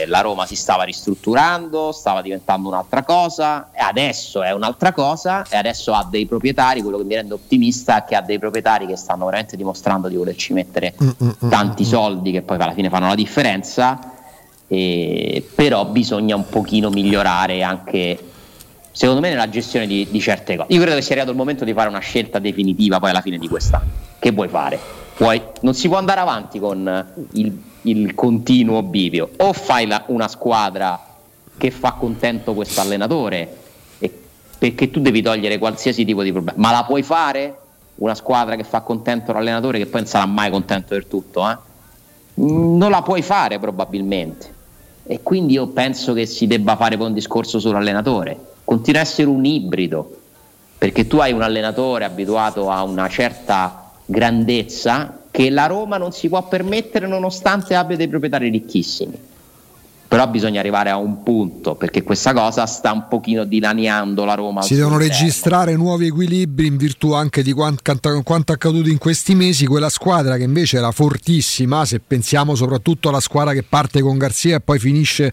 la 0.06 0.20
Roma 0.20 0.46
si 0.46 0.56
stava 0.56 0.84
ristrutturando, 0.84 1.92
stava 1.92 2.22
diventando 2.22 2.68
un'altra 2.68 3.02
cosa, 3.02 3.70
e 3.72 3.80
adesso 3.80 4.42
è 4.42 4.52
un'altra 4.52 4.92
cosa, 4.92 5.44
e 5.48 5.56
adesso 5.56 5.92
ha 5.92 6.06
dei 6.08 6.26
proprietari. 6.26 6.82
Quello 6.82 6.98
che 6.98 7.04
mi 7.04 7.14
rende 7.14 7.34
ottimista 7.34 8.02
è 8.02 8.08
che 8.08 8.16
ha 8.16 8.22
dei 8.22 8.38
proprietari 8.38 8.86
che 8.86 8.96
stanno 8.96 9.24
veramente 9.24 9.56
dimostrando 9.56 10.08
di 10.08 10.16
volerci 10.16 10.52
mettere 10.52 10.94
mm, 11.02 11.08
mm, 11.08 11.28
mm, 11.44 11.50
tanti 11.50 11.84
soldi, 11.84 12.30
che 12.30 12.42
poi 12.42 12.56
alla 12.56 12.72
fine 12.72 12.88
fanno 12.88 13.08
la 13.08 13.14
differenza. 13.14 14.12
E, 14.66 15.48
però 15.54 15.86
bisogna 15.86 16.36
un 16.36 16.46
pochino 16.46 16.90
migliorare 16.90 17.62
anche 17.62 18.18
secondo 18.98 19.20
me 19.20 19.28
nella 19.28 19.48
gestione 19.48 19.86
di, 19.86 20.08
di, 20.10 20.20
certe 20.20 20.56
cose. 20.56 20.72
Io 20.72 20.80
credo 20.80 20.96
che 20.96 21.02
sia 21.02 21.12
arrivato 21.12 21.30
il 21.30 21.38
momento 21.38 21.64
di 21.64 21.72
fare 21.72 21.88
una 21.88 22.00
scelta 22.00 22.40
definitiva 22.40 22.98
poi 22.98 23.10
alla 23.10 23.20
fine 23.20 23.38
di 23.38 23.46
quest'anno. 23.46 23.86
Che 24.18 24.32
vuoi 24.32 24.48
fare? 24.48 24.97
Puoi, 25.18 25.42
non 25.62 25.74
si 25.74 25.88
può 25.88 25.96
andare 25.96 26.20
avanti 26.20 26.60
con 26.60 27.26
il, 27.32 27.60
il 27.82 28.14
continuo 28.14 28.84
bivio. 28.84 29.30
O 29.38 29.52
fai 29.52 29.84
la, 29.84 30.04
una 30.06 30.28
squadra 30.28 31.06
che 31.56 31.72
fa 31.72 31.94
contento 31.94 32.54
questo 32.54 32.80
allenatore, 32.80 33.52
perché 34.58 34.90
tu 34.90 35.00
devi 35.00 35.20
togliere 35.20 35.58
qualsiasi 35.58 36.04
tipo 36.04 36.22
di 36.22 36.30
problema. 36.30 36.56
Ma 36.60 36.70
la 36.70 36.84
puoi 36.84 37.02
fare 37.02 37.58
una 37.96 38.14
squadra 38.14 38.54
che 38.54 38.62
fa 38.62 38.82
contento 38.82 39.32
l'allenatore 39.32 39.78
che 39.78 39.86
poi 39.86 40.02
non 40.02 40.08
sarà 40.08 40.24
mai 40.24 40.52
contento 40.52 40.94
del 40.94 41.08
tutto? 41.08 41.50
Eh? 41.50 41.56
Non 42.34 42.88
la 42.88 43.02
puoi 43.02 43.22
fare 43.22 43.58
probabilmente. 43.58 44.54
E 45.04 45.20
quindi 45.24 45.54
io 45.54 45.66
penso 45.66 46.12
che 46.12 46.26
si 46.26 46.46
debba 46.46 46.76
fare 46.76 46.96
poi 46.96 47.08
un 47.08 47.14
discorso 47.14 47.58
sull'allenatore. 47.58 48.38
Continua 48.62 49.00
a 49.00 49.02
essere 49.02 49.26
un 49.26 49.44
ibrido, 49.44 50.16
perché 50.78 51.08
tu 51.08 51.16
hai 51.16 51.32
un 51.32 51.42
allenatore 51.42 52.04
abituato 52.04 52.70
a 52.70 52.84
una 52.84 53.08
certa 53.08 53.87
grandezza 54.10 55.20
che 55.30 55.50
la 55.50 55.66
Roma 55.66 55.98
non 55.98 56.12
si 56.12 56.30
può 56.30 56.48
permettere 56.48 57.06
nonostante 57.06 57.74
abbia 57.74 57.96
dei 57.96 58.08
proprietari 58.08 58.48
ricchissimi 58.48 59.12
però 60.08 60.26
bisogna 60.26 60.58
arrivare 60.58 60.88
a 60.88 60.96
un 60.96 61.22
punto 61.22 61.74
perché 61.74 62.02
questa 62.02 62.32
cosa 62.32 62.64
sta 62.64 62.92
un 62.92 63.08
pochino 63.08 63.44
dilaniando 63.44 64.24
la 64.24 64.32
Roma. 64.34 64.62
Si 64.62 64.74
devono 64.74 64.94
interno. 64.94 65.14
registrare 65.14 65.76
nuovi 65.76 66.06
equilibri 66.06 66.66
in 66.66 66.78
virtù 66.78 67.12
anche 67.12 67.42
di 67.42 67.52
quanto, 67.52 68.22
quanto, 68.24 68.52
accaduto 68.52 68.88
in 68.88 68.96
questi 68.96 69.34
mesi. 69.34 69.66
Quella 69.66 69.90
squadra 69.90 70.38
che 70.38 70.44
invece 70.44 70.78
era 70.78 70.90
fortissima, 70.92 71.84
se 71.84 72.00
pensiamo 72.00 72.54
soprattutto 72.54 73.10
alla 73.10 73.20
squadra 73.20 73.52
che 73.52 73.62
parte 73.62 74.00
con 74.00 74.16
Garzia 74.16 74.56
e 74.56 74.60
poi 74.60 74.78
finisce 74.78 75.30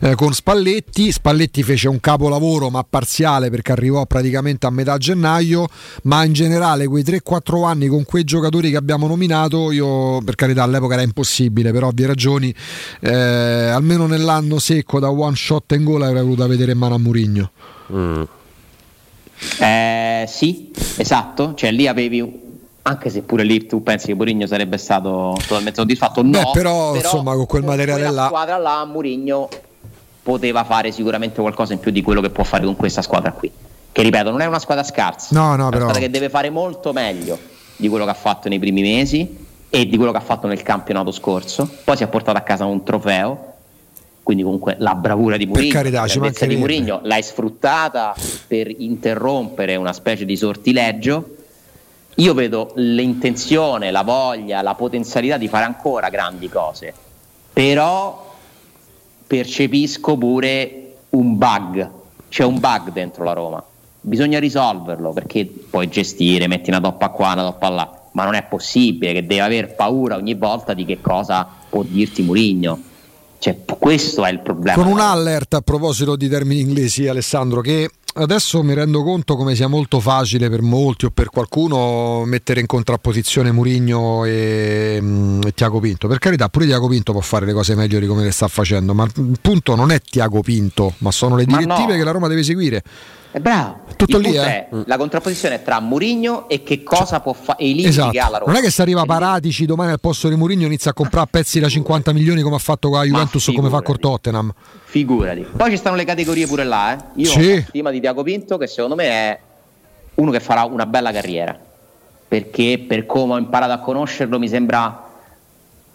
eh, 0.00 0.14
con 0.14 0.32
Spalletti. 0.32 1.12
Spalletti 1.12 1.62
fece 1.62 1.88
un 1.88 2.00
capolavoro 2.00 2.70
ma 2.70 2.82
parziale 2.82 3.50
perché 3.50 3.72
arrivò 3.72 4.06
praticamente 4.06 4.66
a 4.66 4.70
metà 4.70 4.96
gennaio, 4.96 5.66
ma 6.04 6.24
in 6.24 6.32
generale 6.32 6.86
quei 6.86 7.02
3-4 7.02 7.66
anni 7.66 7.88
con 7.88 8.04
quei 8.04 8.24
giocatori 8.24 8.70
che 8.70 8.78
abbiamo 8.78 9.06
nominato, 9.06 9.70
io 9.70 10.22
per 10.22 10.34
carità 10.34 10.62
all'epoca 10.62 10.94
era 10.94 11.02
impossibile 11.02 11.72
per 11.72 11.84
ovvie 11.84 12.06
ragioni, 12.06 12.54
eh, 13.00 13.12
almeno 13.12 14.06
nell'anno 14.16 14.58
secco 14.58 14.98
da 14.98 15.10
one 15.10 15.36
shot 15.36 15.72
in 15.72 15.84
goal 15.84 16.02
avrei 16.02 16.22
voluto 16.22 16.46
vedere 16.46 16.72
in 16.72 16.78
mano 16.78 16.94
a 16.94 16.98
Murigno. 16.98 17.50
Mm. 17.92 18.22
Eh, 19.60 20.24
sì, 20.28 20.70
esatto, 20.96 21.54
cioè 21.54 21.70
lì 21.72 21.86
avevi 21.86 22.42
anche 22.86 23.08
se 23.08 23.22
pure 23.22 23.44
lì 23.44 23.66
tu 23.66 23.82
pensi 23.82 24.08
che 24.08 24.14
Murigno 24.14 24.46
sarebbe 24.46 24.76
stato 24.76 25.34
totalmente 25.40 25.80
soddisfatto 25.80 26.22
no, 26.22 26.30
Beh, 26.30 26.50
però, 26.52 26.92
però, 26.92 26.94
insomma 26.96 27.34
con 27.34 27.46
quel 27.46 27.62
materiale 27.62 28.02
là 28.02 28.10
la 28.10 28.26
squadra 28.26 28.58
là 28.58 28.84
Murigno 28.84 29.48
poteva 30.22 30.64
fare 30.64 30.92
sicuramente 30.92 31.40
qualcosa 31.40 31.72
in 31.72 31.80
più 31.80 31.90
di 31.90 32.02
quello 32.02 32.20
che 32.20 32.28
può 32.30 32.44
fare 32.44 32.64
con 32.64 32.76
questa 32.76 33.02
squadra 33.02 33.32
qui. 33.32 33.50
Che 33.90 34.02
ripeto, 34.02 34.30
non 34.30 34.40
è 34.40 34.46
una 34.46 34.58
squadra 34.58 34.82
scarsa, 34.82 35.28
no, 35.38 35.48
no, 35.48 35.52
è 35.52 35.54
una 35.54 35.68
però... 35.68 35.80
squadra 35.82 36.00
che 36.00 36.10
deve 36.10 36.28
fare 36.28 36.50
molto 36.50 36.92
meglio 36.92 37.38
di 37.76 37.88
quello 37.88 38.04
che 38.04 38.10
ha 38.10 38.14
fatto 38.14 38.48
nei 38.48 38.58
primi 38.58 38.82
mesi 38.82 39.44
e 39.70 39.86
di 39.86 39.96
quello 39.96 40.12
che 40.12 40.18
ha 40.18 40.22
fatto 40.22 40.46
nel 40.46 40.62
campionato 40.62 41.10
scorso. 41.10 41.68
Poi 41.84 41.96
si 41.96 42.02
è 42.02 42.08
portato 42.08 42.38
a 42.38 42.42
casa 42.42 42.64
un 42.64 42.84
trofeo. 42.84 43.53
Quindi 44.24 44.42
comunque 44.42 44.76
la 44.78 44.94
bravura 44.94 45.36
di 45.36 45.44
Mourinho, 45.44 45.70
carità, 45.70 46.06
la 46.06 46.46
di 46.46 46.56
Mourinho 46.56 47.00
l'hai 47.02 47.22
sfruttata 47.22 48.14
per 48.46 48.72
interrompere 48.74 49.76
una 49.76 49.92
specie 49.92 50.24
di 50.24 50.34
sortileggio. 50.34 51.36
Io 52.16 52.32
vedo 52.32 52.72
l'intenzione, 52.76 53.90
la 53.90 54.02
voglia, 54.02 54.62
la 54.62 54.74
potenzialità 54.74 55.36
di 55.36 55.46
fare 55.46 55.66
ancora 55.66 56.08
grandi 56.08 56.48
cose, 56.48 56.94
però 57.52 58.34
percepisco 59.26 60.16
pure 60.16 60.94
un 61.10 61.36
bug, 61.36 61.90
c'è 62.30 62.44
un 62.44 62.58
bug 62.58 62.92
dentro 62.92 63.24
la 63.24 63.34
Roma, 63.34 63.62
bisogna 64.00 64.38
risolverlo 64.38 65.12
perché 65.12 65.44
puoi 65.44 65.90
gestire, 65.90 66.46
metti 66.46 66.70
una 66.70 66.80
toppa 66.80 67.10
qua, 67.10 67.32
una 67.32 67.42
toppa 67.42 67.68
là, 67.68 68.02
ma 68.12 68.24
non 68.24 68.34
è 68.34 68.44
possibile 68.44 69.12
che 69.12 69.26
deve 69.26 69.42
aver 69.42 69.74
paura 69.74 70.16
ogni 70.16 70.34
volta 70.34 70.72
di 70.72 70.86
che 70.86 71.02
cosa 71.02 71.46
può 71.68 71.82
dirti 71.82 72.22
Murigno. 72.22 72.92
Cioè, 73.44 73.58
questo 73.78 74.24
è 74.24 74.30
il 74.30 74.40
problema. 74.40 74.82
Con 74.82 74.90
un 74.90 75.00
allert 75.00 75.52
a 75.52 75.60
proposito 75.60 76.16
di 76.16 76.30
termini 76.30 76.62
inglesi, 76.62 77.08
Alessandro, 77.08 77.60
che 77.60 77.90
adesso 78.14 78.62
mi 78.62 78.72
rendo 78.72 79.02
conto 79.02 79.36
come 79.36 79.54
sia 79.54 79.66
molto 79.66 80.00
facile 80.00 80.48
per 80.48 80.62
molti 80.62 81.04
o 81.04 81.10
per 81.10 81.28
qualcuno 81.28 82.24
mettere 82.24 82.60
in 82.60 82.66
contrapposizione 82.66 83.52
Murigno 83.52 84.24
e, 84.24 84.96
mm, 84.98 85.42
e 85.44 85.52
Tiago 85.52 85.78
Pinto. 85.78 86.08
Per 86.08 86.18
carità, 86.20 86.48
pure 86.48 86.64
Tiago 86.64 86.88
Pinto 86.88 87.12
può 87.12 87.20
fare 87.20 87.44
le 87.44 87.52
cose 87.52 87.74
meglio 87.74 87.98
di 87.98 88.06
come 88.06 88.24
le 88.24 88.30
sta 88.30 88.48
facendo, 88.48 88.94
ma 88.94 89.04
il 89.04 89.38
punto 89.38 89.74
non 89.74 89.90
è 89.90 90.00
Tiago 90.00 90.40
Pinto, 90.40 90.94
ma 91.00 91.10
sono 91.10 91.36
le 91.36 91.44
direttive 91.44 91.92
no. 91.92 91.98
che 91.98 92.04
la 92.04 92.12
Roma 92.12 92.28
deve 92.28 92.42
seguire. 92.42 92.82
È 93.34 93.40
bravo. 93.40 93.80
Tutto 93.96 94.18
lì, 94.18 94.36
eh? 94.36 94.68
la 94.86 94.96
contrapposizione 94.96 95.60
tra 95.64 95.80
Murigno 95.80 96.48
e 96.48 96.62
che 96.62 96.84
cosa 96.84 97.16
cioè, 97.16 97.20
può 97.20 97.32
fare 97.32 97.58
e 97.58 97.64
i 97.64 97.68
limiti 97.70 97.88
esatto. 97.88 98.10
che 98.12 98.20
ha 98.20 98.28
la 98.28 98.38
Roma. 98.38 98.52
Non 98.52 98.60
è 98.60 98.64
che 98.64 98.70
se 98.70 98.80
arriva 98.80 99.04
Paratici 99.04 99.66
domani 99.66 99.90
al 99.90 99.98
posto 99.98 100.28
di 100.28 100.36
Murigno 100.36 100.66
inizia 100.66 100.92
a 100.92 100.94
comprare 100.94 101.26
pezzi 101.28 101.58
da 101.58 101.68
50 101.68 102.12
milioni 102.12 102.42
come 102.42 102.54
ha 102.54 102.60
fatto 102.60 102.90
con 102.90 102.98
la 102.98 103.04
Juventus 103.04 103.44
o 103.48 103.52
come 103.52 103.70
fa 103.70 103.82
con 103.82 103.98
Tottenham. 103.98 104.54
Figurati. 104.84 105.44
Poi 105.56 105.70
ci 105.70 105.76
stanno 105.76 105.96
le 105.96 106.04
categorie 106.04 106.46
pure 106.46 106.62
là, 106.62 106.92
eh. 106.92 107.04
Io 107.16 107.28
sì. 107.28 107.50
ho 107.50 107.64
stima 107.66 107.90
di 107.90 107.98
Tiago 107.98 108.22
Pinto 108.22 108.56
che 108.56 108.68
secondo 108.68 108.94
me 108.94 109.04
è 109.04 109.40
uno 110.14 110.30
che 110.30 110.38
farà 110.38 110.62
una 110.62 110.86
bella 110.86 111.10
carriera. 111.10 111.58
Perché 112.28 112.84
per 112.86 113.04
come 113.04 113.32
ho 113.32 113.38
imparato 113.38 113.72
a 113.72 113.78
conoscerlo 113.78 114.38
mi 114.38 114.46
sembra 114.46 115.10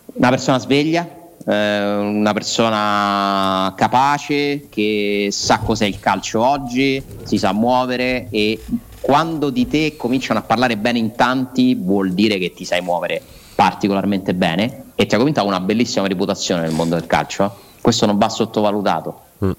una 0.07 0.29
persona 0.29 0.59
sveglia, 0.59 1.07
eh, 1.45 1.95
una 1.95 2.33
persona 2.33 3.73
capace 3.75 4.67
che 4.69 5.29
sa 5.31 5.59
cos'è 5.59 5.85
il 5.85 5.99
calcio 5.99 6.45
oggi, 6.45 7.03
si 7.23 7.37
sa 7.37 7.53
muovere 7.53 8.27
e 8.29 8.61
quando 9.01 9.49
di 9.49 9.67
te 9.67 9.95
cominciano 9.95 10.39
a 10.39 10.43
parlare 10.43 10.77
bene 10.77 10.99
in 10.99 11.15
tanti 11.15 11.75
vuol 11.75 12.11
dire 12.11 12.37
che 12.37 12.53
ti 12.53 12.65
sai 12.65 12.81
muovere 12.81 13.21
particolarmente 13.55 14.33
bene 14.33 14.83
e 14.95 15.05
ti 15.05 15.15
ha 15.15 15.17
cominciato 15.17 15.47
una 15.47 15.59
bellissima 15.59 16.07
reputazione 16.07 16.61
nel 16.61 16.71
mondo 16.71 16.95
del 16.95 17.07
calcio. 17.07 17.43
Eh. 17.43 17.49
Questo 17.81 18.05
non 18.05 18.17
va 18.17 18.29
sottovalutato. 18.29 19.21
Mm. 19.43 19.51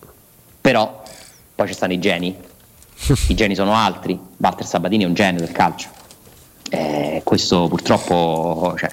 Però 0.60 1.02
poi 1.54 1.66
ci 1.66 1.74
stanno 1.74 1.92
i 1.92 1.98
geni. 1.98 2.34
I 3.28 3.34
geni 3.34 3.54
sono 3.54 3.74
altri. 3.74 4.18
Walter 4.36 4.66
Sabatini 4.66 5.04
è 5.04 5.06
un 5.06 5.14
genio 5.14 5.40
del 5.40 5.52
calcio. 5.52 5.88
Eh, 6.70 7.20
questo 7.24 7.68
purtroppo, 7.68 8.74
cioè, 8.78 8.90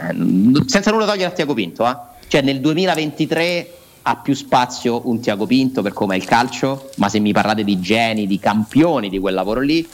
senza 0.66 0.92
nulla 0.92 1.06
togliere 1.06 1.32
a 1.32 1.36
Tiago 1.36 1.54
Pinto, 1.54 1.88
eh? 1.88 1.96
Cioè 2.28 2.42
nel 2.42 2.60
2023 2.60 3.72
ha 4.02 4.16
più 4.18 4.34
spazio 4.34 5.02
un 5.06 5.20
Tiago 5.22 5.46
Pinto 5.46 5.82
per 5.82 5.94
come 5.94 6.16
è 6.16 6.18
il 6.18 6.26
calcio, 6.26 6.90
ma 6.96 7.08
se 7.08 7.20
mi 7.20 7.32
parlate 7.32 7.64
di 7.64 7.80
geni, 7.80 8.28
di 8.28 8.38
campioni 8.38 9.10
di 9.10 9.18
quel 9.20 9.34
lavoro 9.34 9.62
lì, 9.62 9.88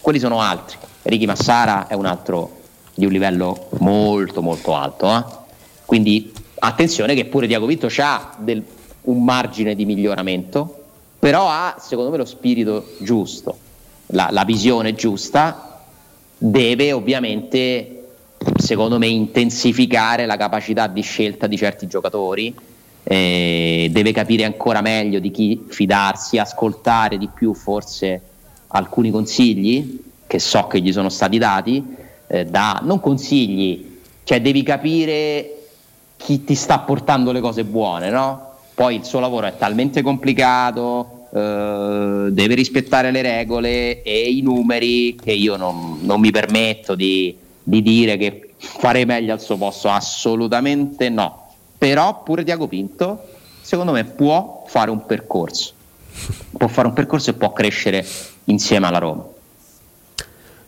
quelli 0.00 0.18
sono 0.18 0.40
altri. 0.40 0.76
Ricky 1.02 1.26
Massara 1.26 1.88
è 1.88 1.94
un 1.94 2.06
altro 2.06 2.58
di 2.94 3.06
un 3.06 3.12
livello 3.12 3.68
molto 3.78 4.40
molto 4.40 4.74
alto. 4.74 5.16
Eh? 5.16 5.24
Quindi 5.84 6.32
attenzione 6.60 7.14
che 7.14 7.24
pure 7.24 7.48
Tiago 7.48 7.66
Pinto 7.66 7.88
ha 7.98 8.36
del, 8.38 8.62
un 9.02 9.24
margine 9.24 9.74
di 9.74 9.84
miglioramento, 9.84 10.84
però 11.18 11.48
ha 11.48 11.76
secondo 11.80 12.10
me 12.10 12.18
lo 12.18 12.24
spirito 12.24 12.94
giusto, 13.00 13.56
la, 14.06 14.28
la 14.30 14.44
visione 14.44 14.94
giusta, 14.94 15.82
deve 16.36 16.92
ovviamente 16.92 17.99
secondo 18.56 18.98
me 18.98 19.06
intensificare 19.06 20.26
la 20.26 20.36
capacità 20.36 20.86
di 20.86 21.02
scelta 21.02 21.46
di 21.46 21.56
certi 21.56 21.86
giocatori, 21.86 22.54
eh, 23.02 23.88
deve 23.90 24.12
capire 24.12 24.44
ancora 24.44 24.80
meglio 24.80 25.18
di 25.18 25.30
chi 25.30 25.64
fidarsi, 25.68 26.38
ascoltare 26.38 27.18
di 27.18 27.28
più 27.32 27.54
forse 27.54 28.20
alcuni 28.68 29.10
consigli 29.10 29.98
che 30.26 30.38
so 30.38 30.68
che 30.68 30.80
gli 30.80 30.92
sono 30.92 31.08
stati 31.08 31.38
dati, 31.38 31.84
eh, 32.28 32.46
da, 32.46 32.80
non 32.84 33.00
consigli, 33.00 33.98
cioè 34.22 34.40
devi 34.40 34.62
capire 34.62 35.56
chi 36.16 36.44
ti 36.44 36.54
sta 36.54 36.78
portando 36.78 37.32
le 37.32 37.40
cose 37.40 37.64
buone, 37.64 38.10
no? 38.10 38.58
Poi 38.74 38.94
il 38.94 39.04
suo 39.04 39.18
lavoro 39.18 39.48
è 39.48 39.56
talmente 39.58 40.02
complicato, 40.02 41.26
eh, 41.34 42.28
deve 42.30 42.54
rispettare 42.54 43.10
le 43.10 43.22
regole 43.22 44.02
e 44.02 44.30
i 44.30 44.40
numeri 44.40 45.16
che 45.16 45.32
io 45.32 45.56
non, 45.56 45.98
non 46.02 46.20
mi 46.20 46.30
permetto 46.30 46.94
di 46.94 47.36
di 47.70 47.82
dire 47.82 48.16
che 48.16 48.54
farei 48.56 49.04
meglio 49.04 49.32
al 49.32 49.40
suo 49.40 49.56
posto, 49.56 49.88
assolutamente 49.88 51.08
no. 51.08 51.52
Però 51.78 52.24
pure 52.24 52.42
Tiago 52.42 52.66
Pinto, 52.66 53.28
secondo 53.60 53.92
me, 53.92 54.02
può 54.04 54.64
fare 54.66 54.90
un 54.90 55.06
percorso. 55.06 55.72
Può 56.50 56.66
fare 56.66 56.88
un 56.88 56.94
percorso 56.94 57.30
e 57.30 57.34
può 57.34 57.52
crescere 57.52 58.04
insieme 58.46 58.88
alla 58.88 58.98
Roma. 58.98 59.24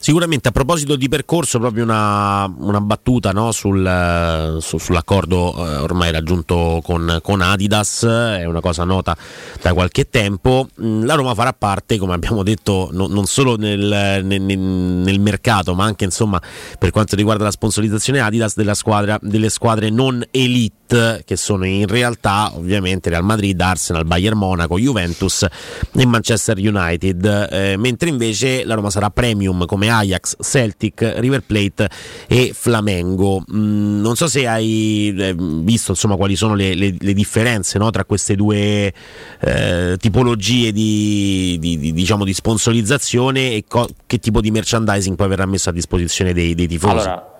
Sicuramente 0.03 0.48
a 0.48 0.50
proposito 0.50 0.96
di 0.96 1.09
percorso, 1.09 1.61
proprio 1.61 1.84
una, 1.84 2.53
una 2.59 2.80
battuta 2.80 3.30
no, 3.30 3.53
sul, 3.53 4.59
su, 4.61 4.76
sull'accordo 4.76 5.55
eh, 5.55 5.76
ormai 5.76 6.11
raggiunto 6.11 6.80
con, 6.82 7.20
con, 7.22 7.40
Adidas, 7.40 8.03
è 8.05 8.44
una 8.44 8.61
cosa 8.61 8.82
nota 8.82 9.16
da 9.62 9.72
qualche 9.72 10.11
tempo. 10.11 10.66
Mm, 10.82 11.05
la 11.05 11.14
Roma 11.14 11.34
farà 11.34 11.53
parte, 11.53 11.98
come 11.98 12.14
abbiamo 12.14 12.42
detto, 12.42 12.88
no, 12.90 13.07
non 13.07 13.26
solo 13.26 13.55
nel, 13.55 14.24
nel, 14.24 14.40
nel, 14.42 15.20
mercato, 15.20 15.72
ma 15.72 15.84
anche 15.84 16.03
insomma, 16.03 16.42
per 16.80 16.90
quanto 16.90 17.14
riguarda 17.14 17.44
la 17.44 17.53
sponsorizzazione 17.53 18.18
Adidas 18.18 18.61
squadra, 18.72 19.16
delle 19.22 19.50
squadre 19.50 19.88
non 19.88 20.20
elite 20.32 21.22
che 21.24 21.36
sono 21.36 21.64
in 21.64 21.86
realtà 21.86 22.50
ovviamente 22.55 23.09
Real 23.09 23.24
Madrid, 23.24 23.59
Arsenal, 23.61 24.05
Bayern 24.05 24.36
Monaco, 24.36 24.78
Juventus 24.80 25.46
e 25.92 26.07
Manchester 26.07 26.59
United, 26.59 27.48
eh, 27.50 27.76
mentre 27.78 28.09
invece 28.09 28.64
la 28.64 28.74
Roma 28.74 28.90
sarà 28.90 29.09
premium 29.09 29.64
come 29.64 29.90
Ajax, 29.93 30.36
Celtic, 30.40 31.14
River 31.18 31.43
Plate 31.43 31.88
e 32.26 32.53
Flamengo. 32.55 33.45
Mm, 33.53 34.01
non 34.01 34.16
so 34.16 34.26
se 34.26 34.47
hai 34.47 35.14
eh, 35.16 35.34
visto 35.36 35.93
insomma, 35.93 36.16
quali 36.16 36.36
sono 36.36 36.55
le, 36.55 36.74
le, 36.74 36.95
le 36.99 37.12
differenze 37.12 37.78
no, 37.78 37.90
tra 37.90 38.05
queste 38.05 38.34
due 38.34 38.93
eh, 39.40 39.97
tipologie 39.99 40.72
di, 40.72 41.57
di, 41.61 41.78
di, 41.78 41.93
diciamo, 41.93 42.24
di 42.24 42.32
sponsorizzazione 42.32 43.53
e 43.53 43.64
co- 43.68 43.88
che 44.07 44.18
tipo 44.18 44.40
di 44.40 44.51
merchandising 44.51 45.16
poi 45.16 45.28
verrà 45.28 45.47
messo 45.47 45.68
a 45.68 45.72
disposizione 45.72 46.32
dei, 46.32 46.55
dei 46.55 46.66
tifosi. 46.66 46.95
Allora, 46.95 47.36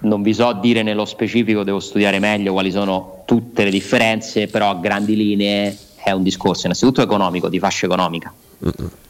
non 0.00 0.22
vi 0.22 0.34
so 0.34 0.52
dire 0.54 0.82
nello 0.82 1.04
specifico, 1.04 1.62
devo 1.62 1.80
studiare 1.80 2.18
meglio 2.18 2.52
quali 2.52 2.70
sono 2.70 3.22
tutte 3.26 3.64
le 3.64 3.70
differenze, 3.70 4.48
però 4.48 4.70
a 4.70 4.74
grandi 4.74 5.14
linee 5.14 5.76
è 6.02 6.10
un 6.10 6.22
discorso 6.22 6.66
innanzitutto 6.66 7.02
economico, 7.02 7.48
di 7.48 7.58
fascia 7.58 7.86
economica 7.86 8.32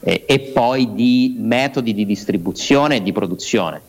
e, 0.00 0.24
e, 0.26 0.40
poi 0.54 0.94
di 0.94 1.36
metodi 1.38 1.92
di 1.94 2.06
distribuzione 2.06 2.96
e 2.96 3.02
di 3.02 3.12
produzione. 3.12 3.80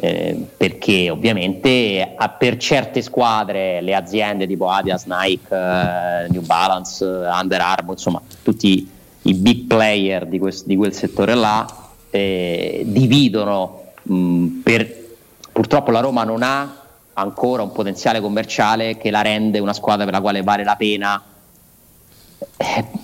Eh, 0.00 0.46
perché 0.56 1.10
ovviamente 1.10 2.14
a, 2.16 2.28
per 2.28 2.56
certe 2.56 3.02
squadre 3.02 3.80
le 3.80 3.96
aziende 3.96 4.46
tipo 4.46 4.68
Adidas, 4.68 5.06
Nike, 5.06 5.52
eh, 5.52 6.28
New 6.28 6.42
Balance, 6.42 7.04
Under 7.04 7.60
Armour, 7.60 7.94
insomma 7.94 8.22
tutti 8.42 8.88
i 9.22 9.34
big 9.34 9.66
player 9.66 10.26
di, 10.26 10.38
quest, 10.38 10.66
di 10.66 10.76
quel 10.76 10.92
settore 10.92 11.34
là 11.34 11.66
eh, 12.10 12.84
dividono 12.86 13.92
mh, 14.02 14.46
per, 14.62 14.94
purtroppo 15.50 15.90
la 15.90 16.00
Roma 16.00 16.22
non 16.22 16.42
ha 16.42 16.76
ancora 17.14 17.62
un 17.62 17.72
potenziale 17.72 18.20
commerciale 18.20 18.96
che 18.96 19.10
la 19.10 19.22
rende 19.22 19.58
una 19.58 19.72
squadra 19.72 20.04
per 20.04 20.14
la 20.14 20.20
quale 20.20 20.42
vale 20.42 20.62
la 20.62 20.76
pena 20.76 21.20
eh, 21.20 21.37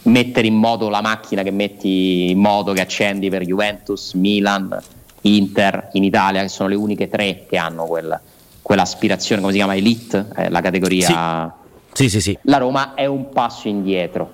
mettere 0.02 0.46
in 0.46 0.54
moto 0.54 0.88
la 0.88 1.00
macchina 1.00 1.42
che 1.42 1.50
metti 1.50 2.30
in 2.30 2.38
moto, 2.38 2.72
che 2.72 2.80
accendi 2.80 3.30
per 3.30 3.42
Juventus, 3.44 4.14
Milan, 4.14 4.76
Inter 5.22 5.90
in 5.92 6.04
Italia, 6.04 6.42
che 6.42 6.48
sono 6.48 6.68
le 6.68 6.74
uniche 6.74 7.08
tre 7.08 7.46
che 7.48 7.56
hanno 7.56 7.86
quel, 7.86 8.18
quell'aspirazione, 8.62 9.40
come 9.40 9.52
si 9.52 9.58
chiama, 9.58 9.74
Elite, 9.74 10.28
eh, 10.36 10.50
la 10.50 10.60
categoria. 10.60 11.54
Sì. 11.92 12.08
Sì, 12.08 12.20
sì, 12.20 12.36
la 12.42 12.56
Roma 12.56 12.94
è 12.94 13.06
un 13.06 13.28
passo 13.28 13.68
indietro, 13.68 14.32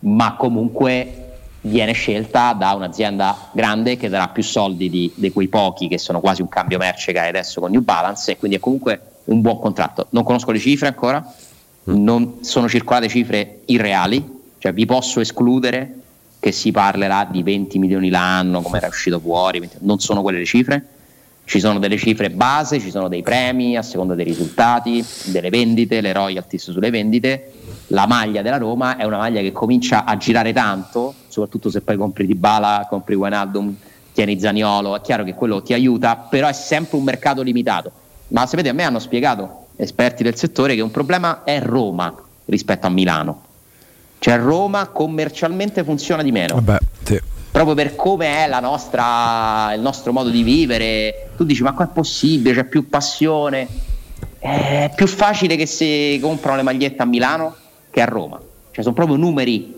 ma 0.00 0.36
comunque 0.36 1.28
viene 1.62 1.92
scelta 1.92 2.54
da 2.54 2.72
un'azienda 2.72 3.50
grande 3.52 3.98
che 3.98 4.08
darà 4.08 4.28
più 4.28 4.42
soldi 4.42 4.88
di, 4.88 5.12
di, 5.14 5.30
quei 5.30 5.48
pochi 5.48 5.86
che 5.86 5.98
sono 5.98 6.20
quasi 6.20 6.40
un 6.40 6.48
cambio 6.48 6.78
merce 6.78 7.12
che 7.12 7.18
hai 7.18 7.28
adesso 7.28 7.60
con 7.60 7.70
New 7.70 7.82
Balance 7.82 8.30
e 8.30 8.36
quindi 8.38 8.56
è 8.56 8.60
comunque 8.60 9.00
un 9.24 9.42
buon 9.42 9.58
contratto. 9.60 10.06
Non 10.10 10.24
conosco 10.24 10.50
le 10.50 10.58
cifre 10.58 10.86
ancora, 10.86 11.22
non 11.94 12.38
sono 12.42 12.68
circolate 12.68 13.08
cifre 13.08 13.60
irreali, 13.66 14.36
Cioè 14.58 14.72
vi 14.72 14.86
posso 14.86 15.20
escludere 15.20 15.94
che 16.40 16.52
si 16.52 16.70
parlerà 16.70 17.26
di 17.30 17.42
20 17.42 17.78
milioni 17.78 18.10
l'anno, 18.10 18.60
come 18.60 18.78
era 18.78 18.88
uscito 18.88 19.18
fuori, 19.20 19.68
non 19.80 20.00
sono 20.00 20.22
quelle 20.22 20.38
le 20.38 20.44
cifre. 20.44 20.86
Ci 21.44 21.60
sono 21.60 21.78
delle 21.78 21.96
cifre 21.96 22.28
base, 22.28 22.78
ci 22.78 22.90
sono 22.90 23.08
dei 23.08 23.22
premi 23.22 23.76
a 23.76 23.82
seconda 23.82 24.14
dei 24.14 24.24
risultati, 24.24 25.02
delle 25.26 25.48
vendite, 25.48 26.00
le 26.00 26.12
royalties 26.12 26.72
sulle 26.72 26.90
vendite. 26.90 27.52
La 27.88 28.06
maglia 28.06 28.42
della 28.42 28.58
Roma 28.58 28.96
è 28.96 29.04
una 29.04 29.16
maglia 29.16 29.40
che 29.40 29.50
comincia 29.50 30.04
a 30.04 30.16
girare 30.18 30.52
tanto, 30.52 31.14
soprattutto 31.28 31.70
se 31.70 31.80
poi 31.80 31.96
compri 31.96 32.26
Di 32.26 32.34
Bala, 32.34 32.86
compri 32.88 33.14
Wijnaldum, 33.14 33.74
tieni 34.12 34.38
Zaniolo, 34.38 34.94
è 34.94 35.00
chiaro 35.00 35.24
che 35.24 35.34
quello 35.34 35.62
ti 35.62 35.72
aiuta, 35.72 36.16
però 36.16 36.48
è 36.48 36.52
sempre 36.52 36.98
un 36.98 37.04
mercato 37.04 37.40
limitato. 37.40 37.92
Ma 38.28 38.44
sapete, 38.44 38.68
a 38.68 38.74
me 38.74 38.82
hanno 38.82 38.98
spiegato 38.98 39.67
esperti 39.78 40.22
del 40.24 40.36
settore 40.36 40.74
che 40.74 40.80
un 40.80 40.90
problema 40.90 41.44
è 41.44 41.60
Roma 41.60 42.14
rispetto 42.46 42.86
a 42.86 42.90
Milano. 42.90 43.44
Cioè 44.18 44.36
Roma 44.38 44.88
commercialmente 44.88 45.84
funziona 45.84 46.22
di 46.22 46.32
meno. 46.32 46.54
Vabbè, 46.54 46.78
sì. 47.04 47.20
Proprio 47.50 47.74
per 47.74 47.94
come 47.94 48.44
è 48.44 48.60
nostra, 48.60 49.72
il 49.74 49.80
nostro 49.80 50.12
modo 50.12 50.28
di 50.30 50.42
vivere. 50.42 51.30
Tu 51.36 51.44
dici, 51.44 51.62
ma 51.62 51.72
qua 51.72 51.84
è 51.84 51.88
possibile, 51.88 52.54
c'è 52.54 52.64
più 52.64 52.88
passione. 52.88 53.66
È 54.38 54.90
più 54.94 55.06
facile 55.06 55.56
che 55.56 55.66
si 55.66 56.18
comprano 56.20 56.56
le 56.56 56.62
magliette 56.62 57.02
a 57.02 57.06
Milano 57.06 57.54
che 57.90 58.00
a 58.00 58.04
Roma. 58.04 58.38
Cioè 58.72 58.82
sono 58.82 58.94
proprio 58.94 59.16
numeri 59.16 59.77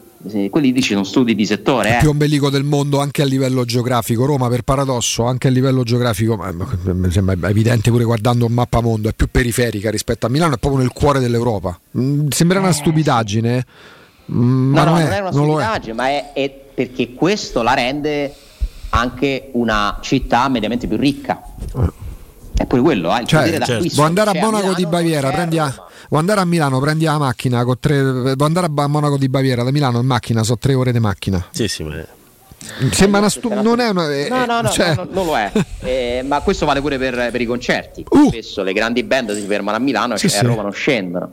quelli 0.51 0.73
dici 0.73 0.93
sono 0.93 1.05
studi 1.05 1.35
di 1.35 1.47
settore. 1.47 1.91
È 1.91 1.97
eh. 1.97 1.99
più 2.01 2.11
ombelico 2.11 2.51
del 2.51 2.65
mondo 2.65 3.01
anche 3.01 3.23
a 3.23 3.25
livello 3.25 3.65
geografico. 3.65 4.27
Roma, 4.27 4.49
per 4.49 4.63
paradosso, 4.63 5.25
anche 5.25 5.49
a 5.49 5.51
livello 5.51 5.83
geografico, 5.83 6.37
mi 6.85 7.11
sembra 7.11 7.49
evidente 7.49 7.91
pure 7.91 8.05
guardando 8.05 8.47
un 8.47 8.53
mappamondo, 8.53 9.09
è 9.09 9.15
più 9.15 9.29
periferica 9.31 9.91
rispetto 9.91 10.27
a 10.27 10.29
Milano, 10.29 10.55
è 10.55 10.59
proprio 10.59 10.83
nel 10.83 10.93
cuore 10.93 11.21
dell'Europa. 11.21 11.79
Mm, 11.99 12.29
sembra 12.29 12.59
una 12.59 12.69
eh, 12.69 12.75
stupidaggine, 12.75 13.67
mm, 14.31 14.73
ma 14.73 14.85
no, 14.85 14.91
non, 14.91 14.99
no, 14.99 14.99
è, 14.99 15.03
non 15.05 15.13
è 15.13 15.21
una 15.21 15.31
non 15.31 15.45
stupidaggine, 15.45 15.93
è. 15.93 15.97
ma 15.97 16.09
è, 16.09 16.33
è 16.35 16.51
perché 16.75 17.15
questo 17.15 17.63
la 17.63 17.75
rende 17.75 18.35
anche 18.91 19.49
una 19.53 19.99
città 20.03 20.49
mediamente 20.49 20.87
più 20.87 20.97
ricca. 20.97 21.43
È 22.55 22.67
pure 22.67 22.83
quello, 22.83 23.17
eh, 23.17 23.21
il 23.23 23.27
cioè, 23.27 23.49
certo. 23.49 23.89
Vuoi 23.95 24.07
andare 24.07 24.39
a 24.39 24.41
Monaco 24.43 24.75
di 24.75 24.85
Baviera, 24.85 25.31
prendi 25.31 25.57
a, 25.59 25.75
vuoi 26.11 26.21
andare 26.21 26.41
a 26.41 26.45
Milano, 26.45 26.81
prendi 26.81 27.05
la 27.05 27.19
macchina, 27.19 27.65
con 27.65 27.79
tre, 27.79 28.03
vuoi 28.03 28.35
andare 28.41 28.67
a 28.67 28.87
Monaco 28.87 29.17
di 29.17 29.29
Baviera 29.29 29.63
da 29.63 29.71
Milano 29.71 30.01
in 30.01 30.07
macchina, 30.07 30.43
sono 30.43 30.59
tre 30.59 30.75
ore 30.75 30.93
di 30.93 30.99
macchina. 30.99 31.47
Sì, 31.51 31.69
sì, 31.69 31.85
ma... 31.85 32.05
Sembra 32.91 33.21
una 33.21 33.31
stu- 33.31 33.53
non 33.53 33.81
è 33.81 33.89
una. 33.89 34.13
Eh, 34.13 34.29
no, 34.29 34.45
no, 34.45 34.61
no, 34.61 34.69
cioè... 34.69 34.95
no, 34.95 35.05
no, 35.05 35.09
non 35.13 35.27
lo 35.27 35.37
è. 35.37 35.51
Eh, 35.83 36.23
ma 36.27 36.41
questo 36.41 36.67
vale 36.67 36.83
pure 36.83 36.99
per, 36.99 37.31
per 37.31 37.41
i 37.41 37.47
concerti. 37.47 38.05
Uh. 38.07 38.29
Spesso 38.29 38.63
le 38.63 38.75
grandi 38.75 39.03
band 39.03 39.35
si 39.35 39.47
fermano 39.47 39.79
a 39.79 39.81
Milano 39.81 40.17
sì, 40.19 40.27
e 40.27 40.29
sì. 40.29 40.39
a 40.39 40.43
Roma 40.43 40.63
non 40.63 40.73
scendono. 40.73 41.33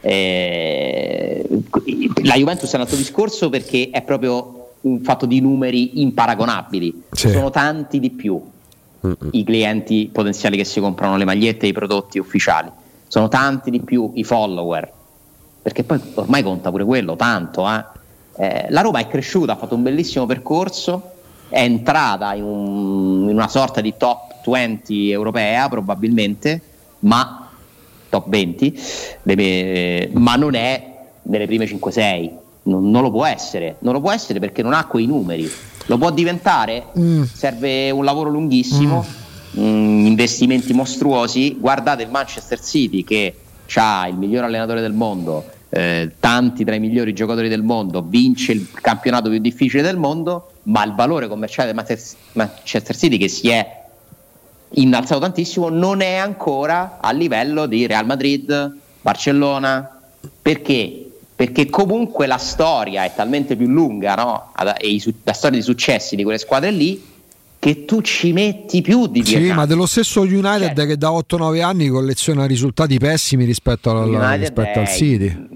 Eh, 0.00 1.46
la 2.22 2.34
Juventus 2.34 2.70
è 2.70 2.74
un 2.74 2.82
altro 2.82 2.96
discorso 2.96 3.48
perché 3.48 3.88
è 3.90 4.02
proprio 4.02 4.72
un 4.82 5.00
fatto 5.00 5.24
di 5.24 5.40
numeri 5.40 6.02
imparagonabili. 6.02 7.04
Sì. 7.12 7.30
Sono 7.30 7.48
tanti 7.48 7.98
di 7.98 8.10
più 8.10 8.40
Mm-mm. 9.06 9.30
i 9.30 9.44
clienti 9.44 10.10
potenziali 10.12 10.58
che 10.58 10.64
si 10.64 10.80
comprano 10.80 11.16
le 11.16 11.24
magliette 11.24 11.64
e 11.64 11.70
i 11.70 11.72
prodotti 11.72 12.18
ufficiali. 12.18 12.70
Sono 13.08 13.28
tanti 13.28 13.70
di 13.70 13.80
più 13.80 14.12
i 14.14 14.24
follower, 14.24 14.90
perché 15.62 15.82
poi 15.82 16.00
ormai 16.14 16.42
conta 16.42 16.70
pure 16.70 16.84
quello, 16.84 17.16
tanto. 17.16 17.66
Eh? 17.68 17.84
Eh, 18.36 18.66
la 18.70 18.82
Roma 18.82 19.00
è 19.00 19.08
cresciuta, 19.08 19.52
ha 19.52 19.56
fatto 19.56 19.74
un 19.74 19.82
bellissimo 19.82 20.26
percorso, 20.26 21.12
è 21.48 21.60
entrata 21.60 22.34
in, 22.34 22.44
un, 22.44 23.28
in 23.28 23.34
una 23.34 23.48
sorta 23.48 23.80
di 23.80 23.94
top 23.96 24.48
20 24.48 25.10
europea 25.10 25.68
probabilmente, 25.68 26.60
ma 27.00 27.48
top 28.08 28.28
20, 28.28 28.80
le, 29.22 30.10
ma 30.12 30.36
non 30.36 30.54
è 30.54 30.96
nelle 31.22 31.46
prime 31.46 31.64
5-6, 31.64 32.30
non, 32.64 32.90
non 32.90 33.02
lo 33.02 33.10
può 33.10 33.24
essere, 33.26 33.76
non 33.80 33.94
lo 33.94 34.00
può 34.00 34.12
essere 34.12 34.38
perché 34.38 34.62
non 34.62 34.74
ha 34.74 34.86
quei 34.86 35.06
numeri 35.06 35.50
lo 35.88 35.98
può 35.98 36.10
diventare? 36.10 36.86
Mm. 36.98 37.22
Serve 37.22 37.90
un 37.90 38.04
lavoro 38.04 38.30
lunghissimo, 38.30 39.04
mm. 39.06 39.27
Mm, 39.56 40.06
investimenti 40.06 40.72
mostruosi. 40.72 41.56
Guardate 41.58 42.02
il 42.02 42.10
Manchester 42.10 42.60
City 42.60 43.04
che 43.04 43.34
ha 43.74 44.06
il 44.08 44.16
miglior 44.16 44.44
allenatore 44.44 44.80
del 44.80 44.92
mondo, 44.92 45.44
eh, 45.70 46.12
tanti 46.18 46.64
tra 46.64 46.74
i 46.74 46.80
migliori 46.80 47.14
giocatori 47.14 47.48
del 47.48 47.62
mondo, 47.62 48.02
vince 48.02 48.52
il 48.52 48.70
campionato 48.70 49.30
più 49.30 49.38
difficile 49.38 49.82
del 49.82 49.96
mondo, 49.96 50.52
ma 50.64 50.84
il 50.84 50.94
valore 50.94 51.28
commerciale 51.28 51.72
del 51.72 51.84
Manchester 52.32 52.96
City 52.96 53.16
che 53.16 53.28
si 53.28 53.48
è 53.48 53.84
innalzato 54.72 55.20
tantissimo 55.20 55.70
non 55.70 56.02
è 56.02 56.16
ancora 56.16 56.98
a 57.00 57.10
livello 57.12 57.66
di 57.66 57.86
Real 57.86 58.04
Madrid, 58.04 58.76
Barcellona. 59.00 59.92
Perché? 60.42 61.08
perché 61.38 61.70
comunque 61.70 62.26
la 62.26 62.36
storia 62.36 63.04
è 63.04 63.14
talmente 63.14 63.54
più 63.54 63.68
lunga, 63.68 64.16
no? 64.16 64.52
e 64.76 65.00
la 65.22 65.32
storia 65.32 65.56
di 65.56 65.64
successi 65.64 66.16
di 66.16 66.24
quelle 66.24 66.38
squadre 66.38 66.72
lì, 66.72 67.00
che 67.58 67.84
tu 67.84 68.00
ci 68.02 68.32
metti 68.32 68.82
più 68.82 69.06
di 69.08 69.22
più. 69.22 69.38
Sì, 69.38 69.52
ma 69.52 69.66
dello 69.66 69.86
stesso 69.86 70.20
United 70.20 70.66
certo. 70.66 70.84
che 70.86 70.96
da 70.96 71.10
8-9 71.10 71.62
anni 71.62 71.88
colleziona 71.88 72.46
risultati 72.46 72.98
pessimi 72.98 73.44
rispetto, 73.44 73.90
al, 73.90 74.38
rispetto 74.38 74.78
al 74.78 74.88
City. 74.88 75.46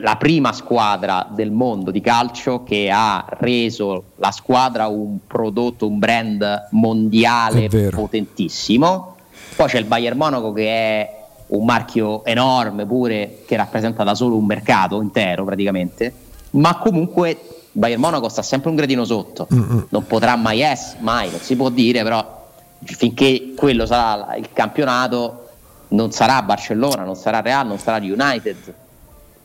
La 0.00 0.16
prima 0.16 0.54
squadra 0.54 1.28
del 1.30 1.50
mondo 1.50 1.90
di 1.90 2.00
calcio 2.00 2.62
che 2.62 2.90
ha 2.90 3.26
reso 3.40 4.04
la 4.16 4.30
squadra 4.30 4.86
un 4.86 5.18
prodotto, 5.26 5.86
un 5.86 5.98
brand 5.98 6.68
mondiale 6.70 7.68
potentissimo. 7.90 9.16
Poi 9.54 9.68
c'è 9.68 9.78
il 9.78 9.84
Bayern 9.84 10.16
Monaco 10.16 10.52
che 10.54 10.66
è 10.66 11.20
un 11.48 11.66
marchio 11.66 12.24
enorme 12.24 12.86
pure 12.86 13.42
che 13.46 13.56
rappresenta 13.56 14.02
da 14.02 14.14
solo 14.14 14.36
un 14.36 14.46
mercato 14.46 15.02
intero 15.02 15.44
praticamente, 15.44 16.10
ma 16.52 16.78
comunque 16.78 17.38
Bayern 17.72 18.00
Monaco 18.00 18.28
sta 18.28 18.42
sempre 18.42 18.70
un 18.70 18.76
gradino 18.76 19.04
sotto, 19.04 19.48
Mm-mm. 19.52 19.86
non 19.88 20.06
potrà 20.06 20.36
mai 20.36 20.60
essere, 20.60 20.98
mai, 21.00 21.30
non 21.30 21.40
si 21.40 21.56
può 21.56 21.70
dire, 21.70 22.02
però 22.02 22.40
finché 22.84 23.54
quello 23.56 23.86
sarà 23.86 24.36
il 24.36 24.48
campionato 24.52 25.48
non 25.88 26.10
sarà 26.10 26.42
Barcellona, 26.42 27.04
non 27.04 27.16
sarà 27.16 27.40
Real, 27.40 27.66
non 27.66 27.78
sarà 27.78 27.98
United. 28.04 28.74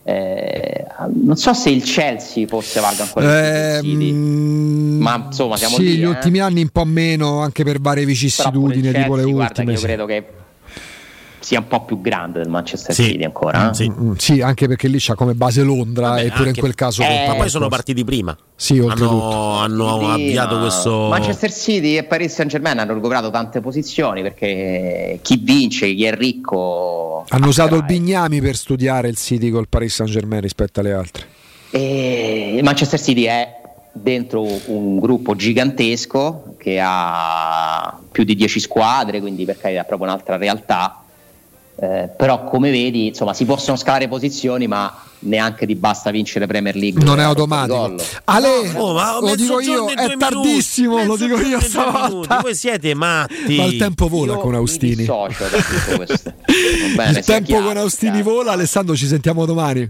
Eh, 0.03 0.85
non 1.25 1.35
so 1.35 1.53
se 1.53 1.69
il 1.69 1.83
Chelsea 1.83 2.47
forse 2.47 2.79
valga 2.79 3.03
ancora 3.03 3.75
eh, 3.75 3.79
City, 3.81 4.11
mm, 4.13 5.01
ma 5.01 5.25
insomma 5.25 5.57
siamo 5.57 5.75
sì, 5.75 5.81
lì, 5.81 5.97
gli 5.97 6.03
eh. 6.03 6.07
ultimi 6.07 6.39
anni 6.39 6.61
un 6.61 6.69
po' 6.69 6.85
meno 6.85 7.41
anche 7.41 7.65
per 7.65 7.81
varie 7.81 8.05
vicissitudini 8.05 8.83
Chelsea, 8.83 9.01
tipo 9.01 9.15
le 9.17 9.23
guarda, 9.23 9.61
ultime. 9.61 9.73
Io 9.73 9.79
credo 9.81 10.05
che 10.05 10.25
sia 11.47 11.59
un 11.59 11.67
po' 11.69 11.85
più 11.85 12.01
grande 12.01 12.39
del 12.39 12.49
Manchester 12.49 12.93
sì. 12.93 13.03
City 13.03 13.23
ancora. 13.23 13.69
Eh? 13.69 13.73
Sì. 13.73 13.89
Mm, 13.89 14.09
mm, 14.09 14.13
sì. 14.15 14.41
anche 14.41 14.67
perché 14.67 14.89
lì 14.89 14.97
c'ha 14.99 15.15
come 15.15 15.33
base 15.33 15.63
Londra 15.63 16.09
Vabbè, 16.09 16.25
e 16.25 16.31
pure 16.31 16.49
in 16.49 16.55
quel 16.57 16.75
caso... 16.75 17.03
Eh, 17.03 17.25
ma 17.25 17.35
poi 17.35 17.47
sono 17.47 17.69
partiti 17.69 18.03
prima. 18.03 18.37
Sì, 18.53 18.79
hanno, 18.79 19.55
hanno 19.57 20.11
avviato 20.11 20.59
questo... 20.59 21.07
Manchester 21.07 21.53
City 21.53 21.95
e 21.95 22.03
Paris 22.03 22.33
Saint 22.33 22.51
Germain 22.51 22.77
hanno 22.79 22.95
recuperato 22.95 23.29
tante 23.29 23.61
posizioni 23.61 24.23
perché 24.23 25.19
chi 25.21 25.37
vince, 25.41 25.93
chi 25.93 26.03
è 26.03 26.13
ricco... 26.13 27.23
Hanno 27.29 27.47
usato 27.47 27.75
il 27.75 27.85
Bignami 27.85 28.41
per 28.41 28.57
studiare 28.57 29.07
il 29.07 29.15
City 29.15 29.49
col 29.49 29.69
Paris 29.69 29.95
Saint 29.95 30.11
Germain 30.11 30.41
rispetto 30.41 30.81
alle 30.81 30.91
altre. 30.91 31.25
E 31.69 32.55
il 32.57 32.63
Manchester 32.63 32.99
City 32.99 33.23
è 33.23 33.55
dentro 33.93 34.45
un 34.65 34.99
gruppo 34.99 35.33
gigantesco 35.33 36.55
che 36.57 36.77
ha 36.83 37.97
più 38.11 38.25
di 38.25 38.35
10 38.35 38.59
squadre, 38.59 39.21
quindi 39.21 39.45
per 39.45 39.57
carità 39.57 39.83
è 39.83 39.85
proprio 39.85 40.09
un'altra 40.09 40.35
realtà 40.35 41.03
eh, 41.79 42.09
però 42.15 42.43
come 42.45 42.71
vedi 42.71 43.07
insomma 43.07 43.35
si 43.35 43.45
possono 43.45 43.77
scalare 43.77 44.07
posizioni 44.07 44.65
ma 44.65 44.91
neanche 45.19 45.67
ti 45.67 45.75
basta 45.75 46.09
vincere 46.09 46.47
Premier 46.47 46.75
League. 46.75 47.03
Non 47.03 47.19
è 47.19 47.23
automatico. 47.23 47.95
Ale 48.25 48.71
no, 48.71 48.79
oh, 48.79 49.19
lo 49.21 49.35
dico 49.35 49.59
io 49.59 49.87
è 49.89 50.17
tardissimo 50.17 51.03
lo 51.03 51.15
dico 51.15 51.39
io 51.39 51.59
stavolta. 51.59 52.39
voi 52.41 52.55
siete 52.55 52.95
matti. 52.95 53.57
Ma 53.57 53.65
il 53.65 53.77
tempo 53.77 54.07
vola 54.07 54.33
io 54.33 54.39
con 54.39 54.55
Austini. 54.55 55.05
bene, 56.95 57.19
il 57.19 57.25
tempo 57.25 57.61
con 57.61 57.77
Austini 57.77 58.23
vola. 58.23 58.53
Alessandro 58.53 58.95
ci 58.95 59.05
sentiamo 59.05 59.45
domani. 59.45 59.87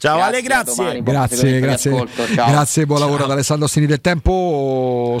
Ciao 0.00 0.16
grazie 0.16 0.36
Ale, 0.38 0.42
grazie. 0.42 0.84
Domani, 0.84 1.02
grazie, 1.02 1.60
grazie. 1.60 2.06
Grazie, 2.34 2.86
buon 2.86 3.00
lavoro 3.00 3.24
ad 3.24 3.30
Alessandro 3.30 3.64
Austini 3.64 3.86
del 3.86 4.00
Tempo. 4.00 5.16